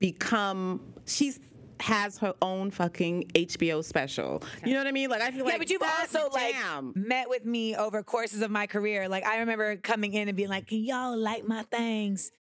become. 0.00 0.80
She's 1.06 1.38
has 1.80 2.18
her 2.18 2.34
own 2.42 2.72
fucking 2.72 3.30
HBO 3.36 3.84
special. 3.84 4.42
You 4.64 4.72
know 4.72 4.80
what 4.80 4.88
I 4.88 4.92
mean? 4.92 5.10
Like 5.10 5.22
I 5.22 5.30
feel 5.30 5.44
like. 5.44 5.54
yeah, 5.54 5.58
but 5.58 5.70
you've 5.70 5.80
God 5.80 6.00
also 6.00 6.28
like 6.30 6.54
damn. 6.54 6.92
met 6.96 7.28
with 7.28 7.44
me 7.44 7.76
over 7.76 8.02
courses 8.02 8.42
of 8.42 8.50
my 8.50 8.66
career. 8.66 9.08
Like 9.08 9.24
I 9.24 9.38
remember 9.38 9.76
coming 9.76 10.14
in 10.14 10.28
and 10.28 10.36
being 10.36 10.48
like, 10.48 10.66
"Can 10.66 10.78
y'all 10.78 11.16
like 11.16 11.46
my 11.46 11.62
things? 11.64 12.32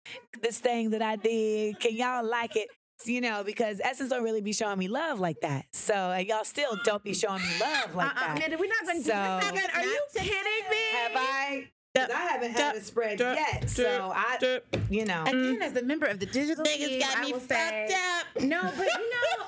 This 0.42 0.60
thing 0.60 0.92
that 0.92 1.02
I 1.02 1.18
did, 1.18 1.80
can 1.80 1.96
y'all 1.96 2.28
like 2.28 2.56
it?" 2.56 2.70
You 3.06 3.22
know, 3.22 3.44
because 3.44 3.80
Essence 3.84 4.10
don't 4.10 4.24
really 4.24 4.42
be 4.42 4.54
showing 4.54 4.80
me 4.80 4.88
love 4.88 5.20
like 5.20 5.42
that. 5.42 5.66
So 5.72 5.94
and 5.94 6.28
y'all 6.28 6.44
still 6.44 6.78
don't 6.84 7.04
be 7.04 7.14
showing 7.14 7.42
me 7.42 7.48
love 7.62 7.96
like 7.96 8.08
Uh-uh, 8.10 8.20
that. 8.20 8.38
Amanda, 8.38 8.58
we're 8.58 8.70
not 8.70 8.84
going 8.86 9.04
to 9.04 9.08
So- 9.08 9.40
do 9.50 9.56
this. 9.56 9.68
Are 9.76 9.84
you 9.86 10.02
kidding 10.16 10.70
me? 10.70 10.78
Have 10.94 11.12
I? 11.16 11.68
'Cause 11.96 12.10
I 12.12 12.20
haven't 12.28 12.52
had 12.52 12.76
a 12.76 12.82
spread 12.84 13.18
duh, 13.18 13.34
yet, 13.36 13.68
so 13.72 14.12
I, 14.14 14.38
duh. 14.40 14.60
you 14.88 15.04
know. 15.06 15.24
Again, 15.24 15.60
as 15.64 15.76
a 15.76 15.82
member 15.82 16.06
of 16.06 16.20
the 16.20 16.28
digital 16.28 16.64
Niggas 16.64 16.78
team, 16.88 17.00
got 17.00 17.18
I 17.18 17.22
me 17.22 17.34
will 17.34 17.40
say, 17.40 17.88
fucked 17.90 18.38
up. 18.38 18.44
No, 18.44 18.62
but 18.78 18.86
you 18.86 19.10
know, 19.10 19.46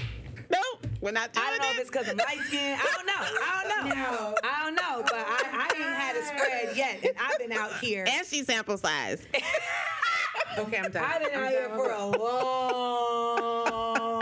Nope, 0.50 0.86
we're 1.04 1.12
not 1.12 1.32
doing 1.34 1.46
I 1.46 1.50
don't 1.50 1.58
know 1.60 1.70
if 1.72 1.78
it's 1.80 1.90
because 1.90 2.08
of 2.08 2.16
my 2.16 2.36
skin. 2.46 2.78
I 2.80 2.92
don't 2.96 3.06
know. 3.06 3.12
I 3.18 3.64
don't 3.68 3.88
know. 3.88 3.94
No. 3.94 4.34
I 4.42 4.64
don't 4.64 4.74
know. 4.74 5.02
But 5.02 5.26
I, 5.28 5.42
I 5.52 5.68
ain't 5.76 5.94
had 5.94 6.16
a 6.16 6.24
spread 6.24 6.74
yet, 6.76 7.04
and 7.04 7.12
I've 7.20 7.38
been 7.38 7.52
out 7.52 7.78
here. 7.78 8.06
and 8.08 8.26
she 8.26 8.42
sample 8.42 8.78
size. 8.78 9.24
okay, 10.58 10.78
I'm 10.78 10.90
done. 10.90 11.04
I've 11.04 11.20
been 11.22 11.34
I'm 11.38 11.44
out 11.44 11.50
here 11.50 11.68
for 11.68 11.90
a 11.90 11.98
long, 12.06 12.16
oh, 12.20 14.20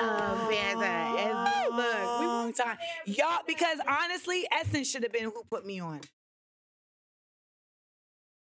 Amanda, 0.48 1.20
it's- 1.20 1.68
look, 1.70 2.20
we 2.20 2.26
long 2.26 2.52
time, 2.52 2.76
y'all. 3.06 3.42
Because 3.46 3.78
honestly, 3.86 4.44
Essence 4.50 4.90
should 4.90 5.04
have 5.04 5.12
been 5.12 5.22
who 5.24 5.44
put 5.48 5.64
me 5.64 5.78
on. 5.80 6.00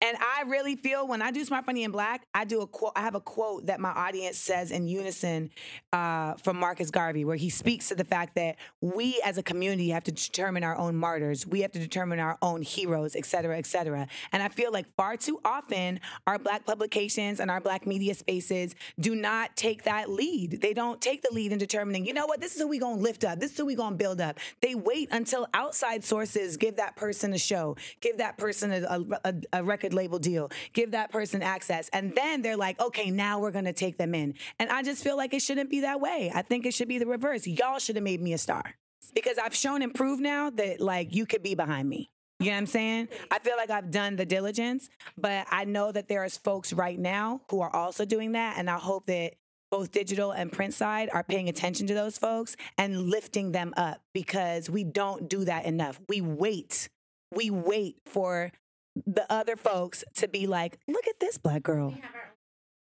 And 0.01 0.17
I 0.17 0.43
really 0.47 0.77
feel 0.77 1.07
when 1.07 1.21
I 1.21 1.31
do 1.31 1.43
Smart 1.43 1.65
Funny 1.65 1.83
in 1.83 1.91
Black, 1.91 2.25
I 2.33 2.45
do 2.45 2.61
a 2.61 2.67
quote. 2.67 2.93
I 2.95 3.01
have 3.01 3.15
a 3.15 3.19
quote 3.19 3.65
that 3.65 3.81
my 3.81 3.89
audience 3.89 4.37
says 4.37 4.71
in 4.71 4.87
unison 4.87 5.51
uh, 5.91 6.35
from 6.35 6.57
Marcus 6.57 6.89
Garvey, 6.89 7.25
where 7.25 7.35
he 7.35 7.49
speaks 7.49 7.89
to 7.89 7.95
the 7.95 8.05
fact 8.05 8.35
that 8.35 8.55
we 8.79 9.21
as 9.25 9.37
a 9.37 9.43
community 9.43 9.89
have 9.89 10.05
to 10.05 10.11
determine 10.11 10.63
our 10.63 10.77
own 10.77 10.95
martyrs, 10.95 11.45
we 11.45 11.61
have 11.61 11.73
to 11.73 11.79
determine 11.79 12.19
our 12.19 12.37
own 12.41 12.61
heroes, 12.61 13.13
et 13.15 13.25
cetera, 13.25 13.57
et 13.57 13.65
cetera. 13.65 14.07
And 14.31 14.41
I 14.41 14.47
feel 14.47 14.71
like 14.71 14.85
far 14.95 15.17
too 15.17 15.41
often 15.43 15.99
our 16.25 16.39
Black 16.39 16.65
publications 16.65 17.41
and 17.41 17.51
our 17.51 17.59
Black 17.59 17.85
media 17.85 18.13
spaces 18.13 18.75
do 19.01 19.15
not 19.15 19.57
take 19.57 19.83
that 19.83 20.09
lead. 20.09 20.61
They 20.61 20.73
don't 20.73 21.01
take 21.01 21.23
the 21.23 21.33
lead 21.33 21.51
in 21.51 21.57
determining, 21.57 22.05
you 22.05 22.13
know 22.13 22.25
what, 22.25 22.39
this 22.39 22.55
is 22.55 22.61
who 22.61 22.67
we 22.69 22.79
gonna 22.79 23.01
lift 23.01 23.25
up, 23.25 23.39
this 23.39 23.51
is 23.51 23.57
who 23.57 23.65
we 23.65 23.75
gonna 23.75 23.97
build 23.97 24.21
up. 24.21 24.39
They 24.61 24.75
wait 24.75 25.09
until 25.11 25.45
outside 25.53 26.05
sources 26.05 26.55
give 26.55 26.77
that 26.77 26.95
person 26.95 27.33
a 27.33 27.37
show, 27.37 27.75
give 27.99 28.19
that 28.19 28.37
person 28.37 28.71
a, 28.71 28.87
a, 28.87 29.19
a, 29.25 29.35
a 29.53 29.63
record 29.63 29.88
label 29.93 30.19
deal, 30.19 30.49
give 30.73 30.91
that 30.91 31.11
person 31.11 31.41
access. 31.41 31.89
And 31.93 32.13
then 32.15 32.41
they're 32.41 32.57
like, 32.57 32.79
okay, 32.79 33.11
now 33.11 33.39
we're 33.39 33.51
gonna 33.51 33.73
take 33.73 33.97
them 33.97 34.15
in. 34.15 34.35
And 34.59 34.69
I 34.69 34.83
just 34.83 35.03
feel 35.03 35.17
like 35.17 35.33
it 35.33 35.41
shouldn't 35.41 35.69
be 35.69 35.81
that 35.81 35.99
way. 36.01 36.31
I 36.33 36.41
think 36.41 36.65
it 36.65 36.73
should 36.73 36.87
be 36.87 36.99
the 36.99 37.07
reverse. 37.07 37.47
Y'all 37.47 37.79
should 37.79 37.95
have 37.95 38.03
made 38.03 38.21
me 38.21 38.33
a 38.33 38.37
star. 38.37 38.75
Because 39.13 39.37
I've 39.37 39.55
shown 39.55 39.81
and 39.81 39.93
proved 39.93 40.21
now 40.21 40.49
that 40.51 40.79
like 40.81 41.15
you 41.15 41.25
could 41.25 41.41
be 41.41 41.55
behind 41.55 41.89
me. 41.89 42.09
You 42.39 42.47
know 42.47 42.51
what 42.53 42.57
I'm 42.59 42.65
saying? 42.67 43.09
I 43.31 43.39
feel 43.39 43.57
like 43.57 43.69
I've 43.69 43.91
done 43.91 44.15
the 44.15 44.25
diligence, 44.25 44.89
but 45.17 45.45
I 45.51 45.65
know 45.65 45.91
that 45.91 46.07
there 46.07 46.23
is 46.23 46.37
folks 46.37 46.71
right 46.71 46.97
now 46.97 47.41
who 47.49 47.59
are 47.59 47.75
also 47.75 48.05
doing 48.05 48.31
that. 48.31 48.57
And 48.57 48.69
I 48.69 48.77
hope 48.77 49.07
that 49.07 49.33
both 49.71 49.91
digital 49.91 50.31
and 50.31 50.51
print 50.51 50.73
side 50.73 51.09
are 51.11 51.23
paying 51.23 51.49
attention 51.49 51.85
to 51.87 51.93
those 51.93 52.17
folks 52.17 52.55
and 52.77 53.09
lifting 53.09 53.51
them 53.51 53.73
up 53.75 54.01
because 54.13 54.69
we 54.69 54.85
don't 54.85 55.29
do 55.29 55.45
that 55.45 55.65
enough. 55.65 55.99
We 56.07 56.21
wait. 56.21 56.89
We 57.35 57.49
wait 57.49 57.97
for 58.05 58.51
the 58.95 59.25
other 59.31 59.55
folks 59.55 60.03
to 60.15 60.27
be 60.27 60.47
like, 60.47 60.79
look 60.87 61.07
at 61.07 61.19
this 61.19 61.37
black 61.37 61.63
girl. 61.63 61.95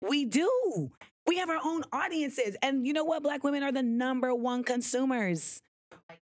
We 0.01 0.25
do. 0.25 0.91
We 1.27 1.39
have 1.39 1.51
our 1.51 1.61
own 1.63 1.85
audiences. 1.93 2.57
And 2.63 2.87
you 2.87 2.93
know 2.93 3.05
what? 3.05 3.23
Black 3.23 3.45
women 3.45 3.63
are 3.63 3.73
the 3.73 3.83
number 3.83 4.35
one 4.35 4.65
consumers. 4.65 5.63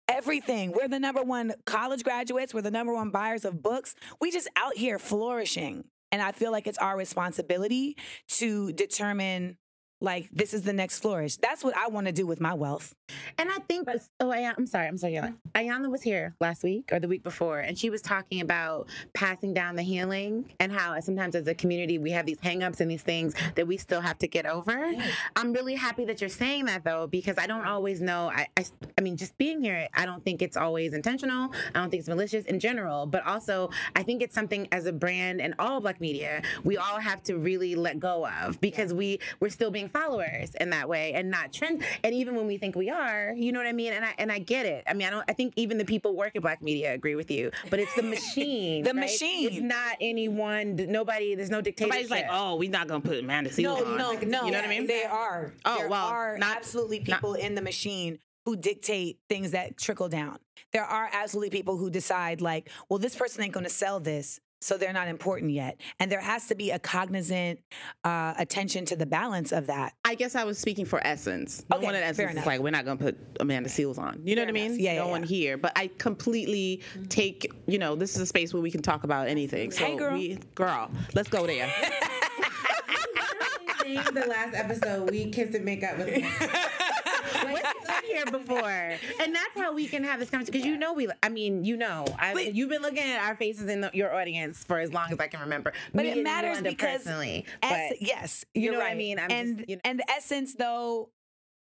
Everything. 0.08 0.72
We're 0.72 0.88
the 0.88 0.98
number 0.98 1.22
one 1.22 1.54
college 1.66 2.02
graduates. 2.02 2.52
We're 2.52 2.62
the 2.62 2.70
number 2.70 2.92
one 2.92 3.10
buyers 3.10 3.44
of 3.44 3.62
books. 3.62 3.94
We 4.20 4.30
just 4.30 4.48
out 4.56 4.76
here 4.76 4.98
flourishing. 4.98 5.84
And 6.12 6.20
I 6.20 6.32
feel 6.32 6.50
like 6.50 6.66
it's 6.66 6.78
our 6.78 6.96
responsibility 6.96 7.96
to 8.30 8.72
determine 8.72 9.56
like 10.00 10.28
this 10.32 10.54
is 10.54 10.62
the 10.62 10.72
next 10.72 11.00
flourish. 11.00 11.36
That's 11.36 11.64
what 11.64 11.76
I 11.76 11.88
want 11.88 12.06
to 12.06 12.12
do 12.12 12.26
with 12.26 12.40
my 12.40 12.54
wealth. 12.54 12.94
And 13.38 13.50
I 13.50 13.58
think, 13.68 13.88
oh, 14.20 14.30
I, 14.30 14.52
I'm 14.56 14.66
sorry, 14.66 14.86
I'm 14.86 14.96
sorry. 14.96 15.14
Ayana. 15.14 15.34
Mm-hmm. 15.54 15.68
Ayana 15.68 15.90
was 15.90 16.02
here 16.02 16.34
last 16.40 16.62
week 16.62 16.90
or 16.92 17.00
the 17.00 17.08
week 17.08 17.22
before, 17.22 17.60
and 17.60 17.78
she 17.78 17.90
was 17.90 18.02
talking 18.02 18.40
about 18.40 18.88
passing 19.14 19.52
down 19.52 19.76
the 19.76 19.82
healing 19.82 20.52
and 20.60 20.72
how 20.72 20.98
sometimes 21.00 21.34
as 21.34 21.46
a 21.46 21.54
community 21.54 21.98
we 21.98 22.10
have 22.10 22.26
these 22.26 22.38
hangups 22.38 22.80
and 22.80 22.90
these 22.90 23.02
things 23.02 23.34
that 23.56 23.66
we 23.66 23.76
still 23.76 24.00
have 24.00 24.18
to 24.18 24.28
get 24.28 24.46
over. 24.46 24.92
I'm 25.36 25.52
really 25.52 25.74
happy 25.74 26.04
that 26.06 26.20
you're 26.20 26.30
saying 26.30 26.66
that 26.66 26.84
though, 26.84 27.06
because 27.06 27.36
I 27.38 27.46
don't 27.46 27.66
always 27.66 28.00
know. 28.00 28.30
I, 28.32 28.46
I, 28.56 28.64
I 28.96 29.00
mean, 29.00 29.16
just 29.16 29.36
being 29.38 29.60
here, 29.60 29.88
I 29.94 30.06
don't 30.06 30.24
think 30.24 30.42
it's 30.42 30.56
always 30.56 30.92
intentional. 30.92 31.52
I 31.74 31.80
don't 31.80 31.90
think 31.90 32.00
it's 32.00 32.08
malicious 32.08 32.44
in 32.46 32.60
general, 32.60 33.06
but 33.06 33.26
also 33.26 33.70
I 33.96 34.02
think 34.02 34.22
it's 34.22 34.34
something 34.34 34.68
as 34.72 34.86
a 34.86 34.92
brand 34.92 35.40
and 35.40 35.54
all 35.58 35.80
Black 35.80 36.00
media 36.00 36.42
we 36.64 36.76
all 36.76 36.98
have 36.98 37.22
to 37.24 37.36
really 37.36 37.74
let 37.74 37.98
go 37.98 38.26
of 38.26 38.60
because 38.60 38.92
we 38.92 39.18
we're 39.40 39.48
still 39.48 39.70
being 39.70 39.88
followers 39.90 40.50
in 40.60 40.70
that 40.70 40.88
way 40.88 41.12
and 41.14 41.30
not 41.30 41.52
trend. 41.52 41.84
And 42.04 42.14
even 42.14 42.34
when 42.36 42.46
we 42.46 42.56
think 42.58 42.76
we 42.76 42.90
are, 42.90 43.32
you 43.36 43.52
know 43.52 43.58
what 43.58 43.66
I 43.66 43.72
mean. 43.72 43.92
And 43.92 44.04
I 44.04 44.14
and 44.18 44.30
I 44.32 44.38
get 44.38 44.66
it. 44.66 44.84
I 44.86 44.94
mean, 44.94 45.06
I 45.06 45.10
don't. 45.10 45.24
I 45.28 45.32
think 45.32 45.52
even 45.56 45.78
the 45.78 45.84
people 45.84 46.16
work 46.16 46.36
at 46.36 46.42
Black 46.42 46.62
media 46.62 46.92
agree 46.94 47.14
with 47.14 47.30
you. 47.30 47.50
But 47.70 47.80
it's 47.80 47.94
the 47.94 48.02
machine. 48.16 48.82
The 48.84 48.90
right? 48.90 48.96
machine. 49.00 49.48
It's 49.50 49.60
not 49.60 49.96
anyone. 50.00 50.76
Nobody. 50.76 51.34
There's 51.34 51.50
no 51.50 51.60
dictatorship. 51.60 51.90
Nobody's 52.08 52.10
like, 52.10 52.26
oh, 52.30 52.56
we're 52.56 52.70
not 52.70 52.88
gonna 52.88 53.00
put 53.00 53.18
Amanda 53.18 53.50
Seales 53.50 53.62
No, 53.62 53.84
on. 53.84 53.96
no, 53.96 54.12
no. 54.12 54.44
You 54.46 54.52
know 54.52 54.58
what 54.58 54.64
I 54.64 54.68
mean? 54.68 54.86
They 54.86 55.04
are. 55.04 55.52
Oh, 55.64 55.78
there 55.78 55.88
well, 55.88 56.06
are 56.06 56.38
not- 56.38 56.56
absolutely 56.56 56.98
not- 57.00 57.16
people 57.20 57.34
in 57.34 57.54
the 57.54 57.62
machine 57.62 58.18
who 58.46 58.56
dictate 58.56 59.18
things 59.28 59.50
that 59.50 59.76
trickle 59.76 60.08
down. 60.08 60.38
There 60.72 60.84
are 60.84 61.10
absolutely 61.12 61.50
people 61.50 61.76
who 61.76 61.90
decide, 61.90 62.40
like, 62.40 62.70
well, 62.88 62.98
this 62.98 63.14
person 63.14 63.42
ain't 63.44 63.52
going 63.52 63.64
to 63.64 63.70
sell 63.70 64.00
this. 64.00 64.40
So 64.62 64.76
they're 64.76 64.92
not 64.92 65.08
important 65.08 65.52
yet. 65.52 65.80
And 65.98 66.12
there 66.12 66.20
has 66.20 66.46
to 66.48 66.54
be 66.54 66.70
a 66.70 66.78
cognizant 66.78 67.60
uh, 68.04 68.34
attention 68.38 68.84
to 68.86 68.96
the 68.96 69.06
balance 69.06 69.52
of 69.52 69.66
that. 69.68 69.94
I 70.04 70.14
guess 70.14 70.34
I 70.34 70.44
was 70.44 70.58
speaking 70.58 70.84
for 70.84 71.00
Essence. 71.06 71.64
No 71.70 71.78
Okay, 71.78 71.86
one 71.86 71.94
at 71.94 72.00
fair 72.02 72.26
Essence 72.26 72.30
is 72.30 72.32
enough. 72.36 72.46
like, 72.46 72.60
we're 72.60 72.70
not 72.70 72.84
gonna 72.84 72.98
put 72.98 73.16
Amanda 73.40 73.68
Seales 73.70 73.98
on. 73.98 74.20
You 74.24 74.36
know 74.36 74.40
Fair 74.42 74.46
what 74.46 74.50
I 74.50 74.52
mean? 74.52 74.66
enough. 74.72 74.78
Yeah, 74.80 74.96
no 74.96 75.04
yeah, 75.06 75.10
one 75.10 75.22
yeah. 75.22 75.28
here. 75.28 75.56
But 75.56 75.72
I 75.76 75.88
completely 75.98 76.82
take. 77.08 77.50
You 77.66 77.78
know, 77.78 77.94
this 77.96 78.14
is 78.14 78.20
a 78.20 78.26
space 78.26 78.52
where 78.52 78.62
we 78.62 78.70
can 78.70 78.82
talk 78.82 79.04
about 79.04 79.28
anything. 79.28 79.70
So 79.70 79.84
Hey, 79.84 79.96
girl. 79.96 80.12
we, 80.12 80.38
girl, 80.54 80.90
let's 81.14 81.28
go 81.30 81.46
there. 81.46 81.72
the 84.12 84.26
last 84.28 84.54
episode, 84.54 85.10
we 85.10 85.30
kissed 85.30 85.54
and 85.54 85.64
make 85.64 85.82
up 85.82 85.98
with. 85.98 86.08
Like, 87.32 87.64
she's 87.64 87.79
been 88.00 88.10
here 88.10 88.26
before, 88.26 88.60
and 89.22 89.34
that's 89.34 89.56
how 89.56 89.72
we 89.74 89.86
can 89.86 90.04
have 90.04 90.20
this 90.20 90.30
conversation. 90.30 90.52
Because 90.52 90.66
you 90.66 90.76
know, 90.76 90.92
we. 90.92 91.08
I 91.22 91.28
mean, 91.28 91.64
you 91.64 91.76
know, 91.76 92.04
I, 92.18 92.34
But- 92.34 92.54
you've 92.54 92.70
been 92.70 92.82
looking 92.82 93.02
at 93.02 93.22
our 93.22 93.36
faces 93.36 93.68
in 93.68 93.80
the, 93.82 93.90
your 93.94 94.14
audience 94.14 94.64
for 94.64 94.78
as 94.78 94.92
long 94.92 95.12
as 95.12 95.18
I 95.18 95.26
can 95.28 95.40
remember. 95.40 95.72
But 95.94 96.04
Me 96.04 96.10
it 96.10 96.22
matters 96.24 96.58
Yolanda 96.58 96.70
because 96.70 97.02
personally, 97.02 97.46
Ess- 97.62 97.88
but 97.90 98.02
yes, 98.02 98.44
you 98.54 98.62
you're 98.62 98.72
know 98.74 98.78
what 98.80 98.90
I 98.90 98.94
mean? 98.94 99.18
I'm 99.18 99.30
and 99.30 99.58
just, 99.58 99.68
you 99.68 99.76
know- 99.76 99.82
and 99.84 99.98
the 99.98 100.10
essence, 100.10 100.54
though, 100.54 101.10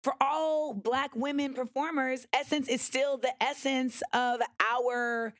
for 0.04 0.14
all 0.22 0.74
Black 0.74 1.16
women 1.16 1.54
performers, 1.54 2.28
essence 2.34 2.68
is 2.68 2.82
still 2.82 3.18
the 3.18 3.34
essence 3.42 4.02
of 4.14 4.42
our 4.72 5.34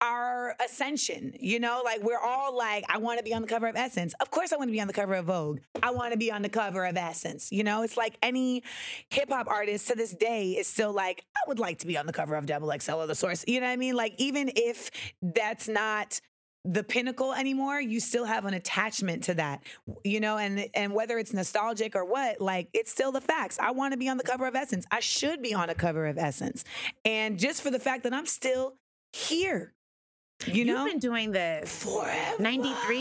our 0.00 0.56
ascension. 0.64 1.34
You 1.38 1.60
know, 1.60 1.82
like 1.84 2.02
we're 2.02 2.18
all 2.18 2.56
like, 2.56 2.84
I 2.88 2.98
want 2.98 3.18
to 3.18 3.24
be 3.24 3.34
on 3.34 3.42
the 3.42 3.48
cover 3.48 3.66
of 3.66 3.76
Essence. 3.76 4.14
Of 4.20 4.30
course, 4.30 4.52
I 4.52 4.56
want 4.56 4.68
to 4.68 4.72
be 4.72 4.80
on 4.80 4.86
the 4.86 4.92
cover 4.92 5.14
of 5.14 5.26
Vogue. 5.26 5.60
I 5.82 5.90
want 5.90 6.12
to 6.12 6.18
be 6.18 6.30
on 6.30 6.42
the 6.42 6.48
cover 6.48 6.84
of 6.84 6.96
Essence. 6.96 7.50
You 7.52 7.64
know, 7.64 7.82
it's 7.82 7.96
like 7.96 8.16
any 8.22 8.62
hip 9.10 9.30
hop 9.30 9.48
artist 9.48 9.88
to 9.88 9.94
this 9.94 10.14
day 10.14 10.52
is 10.52 10.66
still 10.66 10.92
like, 10.92 11.24
I 11.36 11.40
would 11.48 11.58
like 11.58 11.78
to 11.78 11.86
be 11.86 11.96
on 11.96 12.06
the 12.06 12.12
cover 12.12 12.34
of 12.36 12.46
Double 12.46 12.72
XL 12.78 12.94
or 12.94 13.06
the 13.06 13.14
Source. 13.14 13.44
You 13.46 13.60
know 13.60 13.66
what 13.66 13.72
I 13.72 13.76
mean? 13.76 13.94
Like 13.94 14.14
even 14.18 14.50
if 14.54 14.90
that's 15.22 15.68
not 15.68 16.20
the 16.64 16.82
pinnacle 16.82 17.34
anymore, 17.34 17.80
you 17.80 18.00
still 18.00 18.24
have 18.24 18.46
an 18.46 18.54
attachment 18.54 19.24
to 19.24 19.34
that, 19.34 19.62
you 20.02 20.18
know, 20.18 20.38
and 20.38 20.66
and 20.74 20.94
whether 20.94 21.18
it's 21.18 21.32
nostalgic 21.32 21.94
or 21.94 22.04
what, 22.04 22.40
like 22.40 22.68
it's 22.72 22.90
still 22.90 23.12
the 23.12 23.20
facts. 23.20 23.58
I 23.58 23.72
want 23.72 23.92
to 23.92 23.98
be 23.98 24.08
on 24.08 24.16
the 24.16 24.24
cover 24.24 24.46
of 24.46 24.54
Essence. 24.54 24.86
I 24.90 25.00
should 25.00 25.42
be 25.42 25.52
on 25.52 25.68
a 25.68 25.74
cover 25.74 26.06
of 26.06 26.16
Essence, 26.16 26.64
and 27.04 27.38
just 27.38 27.60
for 27.60 27.70
the 27.70 27.78
fact 27.78 28.02
that 28.04 28.14
I'm 28.14 28.26
still 28.26 28.76
here, 29.14 29.72
you 30.46 30.64
You've 30.64 30.66
know, 30.66 30.84
been 30.84 30.98
doing 30.98 31.30
this 31.30 31.82
forever. 31.84 32.42
93. 32.42 32.96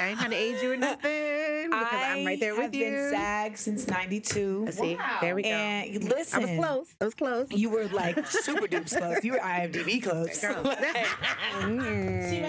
I 0.00 0.08
ain't 0.08 0.18
trying 0.18 0.30
to 0.30 0.36
age 0.36 0.62
you 0.62 0.72
or 0.72 0.76
nothing 0.88 1.70
because 1.70 1.86
I 1.92 2.16
am 2.16 2.26
right 2.26 2.40
there 2.40 2.56
with 2.56 2.74
you. 2.74 2.84
been 2.86 3.10
SAG 3.10 3.58
since 3.58 3.86
'92, 3.86 4.64
uh, 4.66 4.70
See, 4.70 4.96
there 5.20 5.34
we 5.34 5.42
go. 5.42 5.48
and 5.50 6.04
I 6.04 6.08
listen, 6.08 6.40
was 6.42 6.50
close. 6.66 6.86
I 7.00 7.04
was 7.04 7.14
close. 7.14 7.48
You 7.50 7.68
were 7.70 7.86
like 7.88 8.26
super 8.26 8.66
duper 8.66 8.96
close. 8.98 9.22
You 9.22 9.32
were 9.32 9.38
IMDb 9.38 10.02
close. 10.02 10.40
Girl. 10.40 10.62
I 10.64 11.66
mean, 11.66 12.32
you 12.32 12.40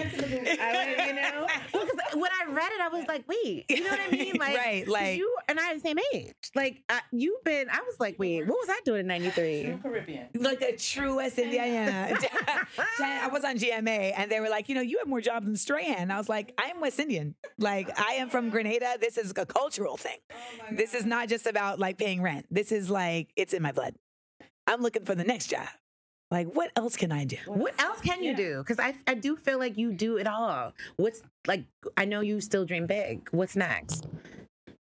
know, 1.14 1.46
well, 1.74 1.86
'cause 1.86 2.14
when 2.14 2.30
I 2.40 2.49
read 2.54 2.70
it, 2.72 2.80
I 2.80 2.88
was 2.88 3.04
like, 3.08 3.26
wait, 3.28 3.64
you 3.68 3.80
know 3.82 3.90
what 3.90 4.00
I 4.00 4.10
mean? 4.10 4.36
Like, 4.40 4.56
Right, 4.56 4.84
'cause 4.84 4.92
like- 4.92 5.18
you 5.18 5.36
and 5.48 5.58
I 5.60 5.70
are 5.70 5.74
the 5.74 5.80
same 5.80 5.98
age. 6.14 6.32
Like, 6.54 6.82
I, 6.88 7.00
you've 7.12 7.42
been. 7.44 7.68
I 7.70 7.80
was 7.86 7.98
like, 8.00 8.18
wait, 8.18 8.46
what 8.46 8.56
was 8.58 8.68
I 8.70 8.80
doing 8.84 9.00
in 9.00 9.06
'93? 9.08 9.78
Caribbean. 9.82 10.28
like 10.34 10.62
a 10.62 10.76
true 10.76 11.16
West 11.16 11.38
Indiana. 11.38 12.16
I 13.00 13.28
was 13.32 13.44
on 13.44 13.56
GMA 13.58 14.14
and 14.16 14.30
they 14.30 14.40
were 14.40 14.48
like, 14.48 14.68
you 14.68 14.74
know, 14.74 14.80
you 14.80 14.98
have 14.98 15.08
more 15.08 15.20
jobs 15.20 15.46
than 15.46 15.56
Strahan. 15.56 16.10
I 16.10 16.18
was 16.18 16.28
like, 16.28 16.52
I 16.58 16.68
am 16.68 16.80
West 16.80 16.98
Indian. 17.00 17.34
Like, 17.58 17.90
I 17.98 18.14
am 18.14 18.28
from 18.30 18.50
Grenada. 18.50 18.96
This 19.00 19.18
is 19.18 19.32
a 19.36 19.46
cultural 19.46 19.96
thing. 19.96 20.18
this 20.72 20.94
is 20.94 21.04
not 21.04 21.28
just 21.28 21.46
about 21.46 21.78
like 21.78 21.98
paying 21.98 22.22
rent. 22.22 22.46
This 22.50 22.72
is 22.72 22.90
like, 22.90 23.28
it's 23.36 23.52
in 23.52 23.62
my 23.62 23.72
blood. 23.72 23.94
I'm 24.66 24.80
looking 24.82 25.04
for 25.04 25.14
the 25.14 25.24
next 25.24 25.48
job. 25.48 25.66
Like, 26.30 26.48
what 26.52 26.70
else 26.76 26.96
can 26.96 27.10
I 27.10 27.24
do? 27.24 27.38
What 27.46 27.80
else 27.80 28.00
can 28.00 28.22
you 28.22 28.36
do? 28.36 28.58
Because 28.58 28.78
I, 28.78 28.94
I 29.06 29.14
do 29.14 29.36
feel 29.36 29.58
like 29.58 29.76
you 29.76 29.92
do 29.92 30.16
it 30.16 30.26
all. 30.26 30.72
What's 30.96 31.22
like? 31.46 31.64
I 31.96 32.04
know 32.04 32.20
you 32.20 32.40
still 32.40 32.64
dream 32.64 32.86
big. 32.86 33.28
What's 33.32 33.56
next? 33.56 34.06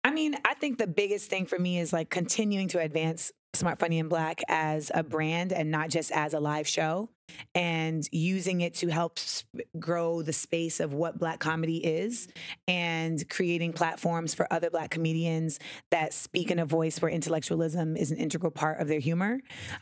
I 0.04 0.10
mean, 0.10 0.36
I 0.44 0.54
think 0.54 0.78
the 0.78 0.86
biggest 0.86 1.30
thing 1.30 1.46
for 1.46 1.58
me 1.58 1.78
is 1.78 1.92
like 1.92 2.10
continuing 2.10 2.68
to 2.68 2.80
advance 2.80 3.32
Smart 3.54 3.78
Funny 3.78 3.98
and 3.98 4.10
Black 4.10 4.42
as 4.48 4.90
a 4.94 5.02
brand 5.02 5.52
and 5.52 5.70
not 5.70 5.88
just 5.88 6.12
as 6.12 6.34
a 6.34 6.40
live 6.40 6.68
show 6.68 7.08
and 7.54 8.08
using 8.12 8.60
it 8.60 8.74
to 8.74 8.88
help 8.88 9.18
grow 9.78 10.22
the 10.22 10.32
space 10.32 10.80
of 10.80 10.94
what 10.94 11.18
black 11.18 11.40
comedy 11.40 11.78
is 11.78 12.28
and 12.66 13.28
creating 13.28 13.72
platforms 13.72 14.34
for 14.34 14.50
other 14.52 14.70
black 14.70 14.90
comedians 14.90 15.58
that 15.90 16.12
speak 16.12 16.50
in 16.50 16.58
a 16.58 16.66
voice 16.66 17.00
where 17.00 17.10
intellectualism 17.10 17.96
is 17.96 18.10
an 18.10 18.18
integral 18.18 18.50
part 18.50 18.80
of 18.80 18.88
their 18.88 19.00
humor. 19.00 19.40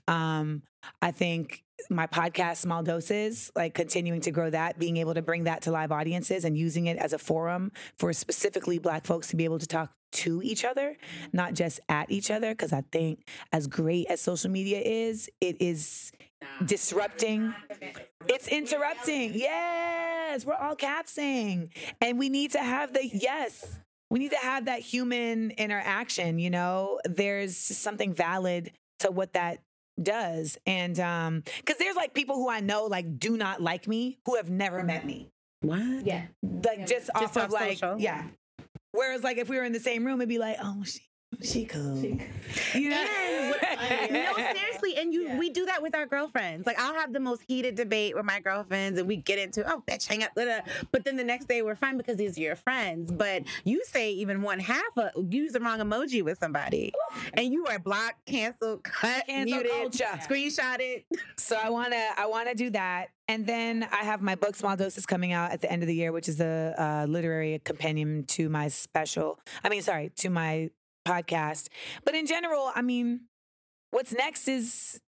Um, 0.08 0.62
I 1.02 1.10
think 1.10 1.62
my 1.90 2.06
podcast, 2.06 2.58
Small 2.58 2.82
Doses, 2.82 3.50
like 3.54 3.74
continuing 3.74 4.20
to 4.22 4.30
grow 4.30 4.50
that, 4.50 4.78
being 4.78 4.96
able 4.96 5.14
to 5.14 5.22
bring 5.22 5.44
that 5.44 5.62
to 5.62 5.70
live 5.70 5.92
audiences 5.92 6.44
and 6.44 6.56
using 6.56 6.86
it 6.86 6.96
as 6.96 7.12
a 7.12 7.18
forum 7.18 7.72
for 7.98 8.12
specifically 8.12 8.78
Black 8.78 9.06
folks 9.06 9.28
to 9.28 9.36
be 9.36 9.44
able 9.44 9.58
to 9.58 9.66
talk 9.66 9.92
to 10.12 10.40
each 10.42 10.64
other, 10.64 10.96
not 11.32 11.54
just 11.54 11.80
at 11.88 12.10
each 12.10 12.30
other. 12.30 12.50
Because 12.50 12.72
I 12.72 12.82
think, 12.92 13.28
as 13.52 13.66
great 13.66 14.06
as 14.08 14.20
social 14.20 14.50
media 14.50 14.80
is, 14.80 15.28
it 15.40 15.56
is 15.60 16.12
disrupting. 16.64 17.54
It's 18.28 18.48
interrupting. 18.48 19.34
Yes, 19.34 20.44
we're 20.44 20.54
all 20.54 20.76
capsing. 20.76 21.70
And 22.00 22.18
we 22.18 22.28
need 22.28 22.52
to 22.52 22.58
have 22.58 22.92
the, 22.92 23.06
yes, 23.06 23.78
we 24.10 24.18
need 24.18 24.30
to 24.30 24.38
have 24.38 24.66
that 24.66 24.80
human 24.80 25.50
interaction. 25.52 26.38
You 26.38 26.50
know, 26.50 27.00
there's 27.04 27.56
something 27.56 28.14
valid 28.14 28.72
to 29.00 29.10
what 29.10 29.32
that 29.34 29.58
does. 30.02 30.58
And 30.66 30.98
um, 31.00 31.42
because 31.58 31.78
there's 31.78 31.96
like 31.96 32.14
people 32.14 32.36
who 32.36 32.48
I 32.48 32.60
know 32.60 32.84
like 32.84 33.18
do 33.18 33.36
not 33.36 33.62
like 33.62 33.88
me 33.88 34.18
who 34.26 34.36
have 34.36 34.50
never 34.50 34.82
met 34.82 35.06
me. 35.06 35.28
What? 35.62 36.04
Yeah. 36.06 36.26
Like 36.42 36.86
just, 36.86 37.10
off 37.14 37.22
Just 37.22 37.36
of 37.36 37.42
off 37.44 37.52
like, 37.52 37.78
social? 37.78 37.98
yeah. 37.98 38.24
Whereas 38.92 39.22
like 39.22 39.38
if 39.38 39.48
we 39.48 39.56
were 39.56 39.64
in 39.64 39.72
the 39.72 39.80
same 39.80 40.04
room, 40.04 40.20
it'd 40.20 40.28
be 40.28 40.38
like, 40.38 40.56
oh, 40.62 40.82
she, 40.84 41.00
she 41.42 41.64
cool. 41.64 41.96
You 42.74 42.90
know? 42.90 43.04
And 43.78 44.12
no, 44.12 44.32
seriously, 44.34 44.96
and 44.96 45.12
you 45.12 45.36
we 45.38 45.50
do 45.50 45.66
that 45.66 45.82
with 45.82 45.94
our 45.94 46.06
girlfriends. 46.06 46.66
Like 46.66 46.78
I'll 46.78 46.94
have 46.94 47.12
the 47.12 47.20
most 47.20 47.42
heated 47.46 47.74
debate 47.74 48.16
with 48.16 48.24
my 48.24 48.40
girlfriends, 48.40 48.98
and 48.98 49.06
we 49.06 49.16
get 49.16 49.38
into 49.38 49.70
oh 49.70 49.82
bitch, 49.86 50.06
hang 50.06 50.22
up, 50.22 50.34
blah, 50.34 50.44
blah. 50.44 50.60
but 50.92 51.04
then 51.04 51.16
the 51.16 51.24
next 51.24 51.46
day 51.46 51.62
we're 51.62 51.76
fine 51.76 51.96
because 51.96 52.16
these 52.16 52.36
are 52.38 52.40
your 52.40 52.56
friends. 52.56 53.12
But 53.12 53.42
you 53.64 53.84
say 53.84 54.12
even 54.12 54.42
one 54.42 54.58
half 54.58 54.82
of 54.96 55.10
use 55.32 55.52
the 55.52 55.60
wrong 55.60 55.78
emoji 55.78 56.22
with 56.22 56.38
somebody, 56.38 56.92
and 57.34 57.52
you 57.52 57.66
are 57.66 57.78
blocked, 57.78 58.24
canceled, 58.26 58.82
cut, 58.82 59.26
Cancel 59.26 59.58
muted, 59.58 59.72
culture. 59.72 60.04
screenshot 60.22 60.78
it. 60.80 61.04
So 61.36 61.56
I 61.56 61.70
wanna 61.70 62.02
I 62.16 62.26
wanna 62.26 62.54
do 62.54 62.70
that, 62.70 63.08
and 63.28 63.46
then 63.46 63.86
I 63.92 64.04
have 64.04 64.22
my 64.22 64.34
book 64.36 64.56
Small 64.56 64.76
Doses 64.76 65.06
coming 65.06 65.32
out 65.32 65.52
at 65.52 65.60
the 65.60 65.70
end 65.70 65.82
of 65.82 65.86
the 65.86 65.94
year, 65.94 66.12
which 66.12 66.28
is 66.28 66.40
a 66.40 66.74
uh, 66.78 67.06
literary 67.06 67.60
companion 67.64 68.24
to 68.28 68.48
my 68.48 68.68
special. 68.68 69.38
I 69.62 69.68
mean, 69.68 69.82
sorry, 69.82 70.10
to 70.16 70.30
my 70.30 70.70
podcast. 71.06 71.68
But 72.04 72.14
in 72.14 72.26
general, 72.26 72.70
I 72.74 72.82
mean, 72.82 73.22
what's 73.90 74.12
next 74.12 74.48
is 74.48 75.00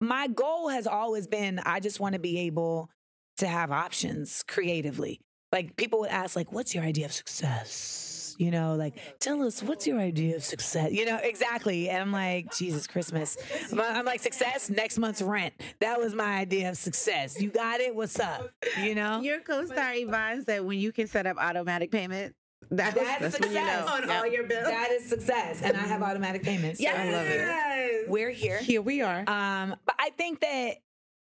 my 0.00 0.28
goal 0.28 0.68
has 0.68 0.86
always 0.86 1.26
been 1.26 1.58
I 1.58 1.80
just 1.80 2.00
want 2.00 2.14
to 2.14 2.18
be 2.18 2.40
able 2.40 2.90
to 3.38 3.46
have 3.46 3.70
options 3.70 4.44
creatively. 4.46 5.20
Like 5.52 5.76
people 5.76 6.00
would 6.00 6.10
ask, 6.10 6.36
like, 6.36 6.52
"What's 6.52 6.74
your 6.74 6.84
idea 6.84 7.06
of 7.06 7.12
success?" 7.12 8.36
You 8.38 8.52
know, 8.52 8.76
like, 8.76 8.94
tell 9.18 9.42
us 9.42 9.64
what's 9.64 9.84
your 9.84 9.98
idea 9.98 10.36
of 10.36 10.44
success. 10.44 10.92
You 10.92 11.04
know, 11.06 11.18
exactly. 11.20 11.88
And 11.88 12.00
I'm 12.00 12.12
like, 12.12 12.54
Jesus, 12.54 12.86
Christmas. 12.86 13.36
I'm, 13.72 14.04
like, 14.04 14.20
success 14.20 14.70
next 14.70 14.96
month's 14.96 15.20
rent. 15.20 15.54
That 15.80 15.98
was 15.98 16.14
my 16.14 16.36
idea 16.38 16.70
of 16.70 16.76
success. 16.76 17.40
You 17.40 17.50
got 17.50 17.80
it. 17.80 17.96
What's 17.96 18.20
up? 18.20 18.48
You 18.80 18.94
know, 18.94 19.20
Your 19.22 19.40
co-star 19.40 19.92
Yvonne 19.94 20.44
said 20.44 20.64
when 20.64 20.78
you 20.78 20.92
can 20.92 21.08
set 21.08 21.26
up 21.26 21.36
automatic 21.36 21.90
payment, 21.90 22.36
that 22.70 22.94
was- 22.94 23.04
that's, 23.04 23.34
success. 23.36 23.48
you 23.54 23.60
know. 23.60 23.86
On 23.94 24.08
Yep. 24.08 24.18
all 24.18 24.26
your 24.26 24.44
bills. 24.44 24.64
That 24.66 24.90
is 24.90 25.08
success, 25.08 25.62
and 25.62 25.76
I 25.76 25.80
have 25.80 26.02
automatic 26.02 26.42
payments. 26.42 26.80
So 26.82 26.88
I 26.88 27.10
love 27.10 27.26
it. 27.26 27.36
Yes. 27.36 28.04
We're 28.08 28.30
here. 28.30 28.58
Here 28.58 28.82
we 28.82 29.00
are. 29.02 29.20
Um, 29.28 29.76
but 29.86 29.94
I 29.98 30.10
think 30.10 30.40
that 30.40 30.76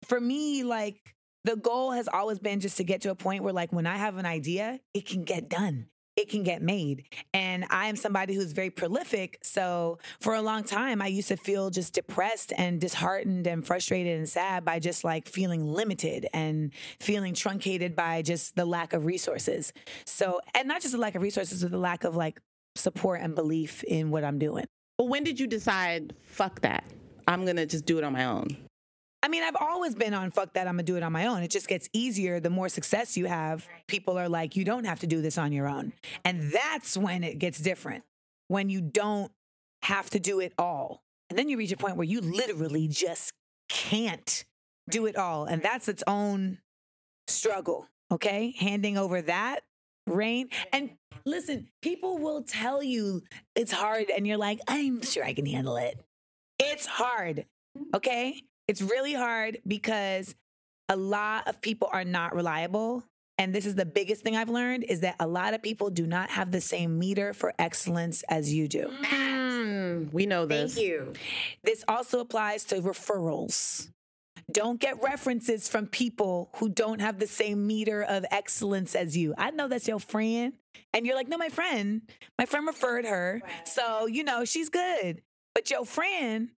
for 0.07 0.21
me, 0.21 0.63
like 0.65 0.97
the 1.45 1.57
goal 1.57 1.93
has 1.93 2.09
always 2.09 2.39
been 2.41 2.59
just 2.61 2.77
to 2.79 2.85
get 2.85 3.03
to 3.03 3.11
a 3.11 3.15
point 3.15 3.45
where, 3.45 3.53
like, 3.53 3.73
when 3.73 3.87
I 3.87 3.97
have 3.97 4.17
an 4.17 4.27
idea, 4.27 4.81
it 4.95 5.07
can 5.07 5.23
get 5.25 5.49
done. 5.49 5.87
It 6.17 6.31
can 6.31 6.43
get 6.43 6.63
made. 6.63 7.05
And 7.35 7.67
I 7.71 7.87
am 7.87 7.97
somebody 7.97 8.35
who's 8.35 8.53
very 8.53 8.71
prolific. 8.71 9.39
So 9.43 9.99
for 10.21 10.35
a 10.35 10.41
long 10.41 10.65
time, 10.65 11.03
I 11.03 11.09
used 11.09 11.29
to 11.29 11.37
feel 11.37 11.69
just 11.71 11.93
depressed 11.93 12.53
and 12.57 12.81
disheartened 12.81 13.47
and 13.47 13.67
frustrated 13.67 14.17
and 14.17 14.29
sad 14.29 14.65
by 14.65 14.79
just 14.79 15.05
like 15.05 15.29
feeling 15.29 15.71
limited 15.71 16.27
and 16.33 16.73
feeling 17.01 17.35
truncated 17.35 17.95
by 17.95 18.23
just 18.23 18.57
the 18.57 18.65
lack 18.65 18.95
of 18.95 19.05
resources. 19.05 19.73
So, 20.07 20.41
and 20.55 20.67
not 20.67 20.81
just 20.81 20.93
the 20.93 21.01
lack 21.01 21.15
of 21.15 21.23
resources, 21.23 21.63
but 21.63 21.71
the 21.71 21.79
lack 21.79 22.05
of 22.05 22.17
like 22.17 22.41
support 22.75 23.21
and 23.21 23.35
belief 23.35 23.85
in 23.85 24.11
what 24.11 24.25
I'm 24.25 24.39
doing. 24.39 24.65
But 24.99 25.09
when 25.09 25.25
did 25.25 25.39
you 25.39 25.47
decide, 25.47 26.15
fuck 26.23 26.63
that? 26.63 26.85
I'm 27.29 27.45
going 27.45 27.57
to 27.57 27.67
just 27.67 27.85
do 27.85 27.99
it 27.99 28.05
on 28.05 28.13
my 28.15 28.25
own? 28.25 28.57
I 29.27 29.29
mean, 29.29 29.43
I've 29.43 29.57
always 29.59 29.97
been 29.97 30.15
on 30.15 30.31
fuck 30.31 30.53
that, 30.53 30.69
I'm 30.69 30.75
gonna 30.75 30.85
do 30.85 30.95
it 30.97 31.03
on 31.03 31.11
my 31.11 31.27
own. 31.27 31.43
It 31.43 31.51
just 31.51 31.67
gets 31.67 31.89
easier 31.93 32.39
the 32.39 32.49
more 32.49 32.69
success 32.69 33.17
you 33.17 33.27
have. 33.27 33.67
People 33.89 34.17
are 34.17 34.29
like, 34.29 34.55
you 34.55 34.65
don't 34.65 34.85
have 34.85 35.01
to 35.01 35.09
do 35.09 35.21
this 35.21 35.37
on 35.37 35.51
your 35.51 35.67
own. 35.67 35.93
And 36.25 36.53
that's 36.53 36.97
when 36.97 37.25
it 37.25 37.41
gets 37.41 37.59
different. 37.59 38.05
When 38.47 38.71
you 38.71 38.81
don't 38.81 39.33
have 39.83 40.09
to 40.11 40.21
do 40.21 40.39
it 40.39 40.53
all. 40.57 41.03
And 41.29 41.37
then 41.37 41.49
you 41.49 41.59
reach 41.59 41.73
a 41.73 41.77
point 41.77 41.97
where 41.97 42.07
you 42.07 42.21
literally 42.21 42.87
just 42.87 43.33
can't 43.69 44.45
do 44.89 45.07
it 45.07 45.17
all. 45.17 45.47
And 45.47 45.61
that's 45.61 45.89
its 45.89 46.05
own 46.07 46.59
struggle. 47.27 47.89
Okay. 48.13 48.55
Handing 48.57 48.97
over 48.97 49.23
that 49.23 49.63
reign. 50.07 50.51
And 50.73 50.91
listen, 51.25 51.67
people 51.83 52.19
will 52.19 52.45
tell 52.45 52.81
you 52.81 53.25
it's 53.57 53.73
hard, 53.73 54.09
and 54.09 54.25
you're 54.25 54.37
like, 54.37 54.61
I'm 54.69 55.03
sure 55.03 55.25
I 55.25 55.35
can 55.35 55.47
handle 55.47 55.79
it. 55.79 56.01
It's 56.61 56.87
hard. 56.87 57.47
Okay. 57.93 58.41
It's 58.69 58.83
really 58.83 59.15
hard 59.15 59.59
because 59.67 60.35
a 60.89 60.97
lot 60.97 61.49
of 61.49 61.61
people 61.61 61.89
are 61.93 62.05
not 62.05 62.35
reliable. 62.35 63.05
And 63.39 63.55
this 63.55 63.67
is 63.67 63.75
the 63.75 63.85
biggest 63.85 64.23
thing 64.23 64.35
I've 64.35 64.49
learned 64.49 64.85
is 64.85 65.01
that 65.01 65.17
a 65.21 65.27
lot 65.27 65.53
of 65.53 65.63
people 65.63 65.91
do 65.91 66.07
not 66.07 66.31
have 66.31 66.51
the 66.51 66.61
same 66.61 66.99
meter 66.99 67.35
for 67.35 67.53
excellence 67.59 68.23
as 68.29 68.53
you 68.53 68.67
do. 68.67 68.91
Mm, 69.03 70.13
we 70.13 70.27
know 70.27 70.47
this. 70.47 70.75
Thank 70.75 70.87
you. 70.87 71.13
This 71.63 71.85
also 71.87 72.21
applies 72.21 72.65
to 72.67 72.81
referrals. 72.81 73.89
Don't 74.53 74.81
get 74.81 75.03
references 75.03 75.69
from 75.69 75.87
people 75.87 76.51
who 76.57 76.69
don't 76.69 77.01
have 77.01 77.19
the 77.19 77.27
same 77.27 77.67
meter 77.67 78.03
of 78.03 78.25
excellence 78.31 78.95
as 78.95 79.17
you. 79.17 79.35
I 79.37 79.51
know 79.51 79.69
that's 79.69 79.89
your 79.89 79.99
friend. 79.99 80.55
And 80.93 81.05
you're 81.05 81.17
like, 81.17 81.29
no, 81.29 81.37
my 81.37 81.49
friend, 81.49 82.03
my 82.39 82.47
friend 82.47 82.67
referred 82.67 83.05
her. 83.05 83.43
So, 83.65 84.07
you 84.07 84.25
know, 84.25 84.45
she's 84.45 84.69
good. 84.69 85.21
But 85.55 85.71
your 85.71 85.85
friend 85.85 86.51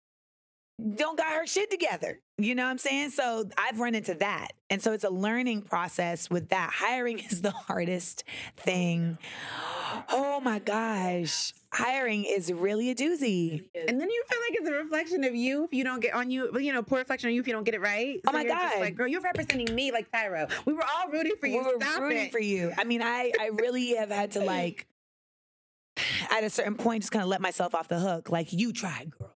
don't 0.79 1.17
got 1.17 1.33
her 1.33 1.47
shit 1.47 1.71
together. 1.71 2.21
You 2.37 2.55
know 2.55 2.65
what 2.65 2.71
I'm 2.71 2.79
saying? 2.79 3.11
So 3.11 3.49
I've 3.57 3.81
run 3.81 3.95
into 3.95 4.13
that. 4.15 4.49
And 4.69 4.83
so 4.83 4.93
it's 4.93 5.05
a 5.05 5.11
learning 5.11 5.63
process 5.63 6.29
with 6.29 6.51
that. 6.51 6.71
Hiring 6.71 7.19
is 7.31 7.41
the 7.41 7.51
hardest 7.51 8.25
thing. 8.59 9.17
Oh 10.11 10.41
my 10.41 10.59
gosh. 10.59 11.55
Hiring 11.73 12.25
is 12.25 12.53
really 12.53 12.91
a 12.91 12.95
doozy. 12.95 13.69
And 13.89 13.99
then 13.99 14.11
you 14.11 14.25
feel 14.29 14.41
like 14.41 14.61
it's 14.61 14.69
a 14.69 14.73
reflection 14.73 15.25
of 15.25 15.35
you 15.35 15.65
if 15.65 15.73
you 15.73 15.83
don't 15.83 16.01
get 16.01 16.13
on 16.15 16.31
you. 16.31 16.51
You 16.59 16.75
know, 16.75 16.83
poor 16.83 16.99
reflection 16.99 17.29
on 17.29 17.35
you 17.35 17.41
if 17.41 17.47
you 17.47 17.55
don't 17.55 17.65
get 17.65 17.75
it 17.75 17.81
right. 17.81 18.21
Oh 18.27 18.33
my 18.33 18.43
you're 18.43 18.53
just 18.53 18.75
God. 18.75 18.81
like, 18.81 18.97
girl, 18.97 19.09
you're 19.09 19.23
representing 19.23 19.75
me 19.75 19.93
like 19.93 20.11
Tyra. 20.13 20.51
We 20.67 20.75
were 20.75 20.85
all 20.85 21.11
rooting 21.11 21.37
for 21.41 21.47
you. 21.47 21.61
we 21.61 21.73
were 21.73 21.81
Stop 21.81 22.01
rooting 22.03 22.27
it. 22.27 22.33
for 22.33 22.41
you. 22.41 22.73
I 22.77 22.85
mean, 22.85 23.01
I 23.03 23.33
I 23.41 23.47
really 23.47 23.95
have 23.95 24.11
had 24.11 24.33
to 24.33 24.41
like 24.45 24.87
at 26.31 26.45
a 26.45 26.51
certain 26.51 26.75
point 26.75 27.03
just 27.03 27.13
kind 27.13 27.23
of 27.23 27.31
let 27.31 27.41
myself 27.41 27.75
off 27.75 27.89
the 27.89 27.99
hook. 27.99 28.29
Like 28.31 28.53
you 28.53 28.75
tried, 28.75 29.11
girl. 29.19 29.36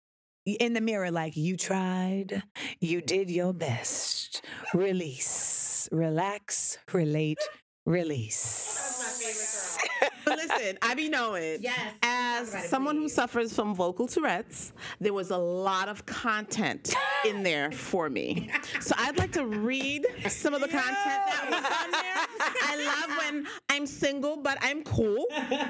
In 0.55 0.73
the 0.73 0.81
mirror, 0.81 1.11
like 1.11 1.37
you 1.37 1.57
tried, 1.59 2.43
you 2.81 3.03
did 3.03 3.29
your 3.31 3.53
best. 3.53 4.43
Release, 4.73 5.89
relax, 5.93 6.79
relate, 6.93 7.39
release. 7.85 9.79
But 10.25 10.39
listen, 10.39 10.79
I 10.83 10.95
be 10.95 11.09
knowing. 11.09 11.59
Yes. 11.61 11.95
As 12.03 12.69
someone 12.69 12.97
who 12.97 13.09
suffers 13.09 13.53
from 13.53 13.75
vocal 13.75 14.07
Tourette's, 14.07 14.73
there 15.01 15.13
was 15.13 15.31
a 15.31 15.37
lot 15.37 15.89
of 15.89 16.07
content 16.07 16.95
in 17.27 17.43
there 17.43 17.73
for 17.73 18.09
me. 18.09 18.51
So 18.81 18.95
I'd 18.97 19.19
like 19.19 19.33
to 19.33 19.45
read 19.45 20.07
some 20.29 20.55
of 20.55 20.61
the 20.61 20.69
content 20.69 20.95
that 20.95 21.47
was 21.51 21.65
on 21.65 21.91
there. 21.91 22.27
I 22.63 22.77
love 22.85 23.19
when 23.19 23.47
I'm 23.69 23.87
single, 23.87 24.37
but 24.37 24.57
I'm 24.61 24.83
cool. 24.83 25.27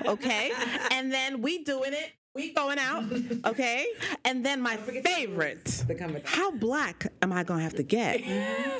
Okay. 0.06 0.52
And 0.90 1.12
then 1.12 1.40
we 1.40 1.64
doing 1.64 1.92
it. 1.92 2.12
We 2.34 2.52
going 2.52 2.78
out. 2.78 3.04
Okay. 3.44 3.86
And 4.24 4.44
then 4.44 4.60
my 4.60 4.76
favorite. 4.76 5.84
How 6.24 6.50
black 6.50 7.06
am 7.22 7.32
I 7.32 7.42
gonna 7.44 7.62
have 7.62 7.74
to 7.74 7.82
get? 7.82 8.20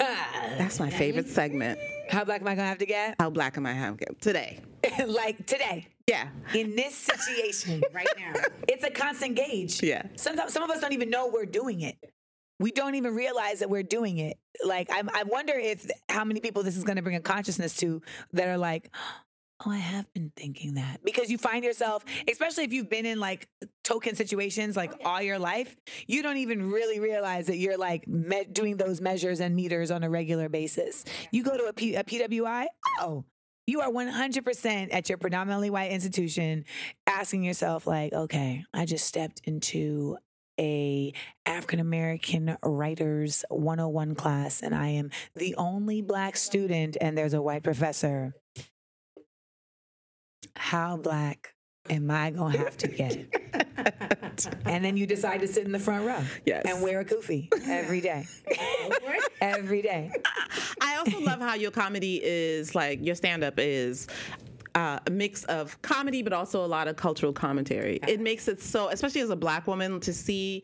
That's 0.58 0.78
my 0.78 0.90
favorite 0.90 1.28
segment. 1.28 1.78
How 2.10 2.24
black 2.24 2.40
am 2.40 2.48
I 2.48 2.54
gonna 2.54 2.68
have 2.68 2.78
to 2.78 2.86
get? 2.86 3.14
How 3.18 3.30
black 3.30 3.56
am 3.56 3.66
I 3.66 3.72
have 3.72 3.96
to 3.96 4.04
get 4.04 4.20
today? 4.20 4.60
like 5.06 5.46
today, 5.46 5.86
Yeah. 6.06 6.28
in 6.54 6.76
this 6.76 6.94
situation, 6.94 7.82
right 7.92 8.06
now. 8.18 8.32
it's 8.68 8.84
a 8.84 8.90
constant 8.90 9.36
gauge. 9.36 9.82
Yeah. 9.82 10.02
Sometimes 10.16 10.52
some 10.52 10.62
of 10.62 10.70
us 10.70 10.80
don't 10.80 10.92
even 10.92 11.10
know 11.10 11.28
we're 11.28 11.46
doing 11.46 11.80
it. 11.82 11.96
We 12.60 12.70
don't 12.72 12.94
even 12.96 13.14
realize 13.14 13.60
that 13.60 13.70
we're 13.70 13.82
doing 13.84 14.18
it. 14.18 14.36
Like 14.64 14.90
I, 14.90 15.02
I 15.14 15.22
wonder 15.24 15.54
if 15.54 15.88
how 16.08 16.24
many 16.24 16.40
people 16.40 16.62
this 16.62 16.76
is 16.76 16.84
going 16.84 16.96
to 16.96 17.02
bring 17.02 17.16
a 17.16 17.20
consciousness 17.20 17.76
to 17.76 18.02
that 18.32 18.48
are 18.48 18.58
like, 18.58 18.90
oh, 19.64 19.70
I 19.70 19.78
have 19.78 20.12
been 20.12 20.32
thinking 20.36 20.74
that 20.74 21.04
because 21.04 21.30
you 21.30 21.38
find 21.38 21.64
yourself, 21.64 22.04
especially 22.30 22.64
if 22.64 22.72
you've 22.72 22.90
been 22.90 23.06
in 23.06 23.18
like 23.18 23.48
token 23.84 24.14
situations 24.14 24.76
like 24.76 24.92
all 25.04 25.20
your 25.20 25.38
life, 25.38 25.76
you 26.06 26.22
don't 26.22 26.36
even 26.36 26.70
really 26.70 27.00
realize 27.00 27.46
that 27.46 27.56
you're 27.56 27.78
like 27.78 28.06
me- 28.06 28.46
doing 28.50 28.76
those 28.76 29.00
measures 29.00 29.40
and 29.40 29.56
meters 29.56 29.90
on 29.90 30.04
a 30.04 30.10
regular 30.10 30.48
basis. 30.48 31.04
You 31.32 31.42
go 31.42 31.56
to 31.56 31.64
a, 31.64 31.72
P- 31.72 31.96
a 31.96 32.04
PWI, 32.04 32.66
oh. 33.00 33.24
You 33.66 33.82
are 33.82 33.90
100% 33.90 34.94
at 34.94 35.10
your 35.10 35.18
predominantly 35.18 35.68
white 35.68 35.90
institution 35.90 36.64
asking 37.06 37.42
yourself 37.42 37.86
like, 37.86 38.14
okay, 38.14 38.64
I 38.72 38.86
just 38.86 39.06
stepped 39.06 39.42
into 39.44 40.16
a 40.58 41.12
African 41.44 41.78
American 41.78 42.56
writers 42.62 43.44
101 43.50 44.14
class 44.14 44.62
and 44.62 44.74
I 44.74 44.88
am 44.88 45.10
the 45.36 45.54
only 45.56 46.00
black 46.00 46.36
student 46.36 46.96
and 46.98 47.16
there's 47.16 47.34
a 47.34 47.42
white 47.42 47.62
professor. 47.62 48.32
How 50.58 50.96
black 50.96 51.54
am 51.88 52.10
I 52.10 52.30
going 52.30 52.52
to 52.52 52.58
have 52.58 52.76
to 52.78 52.88
get? 52.88 53.26
and 54.66 54.84
then 54.84 54.96
you 54.96 55.06
decide 55.06 55.40
to 55.40 55.48
sit 55.48 55.64
in 55.64 55.72
the 55.72 55.78
front 55.78 56.06
row 56.06 56.20
Yes. 56.44 56.64
and 56.66 56.82
wear 56.82 57.00
a 57.00 57.04
kufi 57.04 57.48
every 57.66 58.00
day. 58.00 58.26
every 59.40 59.80
day. 59.82 60.10
I 60.82 60.96
also 60.96 61.20
love 61.20 61.40
how 61.40 61.54
your 61.54 61.70
comedy 61.70 62.20
is 62.22 62.74
like 62.74 62.98
your 63.02 63.14
stand 63.14 63.42
up 63.44 63.54
is 63.58 64.08
uh, 64.74 64.98
a 65.06 65.10
mix 65.10 65.44
of 65.44 65.80
comedy, 65.82 66.22
but 66.22 66.32
also 66.32 66.64
a 66.64 66.66
lot 66.66 66.88
of 66.88 66.96
cultural 66.96 67.32
commentary. 67.32 67.98
It 68.06 68.20
makes 68.20 68.48
it 68.48 68.60
so, 68.60 68.88
especially 68.88 69.22
as 69.22 69.30
a 69.30 69.36
black 69.36 69.66
woman, 69.66 70.00
to 70.00 70.12
see 70.12 70.62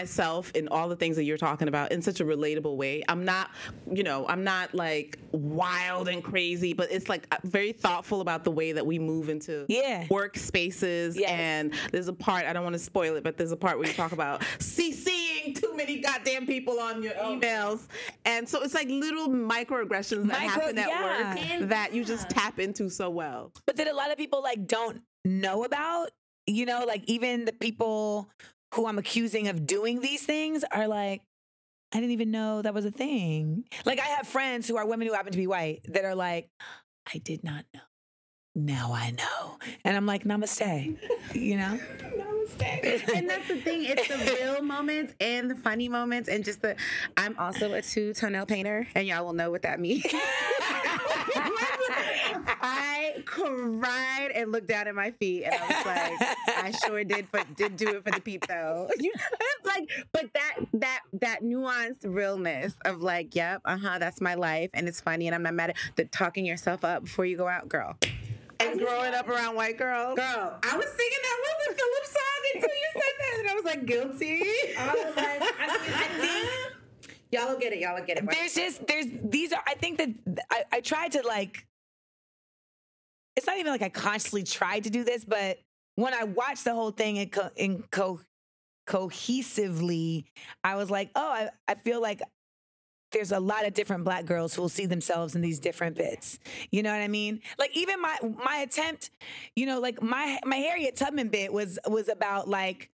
myself 0.00 0.50
in 0.54 0.68
all 0.68 0.88
the 0.88 0.96
things 0.96 1.16
that 1.16 1.24
you're 1.24 1.38
talking 1.38 1.66
about 1.68 1.90
in 1.90 2.02
such 2.02 2.20
a 2.20 2.24
relatable 2.24 2.76
way. 2.76 3.02
I'm 3.08 3.24
not, 3.24 3.50
you 3.90 4.02
know, 4.02 4.26
I'm 4.28 4.44
not 4.44 4.74
like 4.74 5.18
wild 5.32 6.08
and 6.08 6.22
crazy, 6.22 6.74
but 6.74 6.92
it's 6.92 7.08
like 7.08 7.26
uh, 7.32 7.38
very 7.44 7.72
thoughtful 7.72 8.20
about 8.20 8.44
the 8.44 8.50
way 8.50 8.72
that 8.72 8.86
we 8.86 8.98
move 8.98 9.28
into 9.30 9.64
Yeah. 9.68 10.06
workspaces. 10.08 11.18
Yes. 11.18 11.30
And 11.30 11.74
there's 11.92 12.08
a 12.08 12.12
part, 12.12 12.44
I 12.44 12.52
don't 12.52 12.62
want 12.62 12.74
to 12.74 12.78
spoil 12.78 13.16
it, 13.16 13.24
but 13.24 13.38
there's 13.38 13.52
a 13.52 13.56
part 13.56 13.78
where 13.78 13.86
you 13.88 13.94
talk 13.94 14.12
about 14.12 14.40
CCing 14.58 15.58
too 15.58 15.74
many 15.74 16.00
goddamn 16.00 16.46
people 16.46 16.78
on 16.78 17.02
your 17.02 17.14
emails. 17.14 17.86
And 18.26 18.46
so 18.48 18.62
it's 18.62 18.74
like 18.74 18.88
little 18.88 19.28
microaggressions 19.28 20.26
that 20.28 20.40
Micro- 20.42 20.62
happen 20.62 20.78
at 20.78 20.88
yeah. 20.88 21.60
work 21.60 21.68
that 21.70 21.94
you 21.94 22.04
just 22.04 22.28
tap 22.28 22.58
into 22.58 22.90
so 22.90 23.08
well. 23.08 23.52
but 23.66 23.76
that 23.76 23.88
a 23.88 23.94
lot 23.94 24.10
of 24.10 24.18
people 24.18 24.42
like 24.42 24.66
don't 24.66 25.00
know 25.24 25.64
about 25.64 26.10
you 26.46 26.64
know 26.64 26.84
like 26.86 27.02
even 27.06 27.44
the 27.44 27.52
people 27.52 28.28
who 28.74 28.86
i'm 28.86 28.98
accusing 28.98 29.48
of 29.48 29.66
doing 29.66 30.00
these 30.00 30.22
things 30.22 30.64
are 30.70 30.88
like 30.88 31.22
i 31.92 31.98
didn't 31.98 32.12
even 32.12 32.30
know 32.30 32.62
that 32.62 32.74
was 32.74 32.84
a 32.84 32.90
thing. 32.90 33.64
Like 33.84 34.00
i 34.00 34.04
have 34.04 34.26
friends 34.26 34.68
who 34.68 34.76
are 34.76 34.86
women 34.86 35.06
who 35.06 35.14
happen 35.14 35.32
to 35.32 35.38
be 35.38 35.46
white 35.46 35.80
that 35.88 36.04
are 36.04 36.14
like 36.14 36.48
i 37.12 37.18
did 37.18 37.42
not 37.44 37.64
know. 37.74 37.80
Now 38.54 38.92
i 38.92 39.10
know. 39.10 39.58
And 39.84 39.96
i'm 39.96 40.06
like 40.06 40.24
namaste 40.24 40.98
you 41.34 41.56
know 41.56 41.78
and 43.14 43.28
that's 43.28 43.48
the 43.48 43.60
thing. 43.60 43.84
It's 43.84 44.08
the 44.08 44.16
real 44.16 44.62
moments 44.62 45.14
and 45.20 45.50
the 45.50 45.54
funny 45.54 45.88
moments, 45.88 46.28
and 46.28 46.44
just 46.44 46.62
the. 46.62 46.76
I'm 47.16 47.38
also 47.38 47.72
a 47.72 47.82
two 47.82 48.12
toenail 48.12 48.46
painter, 48.46 48.86
and 48.94 49.06
y'all 49.06 49.24
will 49.24 49.32
know 49.32 49.50
what 49.50 49.62
that 49.62 49.80
means. 49.80 50.06
I 52.62 53.22
cried 53.24 54.32
and 54.34 54.52
looked 54.52 54.68
down 54.68 54.88
at 54.88 54.94
my 54.94 55.10
feet, 55.12 55.44
and 55.44 55.54
I 55.54 55.66
was 55.66 55.86
like, 55.86 56.12
I 56.56 56.72
sure 56.86 57.04
did, 57.04 57.28
but 57.32 57.56
did 57.56 57.76
do 57.76 57.88
it 57.88 58.04
for 58.04 58.10
the 58.10 58.20
peep 58.20 58.46
though. 58.46 58.88
Like, 59.62 59.90
but 60.10 60.32
that 60.32 60.56
that 60.74 61.00
that 61.20 61.42
nuanced 61.42 62.04
realness 62.04 62.74
of 62.84 63.02
like, 63.02 63.36
yep, 63.36 63.60
uh 63.64 63.76
huh, 63.76 63.98
that's 63.98 64.20
my 64.20 64.34
life, 64.34 64.70
and 64.74 64.88
it's 64.88 65.00
funny, 65.00 65.26
and 65.28 65.34
I'm 65.34 65.42
not 65.42 65.54
mad 65.54 65.70
at 65.70 65.76
the 65.96 66.06
talking 66.06 66.44
yourself 66.44 66.84
up 66.84 67.04
before 67.04 67.24
you 67.24 67.36
go 67.36 67.46
out, 67.46 67.68
girl. 67.68 67.96
And 68.60 68.78
growing 68.78 69.14
up 69.14 69.28
around 69.28 69.54
white 69.56 69.78
girls. 69.78 70.16
Girl, 70.16 70.58
I 70.62 70.76
was 70.76 70.86
singing 70.86 71.18
that 71.22 71.36
Wilson 71.42 71.76
Phillips 71.78 72.10
song 72.10 72.42
until 72.54 72.70
you 72.70 72.88
said 72.92 73.14
that, 73.18 73.38
and 73.40 73.48
I 73.50 73.54
was 73.54 73.64
like 73.64 73.86
guilty. 73.86 74.42
Oh, 74.78 74.78
I 74.78 74.94
was 74.94 75.16
like 75.16 76.50
Y'all 77.32 77.48
will 77.52 77.58
get 77.60 77.72
it. 77.72 77.78
Y'all 77.78 77.94
will 77.94 78.04
get 78.04 78.18
it. 78.18 78.28
there's 78.28 78.54
just 78.54 78.86
there's 78.88 79.06
these 79.22 79.52
are 79.52 79.62
i 79.66 79.74
think 79.74 79.98
that 79.98 80.10
I, 80.50 80.64
I 80.72 80.80
tried 80.80 81.12
to 81.12 81.22
like 81.26 81.64
it's 83.36 83.46
not 83.46 83.56
even 83.58 83.70
like 83.72 83.82
i 83.82 83.88
consciously 83.88 84.42
tried 84.42 84.84
to 84.84 84.90
do 84.90 85.04
this 85.04 85.24
but 85.24 85.58
when 85.94 86.12
i 86.12 86.24
watched 86.24 86.64
the 86.64 86.74
whole 86.74 86.90
thing 86.90 87.16
in, 87.18 87.28
co- 87.28 87.50
in 87.56 87.84
co- 87.92 88.20
cohesively 88.88 90.24
i 90.64 90.74
was 90.74 90.90
like 90.90 91.10
oh 91.14 91.30
I, 91.30 91.50
I 91.68 91.74
feel 91.76 92.00
like 92.02 92.20
there's 93.12 93.32
a 93.32 93.40
lot 93.40 93.66
of 93.66 93.74
different 93.74 94.04
black 94.04 94.24
girls 94.24 94.54
who 94.54 94.62
will 94.62 94.68
see 94.68 94.86
themselves 94.86 95.34
in 95.34 95.40
these 95.40 95.58
different 95.58 95.96
bits. 95.96 96.38
You 96.70 96.82
know 96.82 96.92
what 96.92 97.00
i 97.00 97.08
mean? 97.08 97.40
Like 97.58 97.76
even 97.76 98.00
my 98.00 98.16
my 98.22 98.58
attempt 98.58 99.10
you 99.56 99.66
know 99.66 99.80
like 99.80 100.02
my 100.02 100.38
my 100.44 100.56
harriet 100.56 100.96
tubman 100.96 101.28
bit 101.28 101.52
was 101.52 101.78
was 101.86 102.08
about 102.08 102.48
like 102.48 102.90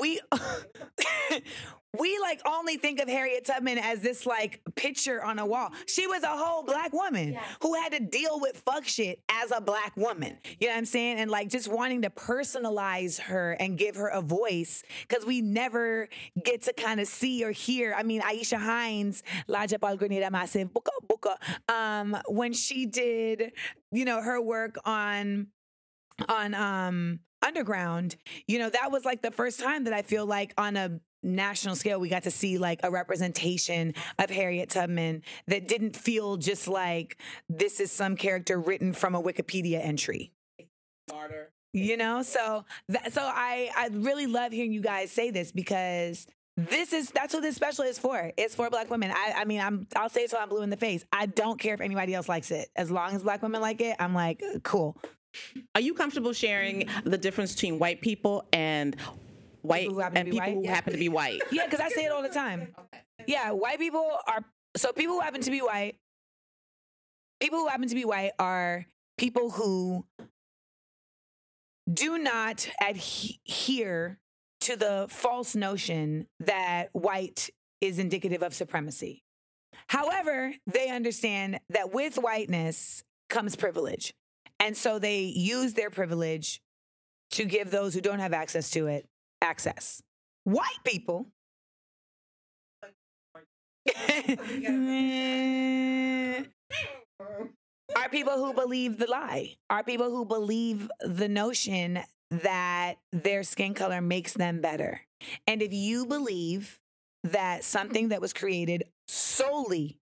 we 0.00 0.20
we 1.96 2.18
like 2.20 2.40
only 2.46 2.76
think 2.76 3.00
of 3.00 3.08
Harriet 3.08 3.46
Tubman 3.46 3.78
as 3.78 4.00
this 4.00 4.26
like 4.26 4.60
picture 4.74 5.24
on 5.24 5.38
a 5.38 5.46
wall. 5.46 5.70
She 5.86 6.06
was 6.06 6.22
a 6.22 6.28
whole 6.28 6.62
black 6.62 6.92
woman 6.92 7.38
who 7.62 7.74
had 7.74 7.92
to 7.92 8.00
deal 8.00 8.40
with 8.40 8.62
fuck 8.66 8.84
shit 8.84 9.20
as 9.30 9.50
a 9.52 9.60
black 9.60 9.96
woman. 9.96 10.36
You 10.60 10.66
know 10.66 10.74
what 10.74 10.78
I'm 10.78 10.84
saying? 10.84 11.18
And 11.18 11.30
like 11.30 11.48
just 11.48 11.68
wanting 11.68 12.02
to 12.02 12.10
personalize 12.10 13.18
her 13.20 13.52
and 13.52 13.78
give 13.78 13.96
her 13.96 14.08
a 14.08 14.20
voice 14.20 14.82
because 15.08 15.24
we 15.24 15.40
never 15.40 16.08
get 16.44 16.62
to 16.62 16.74
kind 16.74 17.00
of 17.00 17.06
see 17.06 17.42
or 17.42 17.52
hear. 17.52 17.94
I 17.96 18.02
mean, 18.02 18.20
Aisha 18.20 18.58
Hinds, 18.58 19.22
Laja 19.48 19.80
Pal 19.80 19.96
Grenada 19.96 20.30
Massive, 20.30 20.68
Buka 20.68 20.90
Buka, 21.10 21.36
um, 21.74 22.18
when 22.28 22.52
she 22.52 22.84
did, 22.84 23.52
you 23.92 24.04
know, 24.04 24.20
her 24.20 24.40
work 24.40 24.76
on 24.84 25.46
on 26.28 26.52
um 26.52 27.20
underground 27.46 28.16
you 28.48 28.58
know 28.58 28.68
that 28.68 28.90
was 28.90 29.04
like 29.04 29.22
the 29.22 29.30
first 29.30 29.60
time 29.60 29.84
that 29.84 29.92
i 29.92 30.02
feel 30.02 30.26
like 30.26 30.52
on 30.58 30.76
a 30.76 30.98
national 31.28 31.76
scale 31.76 32.00
we 32.00 32.08
got 32.08 32.22
to 32.22 32.30
see 32.30 32.58
like 32.58 32.80
a 32.82 32.90
representation 32.90 33.94
of 34.18 34.30
harriet 34.30 34.70
tubman 34.70 35.22
that 35.46 35.68
didn't 35.68 35.96
feel 35.96 36.36
just 36.36 36.68
like 36.68 37.20
this 37.48 37.80
is 37.80 37.92
some 37.92 38.16
character 38.16 38.58
written 38.58 38.92
from 38.92 39.14
a 39.14 39.22
wikipedia 39.22 39.84
entry 39.84 40.32
you 41.72 41.96
know 41.96 42.22
so 42.22 42.64
that 42.88 43.12
so 43.12 43.22
i 43.22 43.70
i 43.76 43.88
really 43.92 44.26
love 44.26 44.52
hearing 44.52 44.72
you 44.72 44.80
guys 44.80 45.10
say 45.10 45.30
this 45.30 45.52
because 45.52 46.26
this 46.58 46.92
is 46.92 47.10
that's 47.10 47.32
what 47.32 47.42
this 47.44 47.54
special 47.54 47.84
is 47.84 48.00
for. 48.00 48.32
It's 48.36 48.56
for 48.56 48.68
black 48.68 48.90
women. 48.90 49.12
I, 49.12 49.32
I 49.36 49.44
mean, 49.44 49.60
I'm 49.60 49.86
I'll 49.94 50.08
say 50.08 50.24
it 50.24 50.30
till 50.30 50.40
I'm 50.40 50.48
blue 50.48 50.62
in 50.62 50.70
the 50.70 50.76
face. 50.76 51.04
I 51.12 51.26
don't 51.26 51.58
care 51.58 51.72
if 51.72 51.80
anybody 51.80 52.14
else 52.14 52.28
likes 52.28 52.50
it. 52.50 52.68
As 52.74 52.90
long 52.90 53.14
as 53.14 53.22
black 53.22 53.42
women 53.42 53.60
like 53.60 53.80
it, 53.80 53.94
I'm 54.00 54.12
like, 54.12 54.42
cool. 54.64 54.96
Are 55.76 55.80
you 55.80 55.94
comfortable 55.94 56.32
sharing 56.32 56.88
the 57.04 57.16
difference 57.16 57.54
between 57.54 57.78
white 57.78 58.00
people 58.00 58.44
and 58.52 58.96
white 59.62 59.80
People 59.82 59.94
who 59.94 60.00
happen 60.00 60.14
to 60.14 60.20
and 60.20 60.30
be 60.30 60.36
people 60.36 60.46
white? 60.46 60.54
who 60.54 60.62
Yeah. 60.64 60.74
happen 60.74 60.92
to 60.92 60.98
be 60.98 61.08
white? 61.08 61.40
Yeah, 61.52 61.64
because 61.66 61.80
I 61.80 61.88
say 61.88 62.04
it 62.04 62.12
all 62.12 62.22
the 62.22 62.28
time. 62.28 62.74
Yeah, 63.26 63.50
white 63.52 63.78
people 63.78 64.08
are 64.26 64.44
so 64.76 64.92
people 64.92 65.14
who 65.16 65.20
happen 65.20 65.40
to 65.42 65.50
be 65.50 65.60
white. 65.60 65.96
People 67.40 67.58
who 67.60 67.68
happen 67.68 67.88
to 67.88 67.94
be 67.94 68.04
white 68.04 68.32
are 68.38 68.86
people 69.16 69.50
who 69.50 70.04
do 71.92 72.18
not 72.18 72.68
adhere 72.86 74.18
to 74.60 74.76
the 74.76 75.06
false 75.08 75.54
notion 75.54 76.26
that 76.40 76.88
white 76.92 77.48
is 77.80 77.98
indicative 77.98 78.42
of 78.42 78.54
supremacy. 78.54 79.22
However, 79.88 80.52
they 80.66 80.90
understand 80.90 81.60
that 81.70 81.92
with 81.92 82.16
whiteness 82.16 83.02
comes 83.30 83.56
privilege. 83.56 84.12
And 84.60 84.76
so 84.76 84.98
they 84.98 85.20
use 85.22 85.74
their 85.74 85.90
privilege 85.90 86.60
to 87.32 87.44
give 87.44 87.70
those 87.70 87.94
who 87.94 88.00
don't 88.00 88.18
have 88.18 88.32
access 88.32 88.70
to 88.70 88.86
it 88.88 89.06
access. 89.42 90.02
White 90.44 90.82
people 90.84 91.26
are 97.96 98.08
people 98.10 98.36
who 98.36 98.52
believe 98.52 98.98
the 98.98 99.06
lie, 99.08 99.56
are 99.70 99.82
people 99.82 100.10
who 100.10 100.24
believe 100.24 100.90
the 101.00 101.28
notion 101.28 102.00
that 102.30 102.94
their 103.12 103.42
skin 103.42 103.74
color 103.74 104.00
makes 104.00 104.34
them 104.34 104.60
better. 104.60 105.00
And 105.46 105.62
if 105.62 105.72
you 105.72 106.06
believe 106.06 106.78
that 107.24 107.64
something 107.64 108.08
that 108.08 108.20
was 108.20 108.32
created 108.32 108.84
solely, 109.08 109.98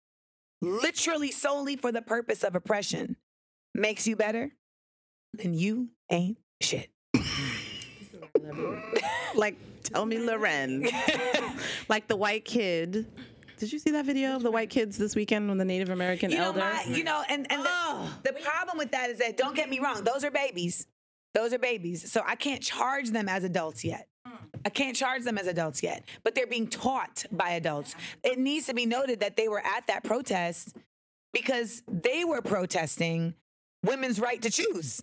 literally 0.60 1.30
solely 1.30 1.76
for 1.76 1.92
the 1.92 2.02
purpose 2.02 2.44
of 2.44 2.54
oppression 2.54 3.16
makes 3.74 4.06
you 4.06 4.16
better, 4.16 4.52
then 5.32 5.54
you 5.54 5.90
ain't 6.10 6.38
shit. 6.60 6.90
like, 9.34 9.56
tell 9.82 10.06
me, 10.06 10.18
Loren. 10.18 10.88
like 11.88 12.08
the 12.08 12.16
white 12.16 12.44
kid. 12.44 13.06
Did 13.58 13.72
you 13.72 13.78
see 13.78 13.90
that 13.90 14.06
video 14.06 14.36
of 14.36 14.42
the 14.42 14.50
white 14.50 14.70
kids 14.70 14.96
this 14.96 15.14
weekend 15.14 15.48
when 15.48 15.58
the 15.58 15.64
Native 15.64 15.90
American 15.90 16.30
You 16.30 16.38
know, 16.38 16.44
elder? 16.44 16.60
my, 16.60 16.84
you 16.88 17.04
know, 17.04 17.22
and, 17.28 17.50
and 17.52 17.62
the, 17.62 17.68
oh. 17.68 18.18
the 18.22 18.32
problem 18.32 18.78
with 18.78 18.90
that 18.92 19.10
is 19.10 19.18
that 19.18 19.36
don't 19.36 19.54
get 19.54 19.68
me 19.68 19.80
wrong, 19.80 20.02
those 20.02 20.24
are 20.24 20.30
babies. 20.30 20.86
Those 21.34 21.52
are 21.52 21.58
babies. 21.58 22.10
So 22.10 22.22
I 22.26 22.36
can't 22.36 22.62
charge 22.62 23.10
them 23.10 23.28
as 23.28 23.44
adults 23.44 23.84
yet. 23.84 24.08
Hmm. 24.26 24.36
I 24.64 24.70
can't 24.70 24.96
charge 24.96 25.24
them 25.24 25.38
as 25.38 25.46
adults 25.46 25.82
yet, 25.82 26.04
but 26.24 26.34
they're 26.34 26.46
being 26.46 26.68
taught 26.68 27.24
by 27.30 27.50
adults. 27.50 27.94
It 28.24 28.38
needs 28.38 28.66
to 28.66 28.74
be 28.74 28.86
noted 28.86 29.20
that 29.20 29.36
they 29.36 29.48
were 29.48 29.64
at 29.64 29.86
that 29.88 30.04
protest 30.04 30.74
because 31.32 31.82
they 31.86 32.24
were 32.24 32.42
protesting 32.42 33.34
women's 33.84 34.18
right 34.20 34.40
to 34.42 34.50
choose. 34.50 35.02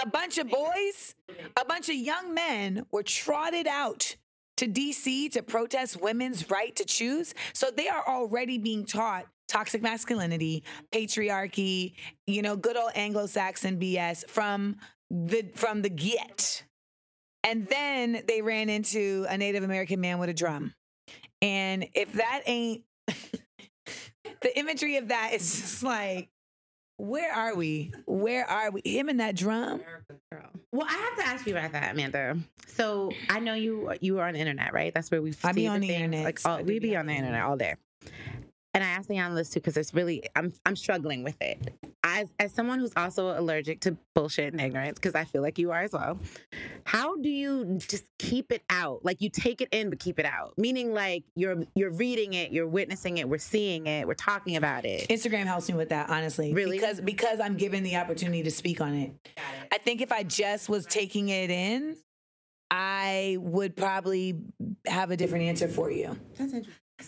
A 0.00 0.06
bunch 0.08 0.38
of 0.38 0.48
boys, 0.48 1.14
a 1.56 1.64
bunch 1.64 1.88
of 1.88 1.96
young 1.96 2.32
men 2.34 2.86
were 2.90 3.02
trotted 3.02 3.66
out 3.66 4.16
to 4.56 4.66
DC 4.66 5.30
to 5.32 5.42
protest 5.42 6.00
women's 6.00 6.50
right 6.50 6.74
to 6.76 6.84
choose. 6.84 7.34
So 7.54 7.70
they 7.74 7.88
are 7.88 8.06
already 8.06 8.58
being 8.58 8.84
taught 8.84 9.26
toxic 9.48 9.82
masculinity, 9.82 10.62
patriarchy, 10.92 11.94
you 12.26 12.42
know, 12.42 12.56
good 12.56 12.76
old 12.76 12.92
Anglo-Saxon 12.94 13.78
BS 13.78 14.28
from 14.28 14.76
the 15.10 15.46
from 15.54 15.82
the 15.82 15.88
get. 15.88 16.62
And 17.42 17.66
then 17.68 18.22
they 18.28 18.42
ran 18.42 18.68
into 18.68 19.26
a 19.28 19.36
Native 19.38 19.64
American 19.64 20.00
man 20.00 20.18
with 20.18 20.28
a 20.28 20.34
drum. 20.34 20.74
And 21.42 21.86
if 21.94 22.12
that 22.12 22.42
ain't 22.46 22.82
the 23.06 24.58
imagery 24.58 24.98
of 24.98 25.08
that 25.08 25.32
is 25.32 25.60
just 25.60 25.82
like, 25.82 26.28
where 27.00 27.32
are 27.32 27.54
we? 27.54 27.92
Where 28.06 28.48
are 28.48 28.70
we? 28.70 28.82
Him 28.84 29.08
and 29.08 29.20
that 29.20 29.34
drum. 29.34 29.80
Well, 30.72 30.86
I 30.88 30.92
have 30.92 31.16
to 31.16 31.26
ask 31.26 31.46
you 31.46 31.56
about 31.56 31.72
that, 31.72 31.92
Amanda. 31.92 32.36
So 32.66 33.10
I 33.28 33.40
know 33.40 33.54
you 33.54 33.92
you 34.00 34.18
are 34.18 34.28
on 34.28 34.34
the 34.34 34.40
internet, 34.40 34.72
right? 34.72 34.92
That's 34.92 35.10
where 35.10 35.22
we 35.22 35.34
I 35.42 35.52
be 35.52 35.66
on 35.66 35.80
the 35.80 35.88
things, 35.88 36.02
internet. 36.02 36.24
Like 36.24 36.40
all, 36.44 36.62
we 36.62 36.78
be 36.78 36.96
on 36.96 37.06
the 37.06 37.12
internet 37.14 37.42
all 37.42 37.56
day. 37.56 37.74
And 38.72 38.84
I 38.84 38.88
asked 38.88 39.08
the 39.08 39.16
analyst 39.16 39.52
too 39.52 39.60
because 39.60 39.76
it's 39.76 39.94
really 39.94 40.24
I'm 40.36 40.52
I'm 40.64 40.76
struggling 40.76 41.24
with 41.24 41.40
it. 41.40 41.72
As 42.02 42.32
as 42.38 42.52
someone 42.52 42.78
who's 42.78 42.92
also 42.96 43.38
allergic 43.38 43.80
to 43.80 43.96
bullshit 44.14 44.52
and 44.52 44.60
ignorance, 44.60 44.98
because 44.98 45.14
I 45.14 45.24
feel 45.24 45.42
like 45.42 45.58
you 45.58 45.70
are 45.70 45.82
as 45.82 45.92
well. 45.92 46.18
How 46.84 47.16
do 47.16 47.28
you 47.28 47.78
just 47.78 48.04
keep 48.18 48.52
it 48.52 48.62
out? 48.70 49.04
Like 49.04 49.20
you 49.20 49.28
take 49.28 49.60
it 49.60 49.68
in 49.70 49.90
but 49.90 49.98
keep 49.98 50.18
it 50.18 50.24
out. 50.24 50.54
Meaning 50.56 50.94
like 50.94 51.24
you're 51.36 51.64
you're 51.74 51.90
reading 51.90 52.32
it, 52.32 52.52
you're 52.52 52.66
witnessing 52.66 53.18
it, 53.18 53.28
we're 53.28 53.38
seeing 53.38 53.86
it, 53.86 54.06
we're 54.06 54.14
talking 54.14 54.56
about 54.56 54.84
it. 54.86 55.08
Instagram 55.08 55.44
helps 55.44 55.68
me 55.68 55.74
with 55.74 55.90
that, 55.90 56.08
honestly. 56.08 56.54
Really? 56.54 56.78
Because 56.78 57.00
because 57.00 57.38
I'm 57.38 57.56
given 57.56 57.82
the 57.82 57.96
opportunity 57.96 58.42
to 58.44 58.50
speak 58.50 58.80
on 58.80 58.94
it. 58.94 59.12
I 59.70 59.78
think 59.78 60.00
if 60.00 60.10
I 60.10 60.22
just 60.22 60.68
was 60.68 60.86
taking 60.86 61.28
it 61.28 61.50
in, 61.50 61.96
I 62.70 63.36
would 63.40 63.76
probably 63.76 64.40
have 64.86 65.10
a 65.10 65.16
different 65.16 65.44
answer 65.44 65.68
for 65.68 65.90
you. 65.90 66.16
That's 66.38 66.54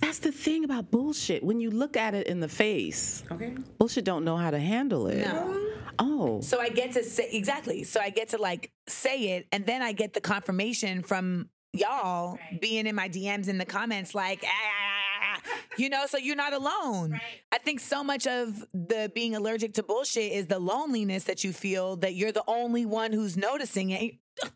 the 0.01 0.33
thing 0.33 0.65
about 0.65 0.91
bullshit. 0.91 1.43
When 1.43 1.61
you 1.61 1.71
look 1.71 1.97
at 1.97 2.15
it 2.15 2.27
in 2.27 2.41
the 2.41 2.49
face, 2.49 3.23
Okay. 3.31 3.55
bullshit 3.79 4.05
don't 4.05 4.25
know 4.25 4.37
how 4.37 4.51
to 4.51 4.59
handle 4.59 5.07
it. 5.07 5.27
No. 5.27 5.69
Oh. 5.99 6.41
So 6.41 6.61
I 6.61 6.69
get 6.69 6.93
to 6.93 7.05
say 7.05 7.29
exactly. 7.33 7.85
So 7.85 8.01
I 8.01 8.11
get 8.11 8.31
to 8.31 8.39
like 8.39 8.71
say 8.89 9.37
it, 9.37 9.47
and 9.53 9.67
then 9.67 9.83
I 9.83 9.93
get 9.93 10.15
the 10.15 10.21
confirmation 10.21 11.03
from 11.03 11.51
y'all 11.73 12.39
being 12.61 12.87
in 12.87 12.95
my 12.95 13.09
DMs 13.09 13.49
in 13.49 13.59
the 13.59 13.65
comments, 13.65 14.15
like, 14.15 14.43
"Ah,", 14.45 14.49
ah, 14.51 15.21
ah, 15.23 15.41
ah 15.45 15.51
you 15.77 15.89
know. 15.91 16.07
So 16.07 16.17
you're 16.19 16.37
not 16.37 16.53
alone. 16.53 17.21
I 17.53 17.59
think 17.59 17.81
so 17.81 18.03
much 18.03 18.27
of 18.27 18.65
the 18.73 19.11
being 19.15 19.35
allergic 19.35 19.75
to 19.75 19.83
bullshit 19.83 20.33
is 20.33 20.47
the 20.47 20.59
loneliness 20.59 21.25
that 21.25 21.45
you 21.45 21.53
feel 21.53 21.97
that 21.97 22.15
you're 22.15 22.33
the 22.33 22.45
only 22.47 22.87
one 22.87 23.13
who's 23.13 23.37
noticing 23.37 23.91
it. 23.91 24.15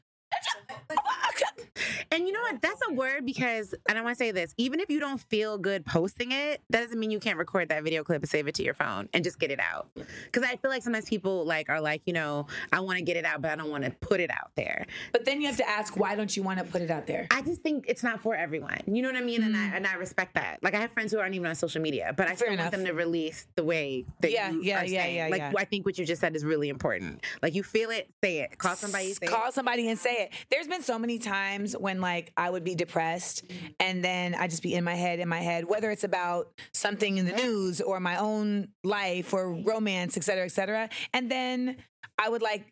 And 2.10 2.26
you 2.26 2.32
know 2.32 2.40
what? 2.40 2.60
That's 2.62 2.80
a 2.88 2.92
word 2.94 3.24
because, 3.26 3.74
and 3.88 3.98
I 3.98 4.02
want 4.02 4.16
to 4.16 4.18
say 4.18 4.30
this: 4.30 4.54
even 4.56 4.80
if 4.80 4.90
you 4.90 5.00
don't 5.00 5.20
feel 5.20 5.58
good 5.58 5.84
posting 5.84 6.32
it, 6.32 6.62
that 6.70 6.80
doesn't 6.82 6.98
mean 6.98 7.10
you 7.10 7.20
can't 7.20 7.38
record 7.38 7.68
that 7.68 7.82
video 7.84 8.02
clip 8.04 8.22
and 8.22 8.28
save 8.28 8.46
it 8.48 8.54
to 8.56 8.62
your 8.62 8.74
phone 8.74 9.08
and 9.12 9.24
just 9.24 9.38
get 9.38 9.50
it 9.50 9.60
out. 9.60 9.88
Because 9.94 10.42
I 10.42 10.56
feel 10.56 10.70
like 10.70 10.82
sometimes 10.82 11.08
people 11.08 11.44
like 11.44 11.68
are 11.68 11.80
like, 11.80 12.02
you 12.06 12.12
know, 12.12 12.46
I 12.72 12.80
want 12.80 12.98
to 12.98 13.04
get 13.04 13.16
it 13.16 13.24
out, 13.24 13.42
but 13.42 13.50
I 13.50 13.56
don't 13.56 13.70
want 13.70 13.84
to 13.84 13.90
put 13.90 14.20
it 14.20 14.30
out 14.30 14.50
there. 14.56 14.86
But 15.12 15.24
then 15.24 15.40
you 15.40 15.46
have 15.48 15.56
to 15.58 15.68
ask, 15.68 15.96
why 15.96 16.14
don't 16.14 16.34
you 16.36 16.42
want 16.42 16.58
to 16.58 16.64
put 16.64 16.82
it 16.82 16.90
out 16.90 17.06
there? 17.06 17.26
I 17.30 17.42
just 17.42 17.62
think 17.62 17.86
it's 17.88 18.02
not 18.02 18.20
for 18.22 18.34
everyone. 18.34 18.78
You 18.86 19.02
know 19.02 19.08
what 19.08 19.16
I 19.16 19.22
mean? 19.22 19.42
And 19.42 19.56
I 19.56 19.60
mm. 19.68 19.76
and 19.76 19.86
I 19.86 19.94
respect 19.94 20.34
that. 20.34 20.58
Like 20.62 20.74
I 20.74 20.80
have 20.80 20.90
friends 20.92 21.12
who 21.12 21.18
aren't 21.18 21.34
even 21.34 21.46
on 21.46 21.54
social 21.54 21.82
media, 21.82 22.12
but 22.16 22.24
I 22.26 22.28
Fair 22.30 22.36
still 22.36 22.52
enough. 22.52 22.64
want 22.72 22.72
them 22.76 22.84
to 22.86 22.92
release 22.92 23.46
the 23.56 23.64
way 23.64 24.04
that 24.20 24.30
Yeah, 24.30 24.50
you 24.50 24.62
yeah, 24.62 24.82
are 24.82 24.84
yeah, 24.84 25.02
saying. 25.02 25.16
yeah, 25.16 25.28
Like 25.28 25.40
yeah. 25.40 25.52
I 25.56 25.64
think 25.64 25.84
what 25.86 25.98
you 25.98 26.04
just 26.04 26.20
said 26.20 26.34
is 26.36 26.44
really 26.44 26.68
important. 26.68 27.22
Like 27.42 27.54
you 27.54 27.62
feel 27.62 27.90
it, 27.90 28.08
say 28.22 28.40
it. 28.40 28.58
Call 28.58 28.76
somebody, 28.76 29.12
say 29.12 29.26
call 29.26 29.48
it. 29.48 29.54
somebody 29.54 29.88
and 29.88 29.98
say 29.98 30.14
it. 30.14 30.32
There's 30.50 30.66
been 30.68 30.82
so 30.82 30.98
many 30.98 31.18
times 31.18 31.65
when 31.74 32.00
like 32.00 32.32
I 32.36 32.50
would 32.50 32.64
be 32.64 32.74
depressed 32.74 33.44
and 33.80 34.04
then 34.04 34.34
I 34.34 34.46
just 34.48 34.62
be 34.62 34.74
in 34.74 34.84
my 34.84 34.94
head, 34.94 35.18
in 35.18 35.28
my 35.28 35.40
head, 35.40 35.64
whether 35.64 35.90
it's 35.90 36.04
about 36.04 36.52
something 36.74 37.18
in 37.18 37.26
the 37.26 37.32
news 37.32 37.80
or 37.80 38.00
my 38.00 38.16
own 38.16 38.68
life 38.84 39.32
or 39.32 39.52
romance, 39.52 40.16
et 40.16 40.24
cetera, 40.24 40.44
et 40.44 40.52
cetera. 40.52 40.88
And 41.12 41.30
then 41.30 41.76
I 42.18 42.28
would 42.28 42.42
like 42.42 42.66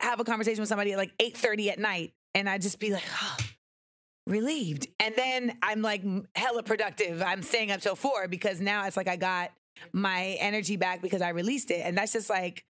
have 0.00 0.20
a 0.20 0.24
conversation 0.24 0.60
with 0.60 0.68
somebody 0.68 0.92
at 0.92 0.98
like 0.98 1.16
8:30 1.18 1.70
at 1.70 1.78
night 1.78 2.12
and 2.34 2.48
I'd 2.48 2.62
just 2.62 2.78
be 2.78 2.90
like, 2.90 3.04
oh, 3.22 3.36
relieved. 4.26 4.88
And 5.00 5.14
then 5.16 5.56
I'm 5.62 5.82
like 5.82 6.02
hella 6.34 6.62
productive. 6.62 7.22
I'm 7.22 7.42
staying 7.42 7.70
up 7.70 7.80
till 7.80 7.96
four 7.96 8.28
because 8.28 8.60
now 8.60 8.86
it's 8.86 8.96
like 8.96 9.08
I 9.08 9.16
got 9.16 9.52
my 9.92 10.36
energy 10.40 10.76
back 10.76 11.02
because 11.02 11.22
I 11.22 11.30
released 11.30 11.70
it. 11.70 11.82
And 11.84 11.96
that's 11.96 12.12
just 12.12 12.28
like, 12.30 12.64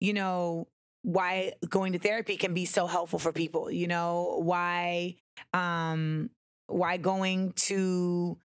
you 0.00 0.12
know, 0.12 0.68
why 1.08 1.54
going 1.66 1.94
to 1.94 1.98
therapy 1.98 2.36
can 2.36 2.52
be 2.52 2.66
so 2.66 2.86
helpful 2.86 3.18
for 3.18 3.32
people, 3.32 3.70
you 3.70 3.86
know, 3.86 4.40
why 4.42 5.16
um 5.54 6.28
why 6.66 6.98
going 6.98 7.52
to 7.52 8.36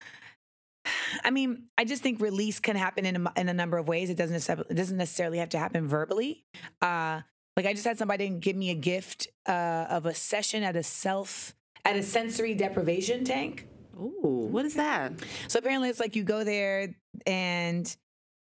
I 1.24 1.32
mean, 1.32 1.64
I 1.78 1.84
just 1.84 2.02
think 2.02 2.22
release 2.22 2.62
can 2.62 2.78
happen 2.78 3.06
in 3.06 3.28
a, 3.28 3.34
in 3.36 3.50
a 3.50 3.54
number 3.54 3.78
of 3.78 3.88
ways. 3.88 4.10
It 4.10 4.18
doesn't 4.18 4.34
necessarily, 4.34 4.66
it 4.70 4.76
doesn't 4.76 4.98
necessarily 4.98 5.38
have 5.40 5.50
to 5.50 5.58
happen 5.58 5.88
verbally. 5.90 6.46
Uh, 6.82 7.22
like 7.58 7.66
I 7.66 7.74
just 7.74 7.86
had 7.86 7.98
somebody 7.98 8.30
give 8.30 8.56
me 8.56 8.70
a 8.70 8.76
gift 8.76 9.28
uh, 9.46 9.86
of 9.90 10.06
a 10.06 10.14
session 10.14 10.64
at 10.64 10.78
a 10.78 10.84
self 10.84 11.54
at 11.84 11.98
a 11.98 12.04
sensory 12.04 12.54
deprivation 12.54 13.26
tank. 13.26 13.68
Ooh, 14.00 14.48
what 14.50 14.66
is 14.66 14.76
that? 14.76 15.12
So 15.50 15.60
apparently, 15.60 15.90
it's 15.90 16.00
like 16.00 16.16
you 16.16 16.24
go 16.24 16.46
there 16.46 16.96
and 17.28 17.96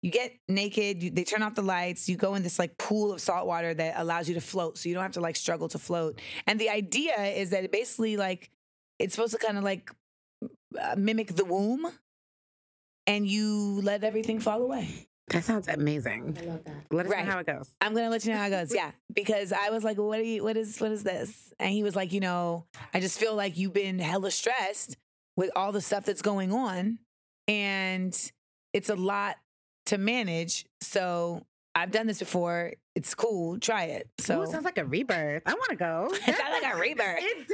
you 0.04 0.12
get 0.12 0.34
naked. 0.48 1.02
You, 1.02 1.10
they 1.10 1.24
turn 1.24 1.42
off 1.42 1.56
the 1.56 1.62
lights. 1.64 2.08
You 2.08 2.18
go 2.18 2.36
in 2.36 2.44
this 2.44 2.60
like 2.60 2.78
pool 2.78 3.12
of 3.14 3.22
salt 3.22 3.48
water 3.48 3.74
that 3.74 3.96
allows 3.98 4.28
you 4.28 4.36
to 4.36 4.42
float, 4.42 4.78
so 4.78 4.88
you 4.90 4.94
don't 4.94 5.02
have 5.04 5.14
to 5.14 5.22
like 5.22 5.36
struggle 5.38 5.70
to 5.70 5.80
float. 5.80 6.20
And 6.46 6.60
the 6.60 6.70
idea 6.70 7.16
is 7.20 7.50
that 7.52 7.64
it 7.64 7.72
basically 7.72 8.18
like 8.18 8.52
it's 9.00 9.16
supposed 9.16 9.32
to 9.34 9.40
kind 9.40 9.58
of 9.58 9.64
like 9.64 9.90
uh, 10.80 10.96
mimic 10.98 11.36
the 11.36 11.46
womb, 11.46 11.88
and 13.08 13.28
you 13.28 13.80
let 13.82 14.04
everything 14.04 14.40
fall 14.40 14.62
away. 14.62 15.08
That 15.30 15.46
sounds 15.46 15.70
amazing. 15.70 16.38
I 16.40 16.46
love 16.46 16.64
that. 16.66 16.76
Let 16.92 17.06
us 17.06 17.12
Right. 17.12 17.26
know 17.26 17.32
how 17.32 17.40
it 17.40 17.46
goes. 17.48 17.70
I'm 17.80 17.94
gonna 17.96 18.10
let 18.10 18.26
you 18.26 18.34
know 18.34 18.38
how 18.40 18.48
it 18.48 18.50
goes. 18.50 18.76
Yeah, 18.76 18.92
because 19.14 19.54
I 19.54 19.70
was 19.70 19.84
like, 19.86 19.98
"What 19.98 20.20
are 20.20 20.24
you? 20.24 20.44
What 20.44 20.58
is? 20.58 20.80
What 20.82 20.92
is 20.92 21.04
this?" 21.04 21.54
And 21.60 21.72
he 21.72 21.82
was 21.82 21.96
like, 21.96 22.12
"You 22.12 22.20
know, 22.20 22.66
I 22.94 23.00
just 23.00 23.18
feel 23.18 23.34
like 23.34 23.58
you've 23.58 23.74
been 23.74 24.00
hella 24.00 24.32
stressed 24.32 24.98
with 25.38 25.50
all 25.56 25.72
the 25.72 25.80
stuff 25.82 26.04
that's 26.04 26.22
going 26.22 26.52
on, 26.52 27.00
and 27.48 28.14
it's 28.74 28.90
a 28.90 28.96
lot 28.96 29.38
to 29.88 29.98
manage. 29.98 30.66
So 30.82 31.46
I've 31.76 31.92
done 31.92 32.08
this 32.08 32.20
before. 32.20 32.74
It's 32.96 33.16
cool. 33.16 33.60
Try 33.60 33.86
it. 33.86 34.10
So 34.20 34.40
Ooh, 34.40 34.44
it 34.44 34.50
sounds 34.50 34.66
like 34.66 34.78
a 34.78 34.86
rebirth. 34.86 35.44
I 35.46 35.54
want 35.54 35.70
to 35.70 35.76
go. 35.76 36.10
it 36.12 36.22
sounds 36.38 36.64
like 36.64 36.74
a 36.74 36.78
rebirth. 36.78 37.20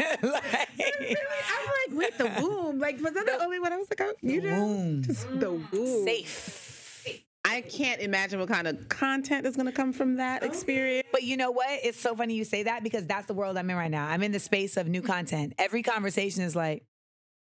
Like- 0.22 0.68
I'm 0.78 1.66
like, 1.66 1.98
wait, 1.98 2.18
the 2.18 2.42
womb. 2.42 2.78
Like, 2.78 3.00
was 3.00 3.12
that 3.12 3.26
the, 3.26 3.42
only 3.42 3.60
one 3.60 3.72
I 3.72 3.76
was 3.76 3.88
like, 3.90 4.00
oh, 4.00 4.14
you 4.22 4.40
know? 4.40 4.64
womb. 4.64 5.02
Just 5.02 5.28
the 5.38 5.46
mm. 5.46 5.72
womb. 5.72 6.04
safe. 6.04 7.04
I 7.44 7.56
I 7.56 7.62
can't 7.62 8.00
imagine 8.00 8.38
what 8.38 8.48
kind 8.48 8.68
of 8.68 8.88
content 8.88 9.44
is 9.44 9.56
going 9.56 9.66
to 9.66 9.72
come 9.72 9.92
from 9.92 10.16
that 10.16 10.42
oh. 10.42 10.46
experience. 10.46 11.08
But 11.10 11.24
you 11.24 11.36
know 11.36 11.50
what? 11.50 11.68
It's 11.82 12.00
so 12.00 12.14
funny 12.14 12.34
you 12.34 12.44
say 12.44 12.62
that 12.62 12.82
because 12.82 13.06
that's 13.06 13.26
the 13.26 13.34
world 13.34 13.56
I'm 13.56 13.68
in 13.68 13.76
right 13.76 13.90
now. 13.90 14.06
I'm 14.06 14.22
in 14.22 14.32
the 14.32 14.38
space 14.38 14.76
of 14.76 14.88
new 14.88 15.02
content. 15.02 15.54
Every 15.58 15.82
conversation 15.82 16.42
is 16.42 16.54
like, 16.54 16.84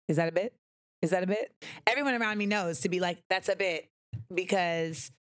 is 0.08 0.16
that 0.16 0.28
a 0.28 0.32
bit? 0.32 0.54
Is 1.02 1.10
that 1.10 1.22
a 1.22 1.26
bit? 1.26 1.52
Everyone 1.86 2.14
around 2.14 2.38
me 2.38 2.46
knows 2.46 2.80
to 2.80 2.88
be 2.88 3.00
like, 3.00 3.18
that's 3.28 3.48
a 3.48 3.56
bit 3.56 3.88
because 4.34 5.10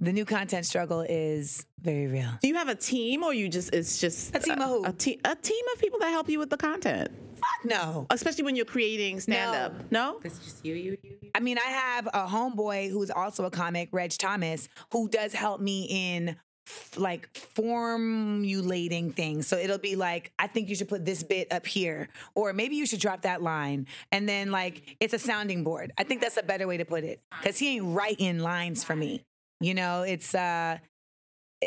the 0.00 0.12
new 0.12 0.24
content 0.24 0.66
struggle 0.66 1.00
is 1.00 1.66
very 1.80 2.06
real. 2.06 2.30
Do 2.40 2.48
you 2.48 2.54
have 2.54 2.68
a 2.68 2.74
team, 2.74 3.22
or 3.22 3.34
you 3.34 3.48
just 3.48 3.72
it's 3.74 3.98
just 4.00 4.34
A 4.34 4.38
team 4.38 4.60
of 4.60 4.68
who? 4.68 4.84
A, 4.84 4.92
te- 4.92 5.20
a 5.24 5.34
team 5.36 5.64
of 5.74 5.80
people 5.80 5.98
that 6.00 6.10
help 6.10 6.28
you 6.28 6.38
with 6.38 6.50
the 6.50 6.56
content, 6.56 7.10
Fuck 7.34 7.64
no. 7.64 8.06
especially 8.10 8.44
when 8.44 8.56
you're 8.56 8.64
creating 8.64 9.20
stand 9.20 9.54
up. 9.56 9.90
No, 9.90 10.20
It's 10.24 10.38
just 10.38 10.64
you, 10.64 10.74
you, 10.74 10.96
you. 11.02 11.16
you. 11.22 11.30
I 11.34 11.40
mean, 11.40 11.58
I 11.58 11.68
have 11.68 12.06
a 12.06 12.26
homeboy 12.26 12.90
who's 12.90 13.10
also 13.10 13.44
a 13.44 13.50
comic, 13.50 13.88
Reg 13.92 14.10
Thomas, 14.12 14.68
who 14.92 15.08
does 15.08 15.32
help 15.34 15.60
me 15.60 15.86
in 15.90 16.36
f- 16.66 16.96
like 16.96 17.28
formulating 17.36 19.12
things. 19.12 19.46
So 19.46 19.56
it'll 19.56 19.78
be 19.78 19.96
like, 19.96 20.32
I 20.38 20.46
think 20.46 20.68
you 20.68 20.74
should 20.74 20.88
put 20.88 21.04
this 21.04 21.22
bit 21.22 21.52
up 21.52 21.66
here, 21.66 22.08
or 22.34 22.52
maybe 22.52 22.76
you 22.76 22.86
should 22.86 23.00
drop 23.00 23.22
that 23.22 23.42
line. 23.42 23.86
And 24.12 24.28
then 24.28 24.50
like 24.50 24.96
it's 25.00 25.14
a 25.14 25.18
sounding 25.18 25.64
board. 25.64 25.92
I 25.98 26.04
think 26.04 26.20
that's 26.20 26.36
a 26.36 26.42
better 26.42 26.66
way 26.66 26.76
to 26.78 26.84
put 26.84 27.04
it. 27.04 27.20
Cause 27.42 27.58
he 27.58 27.76
ain't 27.76 27.94
writing 27.94 28.38
lines 28.38 28.84
for 28.84 28.96
me. 28.96 29.22
You 29.60 29.74
know, 29.74 30.02
it's 30.02 30.34
uh 30.34 30.78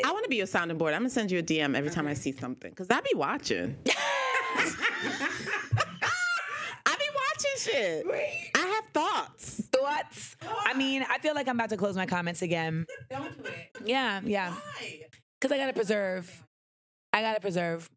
I 0.04 0.12
want 0.12 0.24
to 0.24 0.28
be 0.28 0.36
your 0.36 0.46
sounding 0.46 0.78
board. 0.78 0.94
I'm 0.94 1.00
gonna 1.00 1.10
send 1.10 1.30
you 1.30 1.38
a 1.38 1.42
DM 1.42 1.74
every 1.76 1.90
time 1.90 2.06
I 2.06 2.14
see 2.14 2.32
something 2.32 2.70
because 2.70 2.88
I 2.90 3.00
be 3.00 3.14
watching. 3.14 3.76
I 7.66 8.02
be. 8.04 8.50
I 8.54 8.66
have 8.66 8.84
thoughts. 8.92 9.62
thoughts. 9.72 10.36
I 10.64 10.74
mean, 10.74 11.04
I 11.08 11.18
feel 11.18 11.34
like 11.34 11.48
I'm 11.48 11.56
about 11.56 11.70
to 11.70 11.76
close 11.76 11.96
my 11.96 12.06
comments 12.06 12.42
again. 12.42 12.86
Don't 13.10 13.36
do 13.36 13.48
it. 13.48 13.76
Yeah, 13.84 14.20
yeah. 14.24 14.52
Why? 14.52 15.00
Cause 15.40 15.52
I 15.52 15.56
gotta 15.56 15.72
preserve. 15.72 16.44
I 17.12 17.22
gotta 17.22 17.40
preserve. 17.40 17.88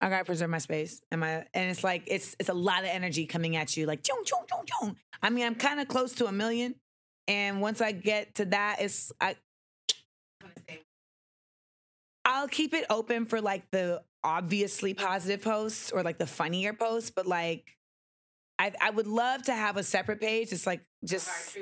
I 0.00 0.08
gotta 0.08 0.24
preserve 0.24 0.50
my 0.50 0.58
space 0.58 1.00
and 1.10 1.20
my 1.20 1.44
and 1.52 1.70
it's 1.70 1.84
like 1.84 2.04
it's 2.06 2.34
it's 2.38 2.48
a 2.48 2.54
lot 2.54 2.84
of 2.84 2.90
energy 2.90 3.26
coming 3.26 3.56
at 3.56 3.76
you 3.76 3.86
like 3.86 4.02
chong 4.02 4.22
chong 4.24 4.44
chong 4.48 4.64
chong. 4.66 4.96
I 5.22 5.30
mean 5.30 5.46
I'm 5.46 5.54
kind 5.54 5.80
of 5.80 5.88
close 5.88 6.14
to 6.14 6.26
a 6.26 6.32
million, 6.32 6.74
and 7.28 7.60
once 7.60 7.80
I 7.80 7.92
get 7.92 8.34
to 8.36 8.46
that, 8.46 8.78
it's 8.80 9.12
I 9.20 9.36
I'll 12.24 12.48
keep 12.48 12.74
it 12.74 12.84
open 12.88 13.26
for 13.26 13.40
like 13.40 13.70
the 13.70 14.02
obviously 14.22 14.94
positive 14.94 15.42
posts 15.42 15.90
or 15.90 16.02
like 16.02 16.18
the 16.18 16.26
funnier 16.26 16.72
posts, 16.72 17.10
but 17.10 17.26
like 17.26 17.76
I 18.60 18.72
I 18.80 18.90
would 18.90 19.06
love 19.06 19.42
to 19.44 19.54
have 19.54 19.78
a 19.78 19.82
separate 19.82 20.20
page. 20.20 20.52
It's 20.52 20.66
like 20.66 20.82
just 21.04 21.56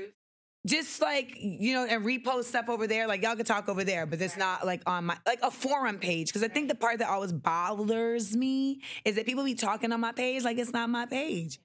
just 0.66 1.00
like 1.00 1.32
you 1.38 1.72
know 1.72 1.86
and 1.86 2.04
repost 2.04 2.44
stuff 2.44 2.68
over 2.68 2.88
there. 2.88 3.06
Like 3.06 3.22
y'all 3.22 3.36
can 3.36 3.44
talk 3.44 3.68
over 3.68 3.84
there 3.84 4.04
but 4.04 4.20
it's 4.20 4.36
not 4.36 4.66
like 4.66 4.82
on 4.84 5.04
my 5.06 5.16
like 5.24 5.38
a 5.42 5.50
forum 5.50 5.98
page. 5.98 6.26
Because 6.26 6.42
i 6.42 6.48
think 6.48 6.68
the 6.68 6.74
part 6.74 6.98
that 6.98 7.08
always 7.08 7.32
bothers 7.32 8.36
me 8.36 8.82
is 9.04 9.14
that 9.14 9.26
people 9.26 9.44
be 9.44 9.54
talking 9.54 9.92
on 9.92 10.00
my 10.00 10.12
page 10.12 10.42
like 10.42 10.58
it's 10.58 10.72
not 10.72 10.90
my 10.90 11.06
page. 11.06 11.60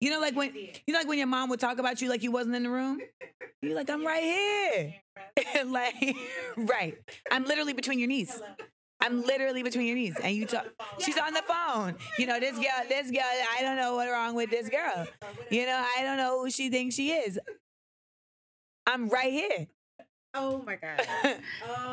You 0.00 0.10
know 0.10 0.20
like 0.20 0.34
when 0.34 0.54
you 0.54 0.92
know 0.92 0.98
like 0.98 1.08
when 1.08 1.18
your 1.18 1.26
mom 1.26 1.50
would 1.50 1.60
talk 1.60 1.78
about 1.78 2.00
you 2.00 2.08
like 2.08 2.22
you 2.22 2.32
wasn't 2.32 2.56
in 2.56 2.62
the 2.62 2.70
room? 2.70 2.98
You're 3.60 3.74
like 3.74 3.90
i'm 3.90 4.06
right 4.12 4.22
here. 4.22 4.94
Like 5.66 6.16
right. 6.56 6.94
I'm 7.30 7.44
literally 7.44 7.72
between 7.74 7.98
your 7.98 8.08
knees 8.08 8.40
I'm 9.00 9.22
literally 9.22 9.62
between 9.62 9.86
your 9.86 9.96
knees, 9.96 10.16
and 10.22 10.34
you 10.34 10.44
talk. 10.44 10.66
She's 10.98 11.16
on 11.18 11.32
the 11.32 11.42
phone. 11.42 11.94
You 12.18 12.26
know 12.26 12.40
this 12.40 12.56
girl. 12.56 12.66
This 12.88 13.10
girl. 13.10 13.22
I 13.22 13.62
don't 13.62 13.76
know 13.76 13.94
what's 13.94 14.10
wrong 14.10 14.34
with 14.34 14.50
this 14.50 14.68
girl. 14.68 15.06
You 15.50 15.66
know 15.66 15.84
I 15.96 16.02
don't 16.02 16.16
know 16.16 16.42
who 16.42 16.50
she 16.50 16.68
thinks 16.68 16.94
she 16.96 17.10
is. 17.12 17.38
I'm 18.86 19.08
right 19.08 19.32
here. 19.32 19.68
Oh 20.34 20.62
my 20.66 20.76
god. 20.76 21.00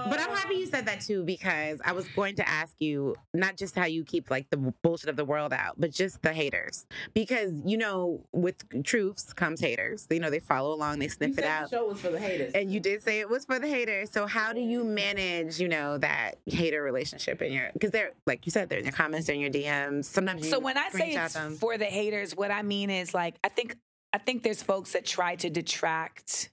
But 0.07 0.19
I'm 0.19 0.29
happy 0.29 0.55
you 0.55 0.65
um. 0.65 0.69
said 0.69 0.85
that 0.85 1.01
too 1.01 1.23
because 1.23 1.79
I 1.83 1.93
was 1.93 2.07
going 2.09 2.35
to 2.35 2.47
ask 2.47 2.75
you 2.79 3.15
not 3.33 3.57
just 3.57 3.75
how 3.75 3.85
you 3.85 4.03
keep 4.03 4.29
like 4.29 4.49
the 4.49 4.57
bullshit 4.83 5.09
of 5.09 5.15
the 5.15 5.25
world 5.25 5.51
out, 5.53 5.75
but 5.79 5.91
just 5.91 6.21
the 6.21 6.33
haters. 6.33 6.85
Because 7.13 7.53
you 7.65 7.77
know, 7.77 8.21
with 8.33 8.55
truths 8.83 9.33
comes 9.33 9.59
haters. 9.59 10.07
You 10.09 10.19
know, 10.19 10.29
they 10.29 10.39
follow 10.39 10.73
along, 10.73 10.99
they 10.99 11.07
sniff 11.07 11.37
it 11.37 11.43
out. 11.45 11.69
The 11.69 11.77
show 11.77 11.87
was 11.87 11.99
for 11.99 12.09
the 12.09 12.19
haters. 12.19 12.53
And 12.53 12.71
you 12.71 12.79
did 12.79 13.01
say 13.01 13.19
it 13.19 13.29
was 13.29 13.45
for 13.45 13.57
the 13.57 13.67
haters. 13.67 14.11
So 14.11 14.27
how 14.27 14.53
do 14.53 14.59
you 14.59 14.83
manage, 14.83 15.59
you 15.59 15.67
know, 15.67 15.97
that 15.99 16.35
hater 16.45 16.83
relationship 16.83 17.41
in 17.41 17.53
your 17.53 17.69
because 17.73 17.91
they're 17.91 18.11
like 18.27 18.45
you 18.45 18.51
said, 18.51 18.69
they're 18.69 18.79
in 18.79 18.85
your 18.85 18.93
comments, 18.93 19.27
they're 19.27 19.35
in 19.35 19.41
your 19.41 19.51
DMs. 19.51 20.05
Sometimes 20.05 20.45
you 20.45 20.51
So 20.51 20.59
when 20.59 20.77
I 20.77 20.89
say 20.89 21.11
it's 21.13 21.33
them. 21.33 21.55
for 21.55 21.77
the 21.77 21.85
haters, 21.85 22.35
what 22.35 22.51
I 22.51 22.61
mean 22.61 22.89
is 22.89 23.13
like 23.13 23.35
I 23.43 23.49
think 23.49 23.77
I 24.13 24.17
think 24.17 24.43
there's 24.43 24.61
folks 24.63 24.93
that 24.93 25.05
try 25.05 25.35
to 25.37 25.49
detract 25.49 26.49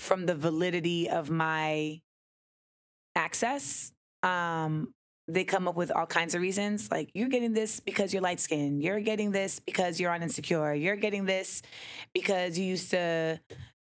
from 0.00 0.26
the 0.26 0.34
validity 0.34 1.08
of 1.08 1.30
my 1.30 2.00
access. 3.14 3.92
Um, 4.22 4.94
they 5.28 5.44
come 5.44 5.68
up 5.68 5.76
with 5.76 5.92
all 5.92 6.06
kinds 6.06 6.34
of 6.34 6.40
reasons, 6.40 6.90
like 6.90 7.10
you're 7.14 7.28
getting 7.28 7.52
this 7.52 7.78
because 7.78 8.12
you're 8.12 8.22
light 8.22 8.40
skinned, 8.40 8.82
you're 8.82 9.00
getting 9.00 9.30
this 9.30 9.60
because 9.60 10.00
you're 10.00 10.10
on 10.10 10.22
insecure, 10.22 10.74
you're 10.74 10.96
getting 10.96 11.24
this 11.26 11.62
because 12.14 12.58
you 12.58 12.64
used 12.64 12.90
to 12.90 13.38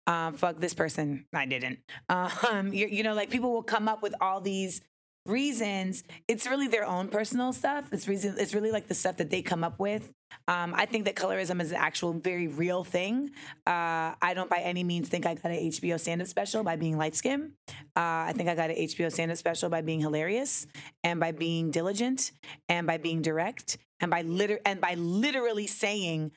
um, 0.07 0.35
fuck 0.35 0.59
this 0.59 0.75
person. 0.75 1.27
I 1.33 1.47
didn't. 1.47 1.79
Um, 2.09 2.73
you, 2.73 2.87
you 2.87 3.03
know, 3.03 3.15
like 3.15 3.31
people 3.31 3.53
will 3.53 3.63
come 3.63 3.89
up 3.89 4.03
with 4.03 4.15
all 4.21 4.41
these 4.41 4.81
reasons. 5.29 6.05
It's 6.29 6.47
really 6.47 6.69
their 6.69 6.87
own 6.87 7.09
personal 7.09 7.53
stuff. 7.53 7.89
It's 7.93 8.09
reason. 8.09 8.37
It's 8.39 8.55
really 8.55 8.71
like 8.71 8.89
the 8.89 8.95
stuff 8.95 9.17
that 9.19 9.31
they 9.31 9.43
come 9.43 9.65
up 9.65 9.79
with. 9.79 10.11
Um, 10.49 10.75
I 10.77 10.87
think 10.87 11.05
that 11.07 11.15
colorism 11.15 11.61
is 11.61 11.73
an 11.73 11.79
actual 11.79 12.13
very 12.13 12.47
real 12.47 12.85
thing. 12.85 13.31
Uh, 13.67 14.15
I 14.21 14.33
don't 14.35 14.51
by 14.51 14.59
any 14.59 14.85
means 14.85 15.09
think 15.09 15.27
I 15.27 15.35
got 15.35 15.51
an 15.51 15.59
HBO 15.59 15.99
stand-up 15.99 16.29
special 16.29 16.63
by 16.63 16.77
being 16.77 16.97
light 16.97 17.15
skinned. 17.15 17.53
Uh, 17.69 18.29
I 18.29 18.33
think 18.37 18.49
I 18.49 18.55
got 18.55 18.71
an 18.71 18.77
HBO 18.77 19.11
stand-up 19.11 19.39
special 19.39 19.71
by 19.71 19.83
being 19.83 20.01
hilarious 20.01 20.67
and 21.03 21.19
by 21.21 21.33
being 21.33 21.71
diligent 21.71 22.33
and 22.69 22.87
by 22.87 22.97
being 22.97 23.23
direct 23.23 23.79
and 24.01 24.11
by 24.11 24.23
liter- 24.23 24.61
and 24.65 24.81
by 24.81 24.95
literally 24.95 25.67
saying 25.67 26.33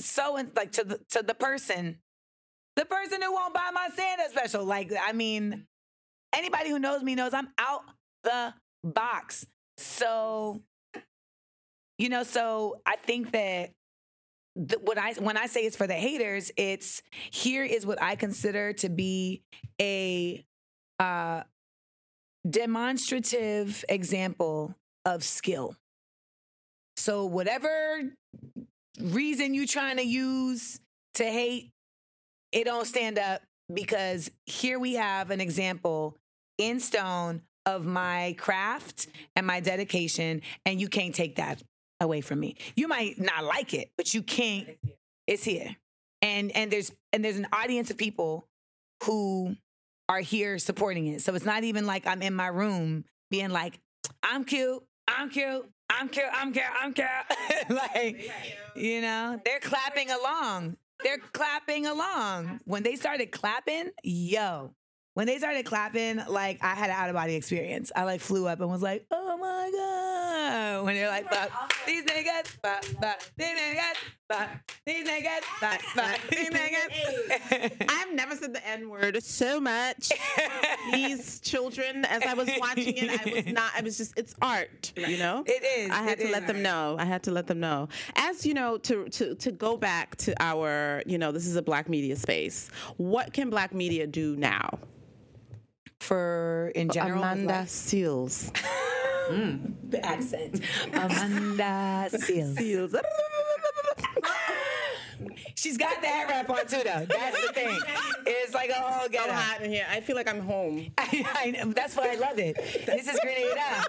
so 0.00 0.36
and 0.36 0.50
like 0.56 0.72
to 0.72 0.84
the 0.84 1.00
to 1.10 1.22
the 1.22 1.34
person, 1.34 1.98
the 2.76 2.84
person 2.84 3.22
who 3.22 3.32
won't 3.32 3.54
buy 3.54 3.70
my 3.72 3.88
stand-up 3.92 4.30
special. 4.30 4.64
Like 4.64 4.92
I 5.00 5.12
mean, 5.12 5.66
anybody 6.34 6.70
who 6.70 6.78
knows 6.78 7.02
me 7.02 7.14
knows 7.14 7.34
I'm 7.34 7.48
out 7.58 7.82
the 8.24 8.54
box. 8.84 9.46
So, 9.78 10.60
you 11.98 12.08
know, 12.08 12.22
so 12.22 12.80
I 12.86 12.96
think 12.96 13.32
that 13.32 13.70
th- 14.56 14.80
what 14.82 14.98
I 14.98 15.12
when 15.14 15.36
I 15.36 15.46
say 15.46 15.60
it's 15.60 15.76
for 15.76 15.86
the 15.86 15.94
haters, 15.94 16.50
it's 16.56 17.02
here 17.30 17.64
is 17.64 17.86
what 17.86 18.02
I 18.02 18.16
consider 18.16 18.72
to 18.74 18.88
be 18.88 19.42
a 19.80 20.44
uh, 20.98 21.42
demonstrative 22.48 23.84
example 23.88 24.74
of 25.04 25.24
skill. 25.24 25.76
So 26.96 27.24
whatever 27.24 28.02
reason 29.00 29.54
you're 29.54 29.66
trying 29.66 29.96
to 29.96 30.06
use 30.06 30.80
to 31.14 31.24
hate, 31.24 31.70
it 32.52 32.64
don't 32.64 32.86
stand 32.86 33.18
up 33.18 33.42
because 33.72 34.30
here 34.44 34.78
we 34.78 34.94
have 34.94 35.30
an 35.30 35.40
example 35.40 36.16
in 36.58 36.80
stone 36.80 37.42
of 37.66 37.84
my 37.84 38.34
craft 38.38 39.08
and 39.36 39.46
my 39.46 39.60
dedication, 39.60 40.42
and 40.64 40.80
you 40.80 40.88
can't 40.88 41.14
take 41.14 41.36
that 41.36 41.62
away 42.00 42.20
from 42.20 42.40
me. 42.40 42.56
You 42.76 42.88
might 42.88 43.20
not 43.20 43.44
like 43.44 43.74
it, 43.74 43.90
but 43.96 44.14
you 44.14 44.22
can't. 44.22 44.68
It's 45.26 45.44
here, 45.44 45.76
and 46.22 46.50
and 46.56 46.70
there's 46.70 46.92
and 47.12 47.24
there's 47.24 47.36
an 47.36 47.46
audience 47.52 47.90
of 47.90 47.96
people 47.96 48.46
who 49.04 49.56
are 50.08 50.20
here 50.20 50.58
supporting 50.58 51.06
it. 51.06 51.22
So 51.22 51.34
it's 51.34 51.44
not 51.44 51.62
even 51.62 51.86
like 51.86 52.06
I'm 52.06 52.22
in 52.22 52.34
my 52.34 52.48
room 52.48 53.04
being 53.30 53.50
like, 53.50 53.78
I'm 54.22 54.44
cute, 54.44 54.82
I'm 55.06 55.30
cute, 55.30 55.70
I'm 55.88 56.08
cute, 56.08 56.26
I'm 56.32 56.52
cute, 56.52 56.64
I'm 56.80 56.92
cute. 56.92 57.08
like, 57.68 58.30
you 58.74 59.00
know, 59.00 59.40
they're 59.44 59.60
clapping 59.60 60.10
along. 60.10 60.76
They're 61.02 61.18
clapping 61.18 61.86
along. 61.86 62.60
When 62.64 62.82
they 62.82 62.96
started 62.96 63.30
clapping, 63.30 63.90
yo, 64.02 64.72
when 65.14 65.26
they 65.26 65.38
started 65.38 65.64
clapping, 65.64 66.22
like 66.28 66.62
I 66.62 66.74
had 66.74 66.90
an 66.90 66.96
out 66.96 67.08
of 67.08 67.14
body 67.14 67.34
experience. 67.34 67.90
I 67.94 68.04
like 68.04 68.20
flew 68.20 68.46
up 68.46 68.60
and 68.60 68.70
was 68.70 68.82
like, 68.82 69.06
oh 69.10 69.36
my 69.38 69.70
God. 69.72 70.84
When 70.84 70.94
they're 70.94 71.08
like, 71.08 71.30
fuck 71.30 71.50
these 71.86 72.04
niggas, 72.04 72.46
fuck, 72.62 72.84
fuck 72.84 73.20
these 73.36 73.48
niggas, 73.48 73.96
fuck 74.28 74.48
these 74.86 75.06
niggas, 75.06 75.40
fuck, 75.58 75.80
fuck 75.80 76.20
these 76.30 76.50
niggas. 76.50 77.86
I've 77.88 78.12
never 78.14 78.36
said 78.36 78.54
the 78.54 78.66
N 78.66 78.88
word 78.88 79.22
so 79.22 79.60
much. 79.60 80.10
These 80.92 81.40
children, 81.40 82.04
as 82.06 82.22
I 82.22 82.34
was 82.34 82.48
watching 82.58 82.96
it, 82.96 83.26
I 83.26 83.30
was 83.32 83.46
not. 83.46 83.72
I 83.76 83.82
was 83.82 83.96
just. 83.98 84.14
It's 84.16 84.34
art, 84.42 84.92
you 84.96 85.18
know. 85.18 85.44
It 85.46 85.62
is, 85.62 85.90
I 85.90 86.02
had 86.02 86.18
to 86.20 86.28
let 86.30 86.42
is. 86.42 86.48
them 86.48 86.62
know. 86.62 86.96
I 86.98 87.04
had 87.04 87.22
to 87.24 87.30
let 87.30 87.46
them 87.46 87.60
know. 87.60 87.88
As 88.16 88.44
you 88.46 88.54
know, 88.54 88.78
to 88.78 89.08
to 89.10 89.34
to 89.34 89.52
go 89.52 89.76
back 89.76 90.16
to 90.16 90.34
our, 90.42 91.02
you 91.06 91.18
know, 91.18 91.32
this 91.32 91.46
is 91.46 91.56
a 91.56 91.62
Black 91.62 91.88
media 91.88 92.16
space. 92.16 92.70
What 92.96 93.32
can 93.32 93.50
Black 93.50 93.74
media 93.74 94.06
do 94.06 94.36
now? 94.36 94.78
For 96.00 96.72
in 96.74 96.88
general, 96.90 97.20
with 97.20 97.32
Amanda 97.32 97.52
life- 97.60 97.68
Seales. 97.68 98.50
Mm. 99.30 99.74
the 99.90 100.04
accent. 100.04 100.60
Amanda 100.92 102.08
Seales. 102.12 102.56
Seales. 102.56 102.94
She's 105.60 105.76
got 105.76 106.00
the 106.00 106.06
hair 106.06 106.26
wrap 106.26 106.48
on 106.48 106.66
too, 106.66 106.80
though. 106.82 107.04
That's 107.04 107.46
the 107.46 107.52
thing. 107.52 107.78
It's 108.26 108.54
like 108.54 108.70
a 108.70 108.74
whole 108.74 109.02
so 109.02 109.08
get 109.10 109.28
up. 109.28 109.34
hot 109.34 109.60
in 109.60 109.70
here. 109.70 109.84
I 109.90 110.00
feel 110.00 110.16
like 110.16 110.26
I'm 110.26 110.40
home. 110.40 110.90
I, 110.98 111.54
I. 111.62 111.64
That's 111.76 111.94
why 111.96 112.12
I 112.12 112.14
love 112.14 112.38
it. 112.38 112.56
This 112.86 113.06
is 113.06 113.20
Grenada. 113.20 113.84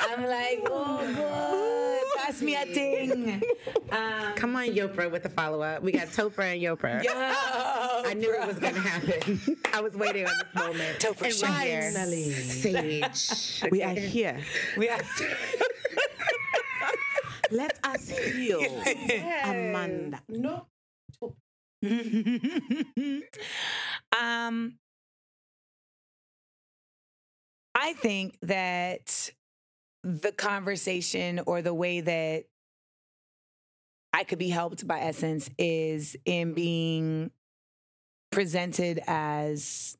I'm 0.00 0.26
like, 0.26 0.66
oh, 0.68 0.98
good. 1.14 2.20
Pass 2.24 2.42
me 2.42 2.56
a 2.56 2.66
thing. 2.66 3.40
Um, 3.92 4.34
Come 4.34 4.56
on, 4.56 4.64
Yopra, 4.64 5.08
with 5.12 5.22
the 5.22 5.28
follow 5.28 5.62
up. 5.62 5.84
We 5.84 5.92
got 5.92 6.08
Topra 6.08 6.54
and 6.54 6.60
Yopra. 6.60 7.04
yo, 7.04 7.12
I 7.14 8.14
knew 8.14 8.34
it 8.34 8.44
was 8.44 8.58
going 8.58 8.74
to 8.74 8.80
happen. 8.80 9.56
I 9.72 9.80
was 9.80 9.94
waiting 9.94 10.26
on 10.26 10.32
this 10.36 10.60
moment. 10.60 10.98
Topra 10.98 11.30
And 11.30 11.94
we're 11.94 12.16
here. 12.16 13.12
Sage. 13.12 13.62
We 13.70 13.84
are 13.84 13.94
here. 13.94 14.40
We 14.76 14.88
have 14.88 15.08
Let 17.52 17.78
us 17.84 18.08
heal 18.08 18.60
Amanda. 19.44 20.20
No. 20.28 20.66
um, 24.18 24.78
I 27.74 27.94
think 27.94 28.38
that 28.42 29.30
the 30.04 30.32
conversation 30.32 31.40
or 31.46 31.62
the 31.62 31.74
way 31.74 32.00
that 32.00 32.44
I 34.12 34.24
could 34.24 34.38
be 34.38 34.48
helped 34.50 34.86
by 34.86 35.00
Essence 35.00 35.50
is 35.58 36.16
in 36.24 36.54
being 36.54 37.30
presented 38.30 39.00
as 39.06 39.96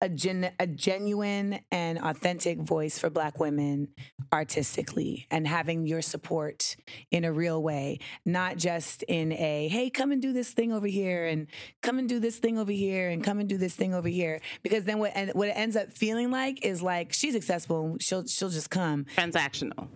a, 0.00 0.08
gen- 0.08 0.52
a 0.58 0.66
genuine 0.66 1.60
and 1.70 1.98
authentic 1.98 2.58
voice 2.58 2.98
for 2.98 3.10
Black 3.10 3.38
women 3.38 3.88
artistically 4.32 5.26
and 5.30 5.46
having 5.46 5.86
your 5.86 6.02
support 6.02 6.76
in 7.10 7.24
a 7.24 7.32
real 7.32 7.62
way, 7.62 7.98
not 8.24 8.56
just 8.56 9.02
in 9.04 9.32
a, 9.32 9.68
hey, 9.68 9.90
come 9.90 10.12
and 10.12 10.20
do 10.20 10.32
this 10.32 10.50
thing 10.50 10.72
over 10.72 10.86
here 10.86 11.26
and 11.26 11.46
come 11.82 11.98
and 11.98 12.08
do 12.08 12.20
this 12.20 12.38
thing 12.38 12.58
over 12.58 12.72
here 12.72 13.08
and 13.08 13.24
come 13.24 13.38
and 13.38 13.48
do 13.48 13.56
this 13.56 13.74
thing 13.74 13.94
over 13.94 14.08
here. 14.08 14.40
Because 14.62 14.84
then 14.84 14.98
what, 14.98 15.12
and 15.14 15.30
what 15.34 15.48
it 15.48 15.56
ends 15.56 15.76
up 15.76 15.92
feeling 15.92 16.30
like 16.30 16.64
is 16.64 16.82
like 16.82 17.12
she's 17.12 17.34
accessible, 17.34 17.96
she'll, 18.00 18.26
she'll 18.26 18.50
just 18.50 18.70
come. 18.70 19.06
Transactional. 19.16 19.88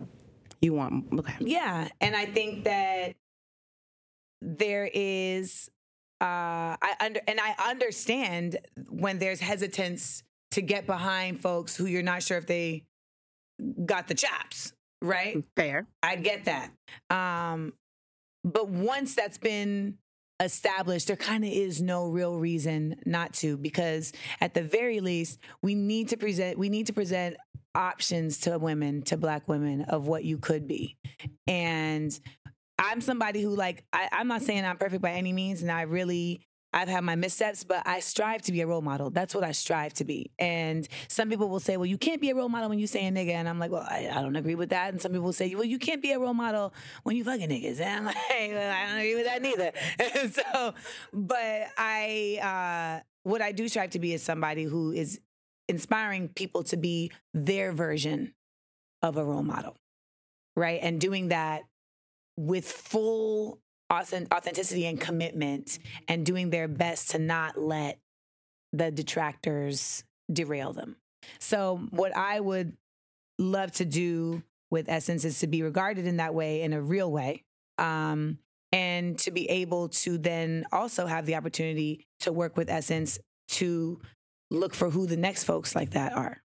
You 0.61 0.73
want 0.73 1.05
okay. 1.19 1.33
Yeah, 1.39 1.87
and 1.99 2.15
I 2.15 2.27
think 2.27 2.65
that 2.65 3.15
there 4.41 4.89
is 4.93 5.69
uh 6.21 6.77
I 6.81 6.95
under 6.99 7.19
and 7.27 7.39
I 7.39 7.55
understand 7.69 8.57
when 8.89 9.17
there's 9.19 9.39
hesitance 9.39 10.23
to 10.51 10.61
get 10.61 10.85
behind 10.85 11.39
folks 11.41 11.75
who 11.75 11.85
you're 11.85 12.03
not 12.03 12.21
sure 12.23 12.37
if 12.37 12.45
they 12.45 12.83
got 13.85 14.07
the 14.07 14.13
chops, 14.13 14.73
right? 15.01 15.43
Fair. 15.55 15.87
I 16.03 16.15
get 16.17 16.45
that. 16.45 16.71
Um 17.09 17.73
but 18.43 18.69
once 18.69 19.15
that's 19.15 19.37
been 19.37 19.97
established, 20.39 21.07
there 21.07 21.15
kind 21.15 21.43
of 21.43 21.51
is 21.51 21.81
no 21.81 22.07
real 22.07 22.37
reason 22.37 22.95
not 23.05 23.33
to 23.33 23.57
because 23.57 24.11
at 24.39 24.53
the 24.53 24.63
very 24.63 24.99
least, 24.99 25.39
we 25.61 25.75
need 25.75 26.09
to 26.09 26.17
present 26.17 26.57
we 26.57 26.69
need 26.69 26.87
to 26.87 26.93
present 26.93 27.37
options 27.73 28.39
to 28.39 28.57
women, 28.57 29.01
to 29.03 29.17
black 29.17 29.47
women 29.47 29.81
of 29.83 30.07
what 30.07 30.23
you 30.23 30.37
could 30.37 30.67
be. 30.67 30.97
And 31.47 32.17
I'm 32.81 32.99
somebody 32.99 33.41
who 33.41 33.55
like 33.55 33.85
I, 33.93 34.09
I'm 34.11 34.27
not 34.27 34.41
saying 34.41 34.65
I'm 34.65 34.77
perfect 34.77 35.01
by 35.01 35.11
any 35.11 35.31
means, 35.31 35.61
and 35.61 35.71
I 35.71 35.83
really 35.83 36.41
I've 36.73 36.87
had 36.87 37.03
my 37.03 37.15
missteps, 37.15 37.63
but 37.63 37.85
I 37.85 37.99
strive 37.99 38.43
to 38.43 38.51
be 38.51 38.61
a 38.61 38.67
role 38.67 38.81
model. 38.81 39.09
That's 39.09 39.35
what 39.35 39.43
I 39.43 39.51
strive 39.51 39.93
to 39.95 40.05
be. 40.05 40.31
And 40.39 40.87
some 41.09 41.29
people 41.29 41.49
will 41.49 41.59
say, 41.59 41.75
well, 41.75 41.85
you 41.85 41.97
can't 41.97 42.21
be 42.21 42.29
a 42.29 42.35
role 42.35 42.47
model 42.47 42.69
when 42.69 42.79
you 42.79 42.87
say 42.87 43.05
a 43.05 43.11
nigga. 43.11 43.31
And 43.31 43.49
I'm 43.49 43.59
like, 43.59 43.71
well, 43.71 43.85
I, 43.87 44.09
I 44.09 44.21
don't 44.21 44.37
agree 44.37 44.55
with 44.55 44.69
that. 44.69 44.93
And 44.93 45.01
some 45.01 45.11
people 45.11 45.25
will 45.25 45.33
say, 45.33 45.53
well, 45.53 45.65
you 45.65 45.77
can't 45.77 46.01
be 46.01 46.13
a 46.13 46.19
role 46.19 46.33
model 46.33 46.73
when 47.03 47.17
you 47.17 47.25
fucking 47.25 47.49
niggas. 47.49 47.81
And 47.81 47.99
I'm 47.99 48.05
like, 48.05 48.15
well, 48.29 48.71
I 48.71 48.87
don't 48.87 48.97
agree 48.99 49.15
with 49.15 49.25
that 49.25 49.41
neither. 49.41 49.71
So, 50.31 50.73
but 51.11 51.67
I, 51.77 52.99
uh, 53.01 53.03
what 53.23 53.41
I 53.41 53.51
do 53.51 53.67
strive 53.67 53.89
to 53.91 53.99
be 53.99 54.13
is 54.13 54.23
somebody 54.23 54.63
who 54.63 54.91
is 54.91 55.19
inspiring 55.67 56.29
people 56.29 56.63
to 56.65 56.77
be 56.77 57.11
their 57.33 57.73
version 57.73 58.33
of 59.01 59.17
a 59.17 59.25
role 59.25 59.43
model. 59.43 59.75
Right. 60.55 60.79
And 60.81 61.01
doing 61.01 61.29
that 61.29 61.63
with 62.37 62.65
full 62.65 63.59
authenticity 63.91 64.85
and 64.85 64.99
commitment 64.99 65.79
and 66.07 66.25
doing 66.25 66.49
their 66.49 66.67
best 66.67 67.11
to 67.11 67.19
not 67.19 67.57
let 67.57 67.99
the 68.71 68.89
detractors 68.91 70.03
derail 70.31 70.73
them. 70.73 70.95
So, 71.39 71.87
what 71.91 72.15
I 72.15 72.39
would 72.39 72.77
love 73.37 73.71
to 73.73 73.85
do 73.85 74.43
with 74.69 74.87
Essence 74.87 75.25
is 75.25 75.39
to 75.39 75.47
be 75.47 75.61
regarded 75.61 76.07
in 76.07 76.17
that 76.17 76.33
way, 76.33 76.61
in 76.61 76.73
a 76.73 76.81
real 76.81 77.11
way, 77.11 77.43
um, 77.77 78.39
and 78.71 79.19
to 79.19 79.31
be 79.31 79.49
able 79.49 79.89
to 79.89 80.17
then 80.17 80.65
also 80.71 81.05
have 81.05 81.25
the 81.25 81.35
opportunity 81.35 82.07
to 82.21 82.31
work 82.31 82.55
with 82.55 82.69
Essence 82.69 83.19
to 83.49 83.99
look 84.49 84.73
for 84.73 84.89
who 84.89 85.05
the 85.05 85.17
next 85.17 85.43
folks 85.43 85.75
like 85.75 85.91
that 85.91 86.13
are. 86.13 86.41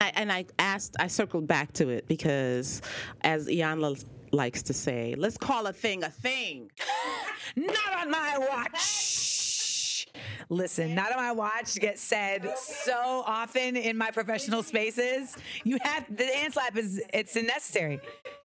I, 0.00 0.12
and 0.16 0.32
I 0.32 0.46
asked, 0.58 0.96
I 0.98 1.06
circled 1.06 1.46
back 1.46 1.72
to 1.74 1.88
it 1.88 2.08
because, 2.08 2.82
as 3.22 3.46
Iyanla 3.46 4.04
likes 4.34 4.62
to 4.64 4.74
say, 4.74 5.14
let's 5.16 5.38
call 5.38 5.66
a 5.66 5.72
thing 5.72 6.02
a 6.04 6.10
thing. 6.10 6.70
Not 7.56 8.00
on 8.02 8.10
my 8.10 8.36
watch. 8.38 10.06
Listen, 10.50 10.94
not 10.94 11.10
on 11.10 11.16
my 11.16 11.32
watch 11.32 11.74
gets 11.76 12.02
said 12.02 12.46
so 12.58 13.22
often 13.26 13.76
in 13.76 13.96
my 13.96 14.10
professional 14.10 14.62
spaces. 14.62 15.36
You 15.64 15.78
have 15.82 16.04
the 16.14 16.24
hand 16.26 16.52
slap 16.52 16.76
is 16.76 17.02
it's 17.12 17.34
necessary. 17.34 18.00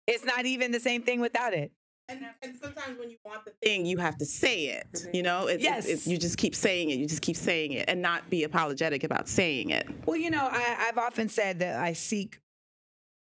It's 0.07 0.25
not 0.25 0.47
even 0.47 0.71
the 0.71 0.81
same 0.81 1.03
thing 1.03 1.21
without 1.21 1.53
it. 1.55 1.73
And, 2.09 2.21
and 2.43 2.55
sometimes 2.63 2.99
when 2.99 3.11
you 3.11 3.17
want 3.25 3.45
the 3.45 3.53
thing, 3.63 3.85
you 3.85 3.99
have 3.99 4.17
to 4.19 4.25
say 4.27 4.67
it. 4.67 5.09
You 5.13 5.23
know, 5.23 5.47
it, 5.49 5.61
Yes. 5.61 5.87
it, 5.87 5.91
it- 5.99 6.07
you 6.07 6.17
just 6.19 6.39
keep 6.39 6.55
saying 6.55 6.91
it. 6.91 6.99
You 6.99 7.07
just 7.07 7.21
keep 7.23 7.37
saying 7.37 7.73
it, 7.73 7.87
and 7.89 8.01
not 8.01 8.31
be 8.31 8.45
apologetic 8.45 9.03
about 9.05 9.29
saying 9.29 9.71
it. 9.71 9.87
Well, 10.07 10.17
you 10.17 10.31
know, 10.31 10.49
I, 10.51 10.87
I've 10.89 10.99
often 10.99 11.29
said 11.29 11.59
that 11.59 11.79
I 11.81 11.93
seek, 11.95 12.39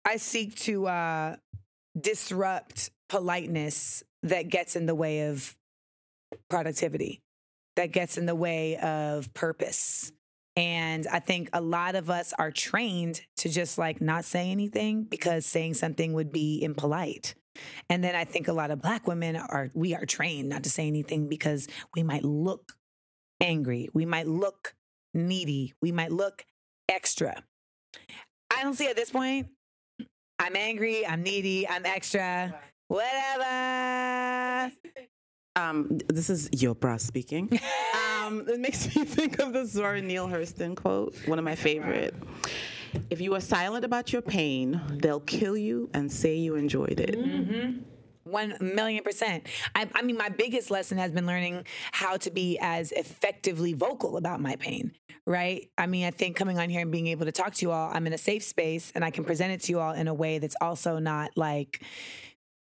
I 0.05 0.17
seek 0.17 0.57
to 0.61 0.87
uh, 0.89 1.37
disrupt 2.01 2.91
politeness 3.09 4.03
that 4.23 4.49
gets 4.49 4.77
in 4.77 4.87
the 4.87 4.95
way 4.95 5.29
of 5.29 5.57
productivity, 6.51 7.23
that 7.77 7.93
gets 7.93 8.19
in 8.19 8.27
the 8.27 8.35
way 8.35 8.77
of 8.77 9.33
purpose. 9.35 10.13
And 10.57 11.07
I 11.07 11.21
think 11.21 11.51
a 11.53 11.61
lot 11.61 11.95
of 11.95 12.11
us 12.11 12.33
are 12.37 12.51
trained 12.51 13.21
to 13.39 13.49
just 13.49 13.79
like 13.79 14.01
not 14.01 14.25
say 14.25 14.51
anything 14.51 15.05
because 15.05 15.47
saying 15.47 15.75
something 15.75 16.13
would 16.15 16.33
be 16.33 16.63
impolite. 16.63 17.35
And 17.89 18.03
then 18.03 18.15
I 18.15 18.25
think 18.25 18.49
a 18.49 18.53
lot 18.53 18.71
of 18.71 18.83
black 18.83 19.07
women 19.07 19.37
are, 19.37 19.71
we 19.75 19.95
are 19.95 20.05
trained 20.05 20.49
not 20.49 20.65
to 20.65 20.71
say 20.71 20.87
anything 20.87 21.29
because 21.29 21.69
we 21.95 22.03
might 22.03 22.25
look 22.25 22.73
angry. 23.41 23.89
We 23.95 24.05
might 24.05 24.27
look 24.27 24.75
needy. 25.15 25.75
We 25.81 25.93
might 25.93 26.13
look 26.13 26.45
extra. 26.89 27.45
I 28.51 28.63
don't 28.63 28.75
see 28.75 28.89
at 28.89 28.97
this 28.97 29.11
point, 29.11 29.49
I'm 30.39 30.55
angry, 30.57 31.07
I'm 31.07 31.23
needy, 31.23 31.69
I'm 31.69 31.85
extra, 31.85 32.55
whatever. 32.89 34.73
Um, 35.57 35.99
this 36.07 36.31
is 36.31 36.49
Yopra 36.51 37.01
speaking. 37.01 37.51
um, 38.23 38.49
it 38.49 38.61
makes 38.61 38.95
me 38.95 39.05
think 39.05 39.41
of 39.41 39.53
the 39.53 39.65
Zora 39.67 40.01
Neale 40.01 40.29
Hurston 40.29 40.77
quote, 40.77 41.17
one 41.27 41.37
of 41.37 41.45
my 41.45 41.57
favorite. 41.57 42.15
If 43.11 43.21
you 43.21 43.35
are 43.35 43.41
silent 43.41 43.85
about 43.85 44.13
your 44.13 44.23
pain, 44.23 44.81
they'll 45.03 45.19
kill 45.19 45.57
you 45.57 45.91
and 45.95 46.13
say 46.13 46.37
you 46.37 46.55
enjoyed 46.55 47.01
it. 47.01 47.17
One 48.29 48.57
million 48.61 49.03
percent. 49.03 49.47
I, 49.75 49.89
I 49.95 50.03
mean, 50.03 50.17
my 50.17 50.29
biggest 50.29 50.71
lesson 50.71 50.99
has 50.99 51.13
been 51.13 51.27
learning 51.27 51.65
how 51.93 52.17
to 52.19 52.31
be 52.31 52.59
as 52.61 52.93
effectively 52.93 53.73
vocal 53.73 54.17
about 54.17 54.41
my 54.41 54.57
pain, 54.57 54.93
right? 55.27 55.71
I 55.79 55.87
mean, 55.87 56.05
I 56.05 56.11
think 56.11 56.37
coming 56.37 56.59
on 56.59 56.69
here 56.69 56.83
and 56.83 56.93
being 56.93 57.07
able 57.09 57.27
to 57.27 57.33
talk 57.33 57.55
to 57.55 57.67
you 57.67 57.73
all, 57.73 57.91
I'm 57.93 58.07
in 58.07 58.13
a 58.13 58.19
safe 58.19 58.43
space 58.43 58.93
and 58.95 59.05
I 59.05 59.11
can 59.11 59.25
present 59.25 59.53
it 59.53 59.63
to 59.63 59.73
you 59.73 59.81
all 59.81 59.95
in 59.95 60.09
a 60.09 60.15
way 60.15 60.39
that's 60.39 60.57
also 60.61 60.99
not 60.99 61.31
like 61.37 61.83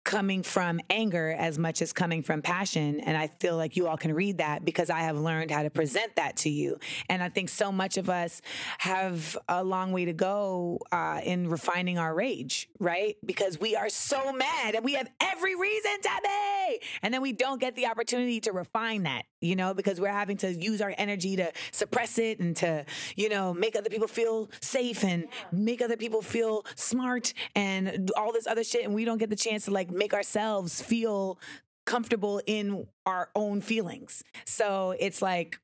coming 0.03 0.43
from 0.43 0.79
anger 0.89 1.35
as 1.37 1.57
much 1.57 1.81
as 1.81 1.93
coming 1.93 2.21
from 2.23 2.41
passion. 2.41 2.99
And 2.99 3.15
I 3.17 3.27
feel 3.27 3.55
like 3.55 3.77
you 3.77 3.87
all 3.87 3.97
can 3.97 4.13
read 4.13 4.39
that 4.39 4.65
because 4.65 4.89
I 4.89 5.01
have 5.01 5.17
learned 5.17 5.51
how 5.51 5.63
to 5.63 5.69
present 5.69 6.15
that 6.17 6.37
to 6.37 6.49
you. 6.49 6.77
And 7.09 7.23
I 7.23 7.29
think 7.29 7.49
so 7.49 7.71
much 7.71 7.97
of 7.97 8.09
us 8.09 8.41
have 8.79 9.37
a 9.47 9.63
long 9.63 9.91
way 9.91 10.05
to 10.05 10.13
go 10.13 10.79
uh, 10.91 11.21
in 11.23 11.49
refining 11.49 11.97
our 11.97 12.13
rage, 12.13 12.69
right? 12.79 13.15
Because 13.25 13.59
we 13.59 13.75
are 13.75 13.89
so 13.89 14.33
mad 14.33 14.75
and 14.75 14.83
we 14.83 14.93
have 14.93 15.09
every 15.21 15.55
reason 15.55 16.01
to 16.01 16.09
be. 16.23 16.79
And 17.01 17.13
then 17.13 17.21
we 17.21 17.31
don't 17.31 17.59
get 17.59 17.75
the 17.75 17.87
opportunity 17.87 18.39
to 18.41 18.51
refine 18.51 19.03
that, 19.03 19.23
you 19.41 19.55
know, 19.55 19.73
because 19.73 20.01
we're 20.01 20.11
having 20.11 20.37
to 20.37 20.53
use 20.53 20.81
our 20.81 20.93
energy 20.97 21.35
to 21.37 21.51
suppress 21.71 22.17
it 22.17 22.39
and 22.39 22.55
to, 22.57 22.85
you 23.15 23.29
know, 23.29 23.53
make 23.53 23.75
other 23.75 23.89
people 23.89 24.07
feel 24.07 24.49
safe 24.61 25.03
and 25.03 25.27
make 25.51 25.81
other 25.81 25.97
people 25.97 26.21
feel 26.21 26.65
smart 26.75 27.33
and 27.55 28.11
all 28.17 28.33
this 28.33 28.47
other 28.47 28.63
shit. 28.63 28.83
And 28.83 28.93
we 28.93 29.05
don't 29.05 29.17
get 29.17 29.29
the 29.29 29.35
chance 29.35 29.65
to 29.65 29.71
like 29.71 29.92
make 29.93 30.13
ourselves 30.13 30.81
feel 30.81 31.39
comfortable 31.85 32.41
in 32.45 32.87
our 33.05 33.29
own 33.35 33.61
feelings. 33.61 34.23
So 34.45 34.95
it's 34.99 35.21
like, 35.21 35.59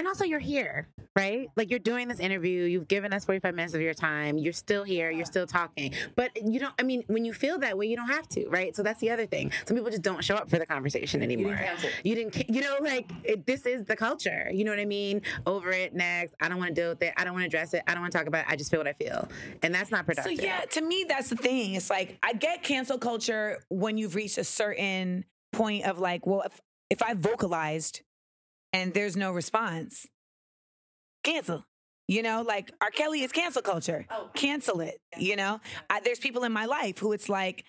And 0.00 0.08
also, 0.08 0.24
you're 0.24 0.38
here, 0.38 0.88
right? 1.14 1.48
Like 1.56 1.68
you're 1.68 1.78
doing 1.78 2.08
this 2.08 2.20
interview. 2.20 2.62
You've 2.64 2.88
given 2.88 3.12
us 3.12 3.26
45 3.26 3.54
minutes 3.54 3.74
of 3.74 3.82
your 3.82 3.92
time. 3.92 4.38
You're 4.38 4.54
still 4.54 4.82
here. 4.82 5.10
You're 5.10 5.26
still 5.26 5.46
talking. 5.46 5.92
But 6.16 6.30
you 6.42 6.58
don't. 6.58 6.72
I 6.78 6.84
mean, 6.84 7.04
when 7.08 7.26
you 7.26 7.34
feel 7.34 7.58
that 7.58 7.76
way, 7.76 7.84
you 7.84 7.96
don't 7.96 8.08
have 8.08 8.26
to, 8.30 8.48
right? 8.48 8.74
So 8.74 8.82
that's 8.82 8.98
the 9.00 9.10
other 9.10 9.26
thing. 9.26 9.52
Some 9.66 9.76
people 9.76 9.90
just 9.90 10.00
don't 10.00 10.24
show 10.24 10.36
up 10.36 10.48
for 10.48 10.58
the 10.58 10.64
conversation 10.64 11.22
anymore. 11.22 11.52
You 12.02 12.14
didn't. 12.14 12.32
ca- 12.32 12.46
You 12.48 12.62
know, 12.62 12.76
like 12.80 13.10
it, 13.24 13.44
this 13.44 13.66
is 13.66 13.84
the 13.84 13.94
culture. 13.94 14.48
You 14.50 14.64
know 14.64 14.70
what 14.70 14.80
I 14.80 14.86
mean? 14.86 15.20
Over 15.46 15.70
it. 15.70 15.92
Next. 15.94 16.34
I 16.40 16.48
don't 16.48 16.56
want 16.56 16.74
to 16.74 16.80
deal 16.80 16.88
with 16.88 17.02
it. 17.02 17.12
I 17.18 17.24
don't 17.24 17.34
want 17.34 17.42
to 17.42 17.46
address 17.48 17.74
it. 17.74 17.82
I 17.86 17.92
don't 17.92 18.00
want 18.00 18.12
to 18.12 18.18
talk 18.18 18.26
about 18.26 18.46
it. 18.46 18.50
I 18.50 18.56
just 18.56 18.70
feel 18.70 18.80
what 18.80 18.88
I 18.88 18.94
feel, 18.94 19.28
and 19.62 19.74
that's 19.74 19.90
not 19.90 20.06
productive. 20.06 20.38
So 20.38 20.42
yeah, 20.42 20.60
to 20.60 20.80
me 20.80 21.04
that's 21.06 21.28
the 21.28 21.36
thing. 21.36 21.74
It's 21.74 21.90
like 21.90 22.16
I 22.22 22.32
get 22.32 22.62
cancel 22.62 22.96
culture 22.96 23.58
when 23.68 23.98
you've 23.98 24.14
reached 24.14 24.38
a 24.38 24.44
certain 24.44 25.26
point 25.52 25.84
of 25.84 25.98
like, 25.98 26.26
well, 26.26 26.40
if 26.46 26.58
if 26.88 27.02
I 27.02 27.12
vocalized 27.12 28.00
and 28.72 28.94
there's 28.94 29.16
no 29.16 29.32
response, 29.32 30.06
cancel. 31.24 31.64
You 32.08 32.22
know, 32.22 32.42
like 32.42 32.72
R. 32.80 32.90
Kelly 32.90 33.22
is 33.22 33.30
cancel 33.30 33.62
culture. 33.62 34.04
Oh. 34.10 34.30
Cancel 34.34 34.80
it. 34.80 35.00
You 35.16 35.36
know, 35.36 35.60
I, 35.88 36.00
there's 36.00 36.18
people 36.18 36.42
in 36.42 36.50
my 36.50 36.64
life 36.64 36.98
who 36.98 37.12
it's 37.12 37.28
like, 37.28 37.64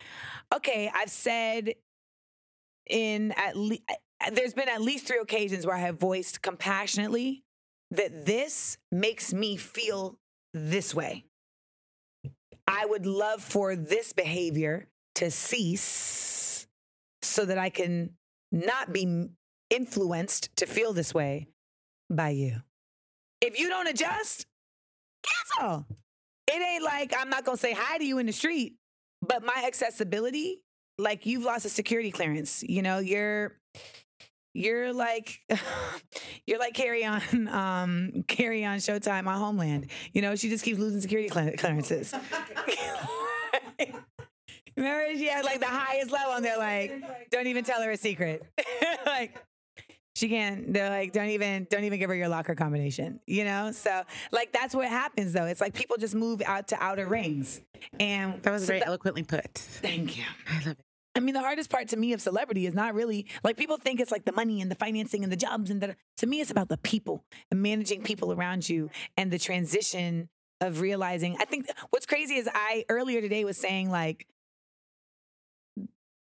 okay, 0.52 0.90
I've 0.92 1.12
said 1.12 1.76
in 2.90 3.34
at 3.34 3.56
least 3.56 3.84
there's 4.34 4.56
been 4.56 4.70
at 4.70 4.82
least 4.82 5.06
three 5.08 5.20
occasions 5.20 5.66
where 5.66 5.76
I 5.76 5.82
have 5.82 6.00
voiced 6.00 6.42
compassionately 6.42 7.44
that 7.92 8.26
this 8.26 8.78
makes 8.92 9.34
me 9.34 9.58
feel 9.58 10.18
this 10.54 10.96
way. 10.96 11.26
I 12.68 12.86
would 12.86 13.06
love 13.06 13.42
for 13.42 13.76
this 13.76 14.14
behavior 14.14 14.88
to 15.16 15.30
cease 15.30 16.68
so 17.22 17.46
that 17.46 17.58
I 17.58 17.70
can 17.70 18.12
not 18.52 18.94
be 18.94 19.30
influenced 19.72 20.56
to 20.58 20.68
feel 20.68 20.94
this 20.94 21.14
way 21.14 21.48
by 22.10 22.30
you. 22.30 22.58
If 23.42 23.58
you 23.58 23.70
don't 23.70 23.88
adjust, 23.88 24.46
cancel. 25.24 25.88
It 26.48 26.62
ain't 26.62 26.84
like 26.84 27.14
I'm 27.18 27.30
not 27.30 27.46
gonna 27.46 27.58
say 27.58 27.74
hi 27.74 27.98
to 27.98 28.04
you 28.04 28.20
in 28.20 28.26
the 28.26 28.34
street, 28.34 28.76
but 29.22 29.44
my 29.44 29.64
accessibility, 29.66 30.62
like 30.98 31.26
you've 31.26 31.44
lost 31.44 31.66
a 31.66 31.70
security 31.70 32.12
clearance. 32.12 32.64
You 32.64 32.82
know, 32.82 33.00
you're 33.00 33.54
you're 34.54 34.94
like 34.94 35.40
you're 36.46 36.60
like 36.60 36.74
carry 36.74 37.06
on 37.06 37.22
um 37.48 38.24
Carrie 38.28 38.66
on 38.66 38.80
showtime 38.80 39.28
on 39.28 39.38
homeland 39.38 39.88
you 40.14 40.22
know 40.22 40.36
she 40.36 40.50
just 40.50 40.66
keeps 40.66 40.78
losing 40.78 41.00
security 41.00 41.30
clearances 41.30 42.14
remember 44.76 45.06
she 45.16 45.28
had 45.28 45.46
like 45.46 45.62
the 45.62 45.66
highest 45.66 46.12
level 46.12 46.34
and 46.34 46.44
they're 46.44 46.58
like 46.58 46.92
don't 47.30 47.48
even 47.48 47.64
tell 47.64 47.82
her 47.82 47.92
a 47.92 47.98
secret 47.98 48.46
like 49.06 49.42
she 50.16 50.28
can't 50.30 50.74
they're 50.74 50.90
like 50.90 51.14
don't 51.14 51.30
even 51.30 51.66
don't 51.70 51.84
even 51.84 51.98
give 52.00 52.10
her 52.10 52.16
your 52.16 52.28
locker 52.28 52.54
combination 52.56 53.20
you 53.28 53.44
know 53.44 53.72
so 53.72 54.04
like 54.32 54.52
that's 54.52 54.76
what 54.76 54.88
happens 54.88 55.34
though 55.34 55.46
it's 55.46 55.62
like 55.62 55.74
people 55.74 55.96
just 55.98 56.16
move 56.16 56.42
out 56.46 56.68
to 56.68 56.78
outer 56.84 57.08
rings 57.08 57.62
and 58.00 58.42
That 58.44 58.52
was 58.52 58.64
so 58.64 58.68
very 58.68 58.84
eloquently 58.86 59.24
put. 59.24 59.54
thank 59.54 60.18
you 60.18 60.24
I 60.50 60.56
love 60.58 60.68
it. 60.68 60.78
I 61.14 61.20
mean, 61.20 61.34
the 61.34 61.42
hardest 61.42 61.70
part 61.70 61.90
to 61.90 61.98
me 61.98 62.14
of 62.14 62.22
celebrity 62.22 62.66
is 62.66 62.74
not 62.74 62.96
really 62.96 63.26
like 63.44 63.58
people 63.58 63.76
think 63.76 64.00
it's 64.00 64.12
like 64.14 64.24
the 64.24 64.32
money 64.32 64.62
and 64.62 64.72
the 64.72 64.76
financing 64.76 65.24
and 65.24 65.32
the 65.32 65.36
jobs 65.36 65.70
and 65.70 65.82
the. 65.82 65.98
To 66.20 66.26
me, 66.26 66.40
it's 66.40 66.52
about 66.52 66.70
the 66.70 66.78
people 66.78 67.26
and 67.52 67.62
managing 67.62 68.02
people 68.02 68.32
around 68.32 68.70
you 68.70 68.90
and 69.18 69.30
the 69.30 69.38
transition 69.38 70.30
of 70.62 70.80
realizing. 70.80 71.36
I 71.38 71.44
think 71.44 71.68
what's 71.90 72.06
crazy 72.06 72.36
is 72.36 72.48
I 72.54 72.86
earlier 72.88 73.20
today 73.20 73.44
was 73.44 73.58
saying 73.58 73.90
like 73.92 74.26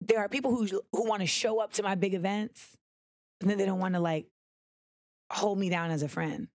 there 0.00 0.18
are 0.20 0.30
people 0.30 0.50
who 0.54 0.66
who 0.92 1.06
want 1.06 1.20
to 1.20 1.26
show 1.26 1.60
up 1.60 1.74
to 1.74 1.82
my 1.82 1.94
big 1.94 2.14
events, 2.14 2.78
and 3.40 3.48
then 3.50 3.58
they 3.58 3.66
don't 3.66 3.78
want 3.78 3.94
to 3.94 4.00
like 4.00 4.26
hold 5.30 5.58
me 5.58 5.68
down 5.70 5.90
as 5.90 6.02
a 6.02 6.08
friend. 6.08 6.48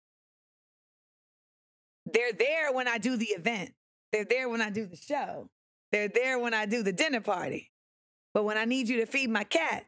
They're 2.11 2.33
there 2.33 2.71
when 2.71 2.87
I 2.87 2.97
do 2.97 3.17
the 3.17 3.25
event. 3.27 3.73
They're 4.11 4.25
there 4.25 4.47
when 4.49 4.61
I 4.61 4.69
do 4.69 4.85
the 4.85 4.95
show. 4.95 5.49
They're 5.91 6.07
there 6.07 6.37
when 6.39 6.53
I 6.53 6.65
do 6.65 6.83
the 6.83 6.93
dinner 6.93 7.21
party. 7.21 7.71
But 8.33 8.43
when 8.43 8.57
I 8.57 8.65
need 8.65 8.87
you 8.89 8.97
to 8.97 9.05
feed 9.05 9.29
my 9.29 9.43
cat, 9.43 9.85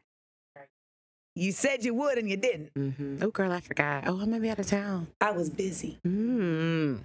you 1.34 1.52
said 1.52 1.84
you 1.84 1.94
would 1.94 2.18
and 2.18 2.28
you 2.28 2.36
didn't. 2.36 2.74
Mm-hmm. 2.74 3.18
Oh, 3.22 3.30
girl, 3.30 3.52
I 3.52 3.60
forgot. 3.60 4.04
Oh, 4.08 4.20
I 4.20 4.24
might 4.24 4.42
be 4.42 4.50
out 4.50 4.58
of 4.58 4.66
town. 4.66 5.06
I 5.20 5.30
was 5.30 5.48
busy. 5.50 5.98
Mm. 6.06 7.00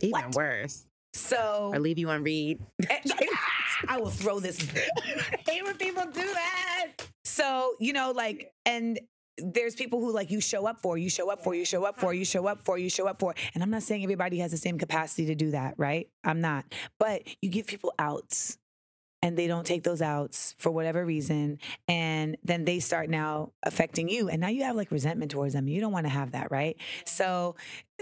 Even 0.00 0.10
What? 0.12 0.34
worse. 0.36 0.84
So 1.14 1.72
Or 1.74 1.80
leave 1.80 1.98
you 1.98 2.08
on 2.10 2.22
read. 2.22 2.60
I 3.88 3.98
will 3.98 4.10
throw 4.10 4.38
this. 4.38 4.58
I 4.96 5.38
hate 5.50 5.64
when 5.64 5.76
people 5.76 6.04
do 6.04 6.20
that. 6.22 6.92
So, 7.24 7.74
you 7.80 7.92
know, 7.92 8.12
like, 8.12 8.52
and 8.64 9.00
there's 9.38 9.74
people 9.74 10.00
who 10.00 10.12
like 10.12 10.30
you 10.30 10.40
show 10.40 10.66
up 10.66 10.80
for, 10.80 10.96
you 10.96 11.10
show 11.10 11.30
up 11.30 11.42
for, 11.42 11.54
you 11.54 11.64
show 11.64 11.84
up 11.84 11.98
for, 11.98 12.14
you 12.14 12.24
show 12.24 12.46
up 12.46 12.62
for, 12.62 12.78
you 12.78 12.88
show 12.88 13.06
up 13.06 13.20
for. 13.20 13.34
And 13.54 13.62
I'm 13.62 13.70
not 13.70 13.82
saying 13.82 14.02
everybody 14.02 14.38
has 14.38 14.50
the 14.50 14.56
same 14.56 14.78
capacity 14.78 15.26
to 15.26 15.34
do 15.34 15.50
that, 15.50 15.74
right? 15.76 16.08
I'm 16.24 16.40
not. 16.40 16.64
But 16.98 17.22
you 17.42 17.50
give 17.50 17.66
people 17.66 17.92
outs 17.98 18.58
and 19.22 19.36
they 19.36 19.46
don't 19.46 19.66
take 19.66 19.82
those 19.82 20.02
outs 20.02 20.54
for 20.58 20.70
whatever 20.70 21.04
reason. 21.04 21.58
And 21.88 22.36
then 22.44 22.64
they 22.64 22.80
start 22.80 23.10
now 23.10 23.52
affecting 23.62 24.08
you. 24.08 24.28
And 24.28 24.40
now 24.40 24.48
you 24.48 24.64
have 24.64 24.76
like 24.76 24.90
resentment 24.90 25.30
towards 25.30 25.52
them. 25.54 25.68
You 25.68 25.80
don't 25.80 25.92
want 25.92 26.06
to 26.06 26.10
have 26.10 26.32
that, 26.32 26.50
right? 26.50 26.76
So, 27.04 27.56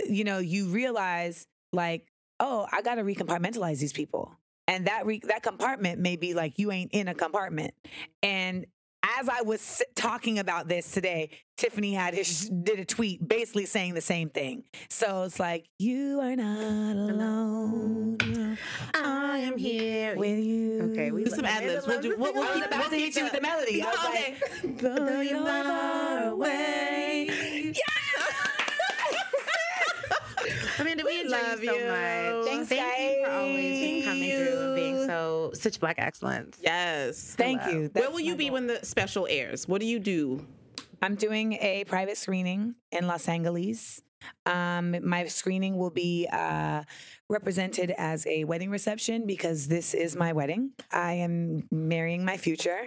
you 0.08 0.24
know, 0.24 0.38
you 0.38 0.68
realize 0.68 1.46
like, 1.72 2.06
oh, 2.40 2.66
I 2.70 2.82
got 2.82 2.96
to 2.96 3.02
recompartmentalize 3.02 3.78
these 3.78 3.92
people. 3.92 4.36
And 4.66 4.86
that 4.86 5.06
re- 5.06 5.20
that 5.28 5.42
compartment 5.42 6.00
may 6.00 6.16
be 6.16 6.34
like 6.34 6.58
you 6.58 6.72
ain't 6.72 6.92
in 6.92 7.08
a 7.08 7.14
compartment. 7.14 7.74
And 8.22 8.66
as 9.18 9.28
I 9.28 9.42
was 9.42 9.82
talking 9.94 10.38
about 10.38 10.68
this 10.68 10.90
today, 10.90 11.30
Tiffany 11.56 11.92
had 11.92 12.14
his, 12.14 12.48
mm-hmm. 12.50 12.62
did 12.62 12.78
a 12.80 12.84
tweet 12.84 13.26
basically 13.26 13.66
saying 13.66 13.94
the 13.94 14.00
same 14.00 14.30
thing. 14.30 14.64
So 14.88 15.22
it's 15.24 15.38
like 15.38 15.66
you 15.78 16.20
are 16.20 16.34
not 16.34 16.96
alone. 16.96 18.16
I 18.94 19.38
am 19.38 19.58
here. 19.58 20.16
with 20.16 20.38
you. 20.38 20.90
Okay, 20.92 21.10
we 21.10 21.24
Do 21.24 21.30
some 21.30 21.44
ad 21.44 21.64
libs. 21.64 21.86
We'll 21.86 22.00
do. 22.00 22.16
We'll, 22.18 22.32
we'll, 22.32 22.54
keep- 22.54 22.66
about 22.66 22.90
we'll 22.90 23.00
hit 23.00 23.16
you 23.16 23.24
with 23.24 23.32
the 23.32 23.40
melody. 23.40 23.82
I 23.82 23.86
was 23.86 23.98
Okay. 24.08 24.36
like, 24.64 24.78
Though 24.80 25.20
you're 25.20 25.44
far 25.44 26.28
away. 26.28 27.72
Amanda, 30.78 31.04
we 31.04 31.20
enjoy 31.20 31.30
Love 31.30 31.62
you 31.62 31.68
so 31.70 31.76
you. 31.78 31.86
much. 31.86 32.46
Thanks, 32.46 32.68
Thank 32.68 32.98
you 33.18 33.24
for 33.24 33.30
always 33.30 34.04
coming 34.04 34.30
through 34.30 34.60
and 34.60 34.74
being 34.74 35.06
so 35.06 35.50
such 35.54 35.78
black 35.80 35.96
excellence. 35.98 36.58
Yes. 36.62 37.34
Thank 37.36 37.62
Hello. 37.62 37.78
you. 37.82 37.90
Where 37.92 38.10
will 38.10 38.20
you 38.20 38.36
be 38.36 38.46
goal. 38.46 38.54
when 38.54 38.66
the 38.66 38.84
special 38.84 39.26
airs? 39.30 39.68
What 39.68 39.80
do 39.80 39.86
you 39.86 39.98
do? 39.98 40.46
I'm 41.02 41.14
doing 41.16 41.54
a 41.54 41.84
private 41.84 42.16
screening 42.16 42.74
in 42.90 43.06
Los 43.06 43.28
Angeles. 43.28 44.00
Um, 44.46 44.96
my 45.06 45.26
screening 45.26 45.76
will 45.76 45.90
be 45.90 46.26
uh, 46.32 46.82
represented 47.28 47.92
as 47.98 48.26
a 48.26 48.44
wedding 48.44 48.70
reception 48.70 49.26
because 49.26 49.68
this 49.68 49.92
is 49.92 50.16
my 50.16 50.32
wedding. 50.32 50.70
I 50.90 51.12
am 51.14 51.68
marrying 51.70 52.24
my 52.24 52.38
future. 52.38 52.86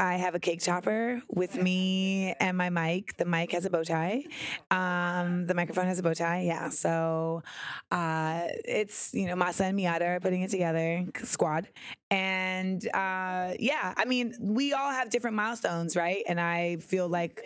I 0.00 0.16
have 0.16 0.34
a 0.34 0.38
cake 0.38 0.62
topper 0.62 1.20
with 1.28 1.60
me 1.60 2.32
and 2.40 2.56
my 2.56 2.70
mic. 2.70 3.18
The 3.18 3.26
mic 3.26 3.52
has 3.52 3.66
a 3.66 3.70
bow 3.70 3.84
tie. 3.84 4.24
Um, 4.70 5.46
the 5.46 5.52
microphone 5.52 5.84
has 5.84 5.98
a 5.98 6.02
bow 6.02 6.14
tie. 6.14 6.40
Yeah. 6.40 6.70
So 6.70 7.42
uh, 7.90 8.44
it's, 8.64 9.12
you 9.12 9.26
know, 9.26 9.34
Masa 9.34 9.68
and 9.68 9.78
Miata 9.78 10.16
are 10.16 10.20
putting 10.20 10.40
it 10.40 10.50
together, 10.50 11.04
squad. 11.24 11.68
And 12.10 12.82
uh, 12.94 13.52
yeah, 13.58 13.92
I 13.94 14.06
mean, 14.06 14.34
we 14.40 14.72
all 14.72 14.90
have 14.90 15.10
different 15.10 15.36
milestones, 15.36 15.94
right? 15.94 16.24
And 16.26 16.40
I 16.40 16.76
feel 16.76 17.06
like 17.06 17.44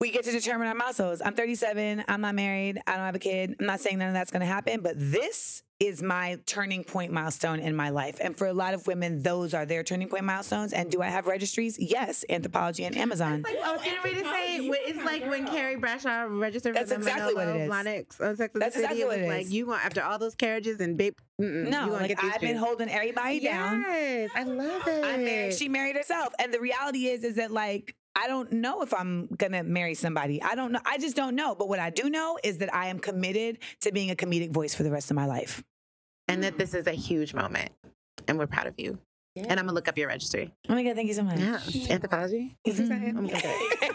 we 0.00 0.10
get 0.10 0.24
to 0.24 0.32
determine 0.32 0.66
our 0.66 0.74
milestones. 0.74 1.20
I'm 1.22 1.34
37. 1.34 2.04
I'm 2.08 2.22
not 2.22 2.34
married. 2.34 2.80
I 2.86 2.92
don't 2.92 3.04
have 3.04 3.16
a 3.16 3.18
kid. 3.18 3.56
I'm 3.60 3.66
not 3.66 3.80
saying 3.80 3.98
none 3.98 4.08
of 4.08 4.14
that's 4.14 4.30
going 4.30 4.40
to 4.40 4.46
happen, 4.46 4.80
but 4.80 4.94
this 4.96 5.62
is 5.80 6.02
my 6.02 6.38
turning 6.46 6.84
point 6.84 7.12
milestone 7.12 7.58
in 7.58 7.74
my 7.74 7.90
life. 7.90 8.18
And 8.20 8.36
for 8.36 8.46
a 8.46 8.52
lot 8.52 8.74
of 8.74 8.86
women, 8.86 9.22
those 9.22 9.54
are 9.54 9.66
their 9.66 9.82
turning 9.82 10.08
point 10.08 10.24
milestones. 10.24 10.72
And 10.72 10.90
do 10.90 11.02
I 11.02 11.08
have 11.08 11.26
registries? 11.26 11.78
Yes, 11.78 12.24
Anthropologie 12.30 12.86
and 12.86 12.96
Amazon. 12.96 13.42
Like 13.42 13.56
oh, 13.58 13.62
I 13.64 13.72
was 13.72 13.82
getting 13.82 14.02
ready 14.02 14.16
to 14.22 14.24
say, 14.24 14.56
it's 14.58 15.04
like 15.04 15.28
when 15.28 15.46
Carrie 15.46 15.76
Bradshaw 15.76 16.26
registered 16.30 16.76
That's 16.76 16.92
for 16.92 16.98
the 17.00 17.06
exactly 17.08 17.34
what 17.34 17.48
it 17.48 17.56
is. 17.62 17.68
Monarchs 17.68 18.20
on 18.20 18.26
uh, 18.28 18.36
Sex 18.36 18.54
and 18.54 18.60
the 18.60 18.64
That's 18.64 18.74
City. 18.76 18.84
exactly 18.84 19.02
it 19.02 19.06
what 19.06 19.18
was 19.18 19.26
it 19.26 19.28
like 19.28 19.46
is. 19.46 19.52
you 19.52 19.66
going 19.66 19.80
after 19.82 20.02
all 20.02 20.18
those 20.18 20.34
carriages 20.34 20.80
and 20.80 20.96
babe. 20.96 21.14
No, 21.38 21.86
you 21.86 21.92
like 21.92 22.08
get 22.08 22.20
these 22.20 22.32
I've 22.32 22.40
been 22.40 22.56
holding 22.56 22.88
everybody 22.88 23.40
down. 23.40 23.80
Yes, 23.82 24.30
I 24.36 24.44
love 24.44 24.82
it. 24.86 25.04
I'm 25.04 25.24
married. 25.24 25.54
She 25.54 25.68
married 25.68 25.96
herself. 25.96 26.32
And 26.38 26.54
the 26.54 26.60
reality 26.60 27.06
is, 27.08 27.24
is 27.24 27.34
that 27.36 27.50
like, 27.50 27.96
I 28.16 28.28
don't 28.28 28.52
know 28.52 28.82
if 28.82 28.94
I'm 28.94 29.26
gonna 29.26 29.62
marry 29.64 29.94
somebody. 29.94 30.40
I 30.42 30.54
don't 30.54 30.70
know. 30.72 30.80
I 30.84 30.98
just 30.98 31.16
don't 31.16 31.34
know. 31.34 31.54
But 31.54 31.68
what 31.68 31.78
I 31.80 31.90
do 31.90 32.08
know 32.08 32.38
is 32.44 32.58
that 32.58 32.72
I 32.74 32.86
am 32.88 32.98
committed 33.00 33.58
to 33.80 33.90
being 33.92 34.10
a 34.10 34.14
comedic 34.14 34.50
voice 34.52 34.74
for 34.74 34.82
the 34.84 34.90
rest 34.90 35.10
of 35.10 35.16
my 35.16 35.26
life. 35.26 35.62
and 36.28 36.42
that 36.42 36.56
this 36.56 36.72
is 36.72 36.86
a 36.86 36.92
huge 36.92 37.34
moment, 37.34 37.70
and 38.28 38.38
we're 38.38 38.46
proud 38.46 38.66
of 38.66 38.74
you. 38.78 38.98
And 39.36 39.50
I'm 39.52 39.66
gonna 39.66 39.72
look 39.72 39.88
up 39.88 39.98
your 39.98 40.08
registry. 40.08 40.54
Oh 40.70 40.74
my 40.74 40.82
God, 40.82 40.94
thank 40.96 41.08
you 41.08 41.14
so 41.14 41.22
much. 41.22 41.38
Yeah, 41.38 41.58
anthropologie. 41.58 42.54
Is 42.64 42.78
this 42.78 42.88
Mhm. 42.88 43.02
it? 43.02 43.08
I'm 43.08 43.14
gonna 43.16 43.26
look 43.26 43.34
at 43.34 43.44
it. 43.44 43.94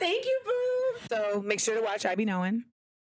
Thank 0.00 0.24
you, 0.24 0.40
boo. 0.44 0.98
So 1.08 1.42
make 1.42 1.60
sure 1.60 1.74
to 1.76 1.82
watch 1.82 2.04
I 2.06 2.14
Be 2.16 2.24
Knowing. 2.24 2.64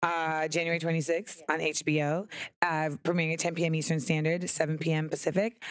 Uh, 0.03 0.47
January 0.49 0.79
26th 0.79 1.41
on 1.49 1.61
HBO, 1.61 2.27
uh, 2.61 2.89
premiering 3.03 3.31
at 3.33 3.39
10 3.39 3.55
p.m. 3.55 3.73
Eastern 3.73 3.99
Standard, 4.01 4.49
7 4.49 4.77
p.m. 4.79 5.07
Pacific. 5.09 5.63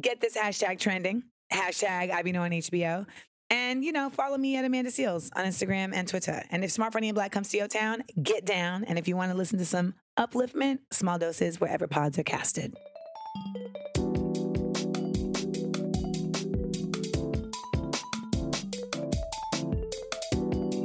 Get 0.00 0.20
this 0.20 0.36
hashtag 0.36 0.78
trending, 0.78 1.24
hashtag 1.52 2.10
I 2.12 2.22
Be 2.22 2.32
Knowing 2.32 2.52
HBO. 2.52 3.06
And, 3.54 3.84
you 3.84 3.92
know, 3.92 4.10
follow 4.10 4.36
me 4.36 4.56
at 4.56 4.64
Amanda 4.64 4.90
Seales 4.90 5.30
on 5.36 5.44
Instagram 5.44 5.92
and 5.94 6.08
Twitter. 6.08 6.42
And 6.50 6.64
if 6.64 6.72
Smart 6.72 6.92
Funny 6.92 7.10
and 7.10 7.14
Black 7.14 7.30
comes 7.30 7.50
to 7.50 7.56
your 7.56 7.68
town, 7.68 8.02
get 8.20 8.44
down. 8.44 8.82
And 8.82 8.98
if 8.98 9.06
you 9.06 9.14
want 9.14 9.30
to 9.30 9.38
listen 9.38 9.60
to 9.60 9.64
some 9.64 9.94
upliftment, 10.18 10.80
small 10.90 11.20
doses 11.20 11.60
wherever 11.60 11.86
pods 11.86 12.18
are 12.18 12.24
casted. 12.24 12.76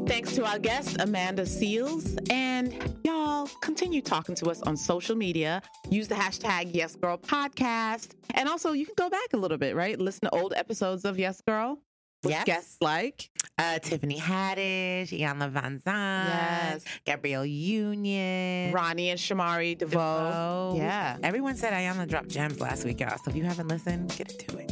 Thanks 0.07 0.35
to 0.35 0.45
our 0.45 0.59
guest, 0.59 0.97
Amanda 0.99 1.45
Seales. 1.45 2.19
And 2.31 2.99
y'all 3.03 3.49
continue 3.61 4.03
talking 4.03 4.35
to 4.35 4.51
us 4.51 4.61
on 4.61 4.77
social 4.77 5.15
media. 5.15 5.63
Use 5.89 6.07
the 6.07 6.13
hashtag 6.13 6.69
Yes 6.75 6.95
Girl 6.95 7.17
Podcast. 7.17 8.13
And 8.35 8.47
also, 8.47 8.73
you 8.73 8.85
can 8.85 8.93
go 8.95 9.09
back 9.09 9.33
a 9.33 9.37
little 9.37 9.57
bit, 9.57 9.75
right? 9.75 9.99
Listen 9.99 10.29
to 10.29 10.35
old 10.35 10.53
episodes 10.55 11.03
of 11.03 11.17
Yes 11.17 11.41
Girl. 11.41 11.79
With 12.23 12.31
Yes. 12.31 12.43
guests 12.45 12.77
like 12.81 13.29
Uh, 13.57 13.77
Tiffany 13.79 14.17
Haddish, 14.19 15.09
Iyanla 15.17 15.51
Vanzant, 15.51 15.83
Yes. 15.85 16.83
Gabrielle 17.05 17.45
Union, 17.45 18.71
Ronnie 18.73 19.09
and 19.09 19.19
Shamari 19.19 19.77
DeVoe. 19.77 19.89
DeVoe. 19.91 20.73
Yeah. 20.77 21.17
Everyone 21.23 21.55
said 21.55 21.73
Iyanla 21.73 22.07
dropped 22.07 22.29
gems 22.29 22.59
last 22.61 22.85
week, 22.85 22.99
y'all. 23.01 23.17
So 23.17 23.29
if 23.31 23.35
you 23.35 23.43
haven't 23.43 23.67
listened, 23.67 24.13
get 24.17 24.31
into 24.31 24.57
it. 24.59 24.71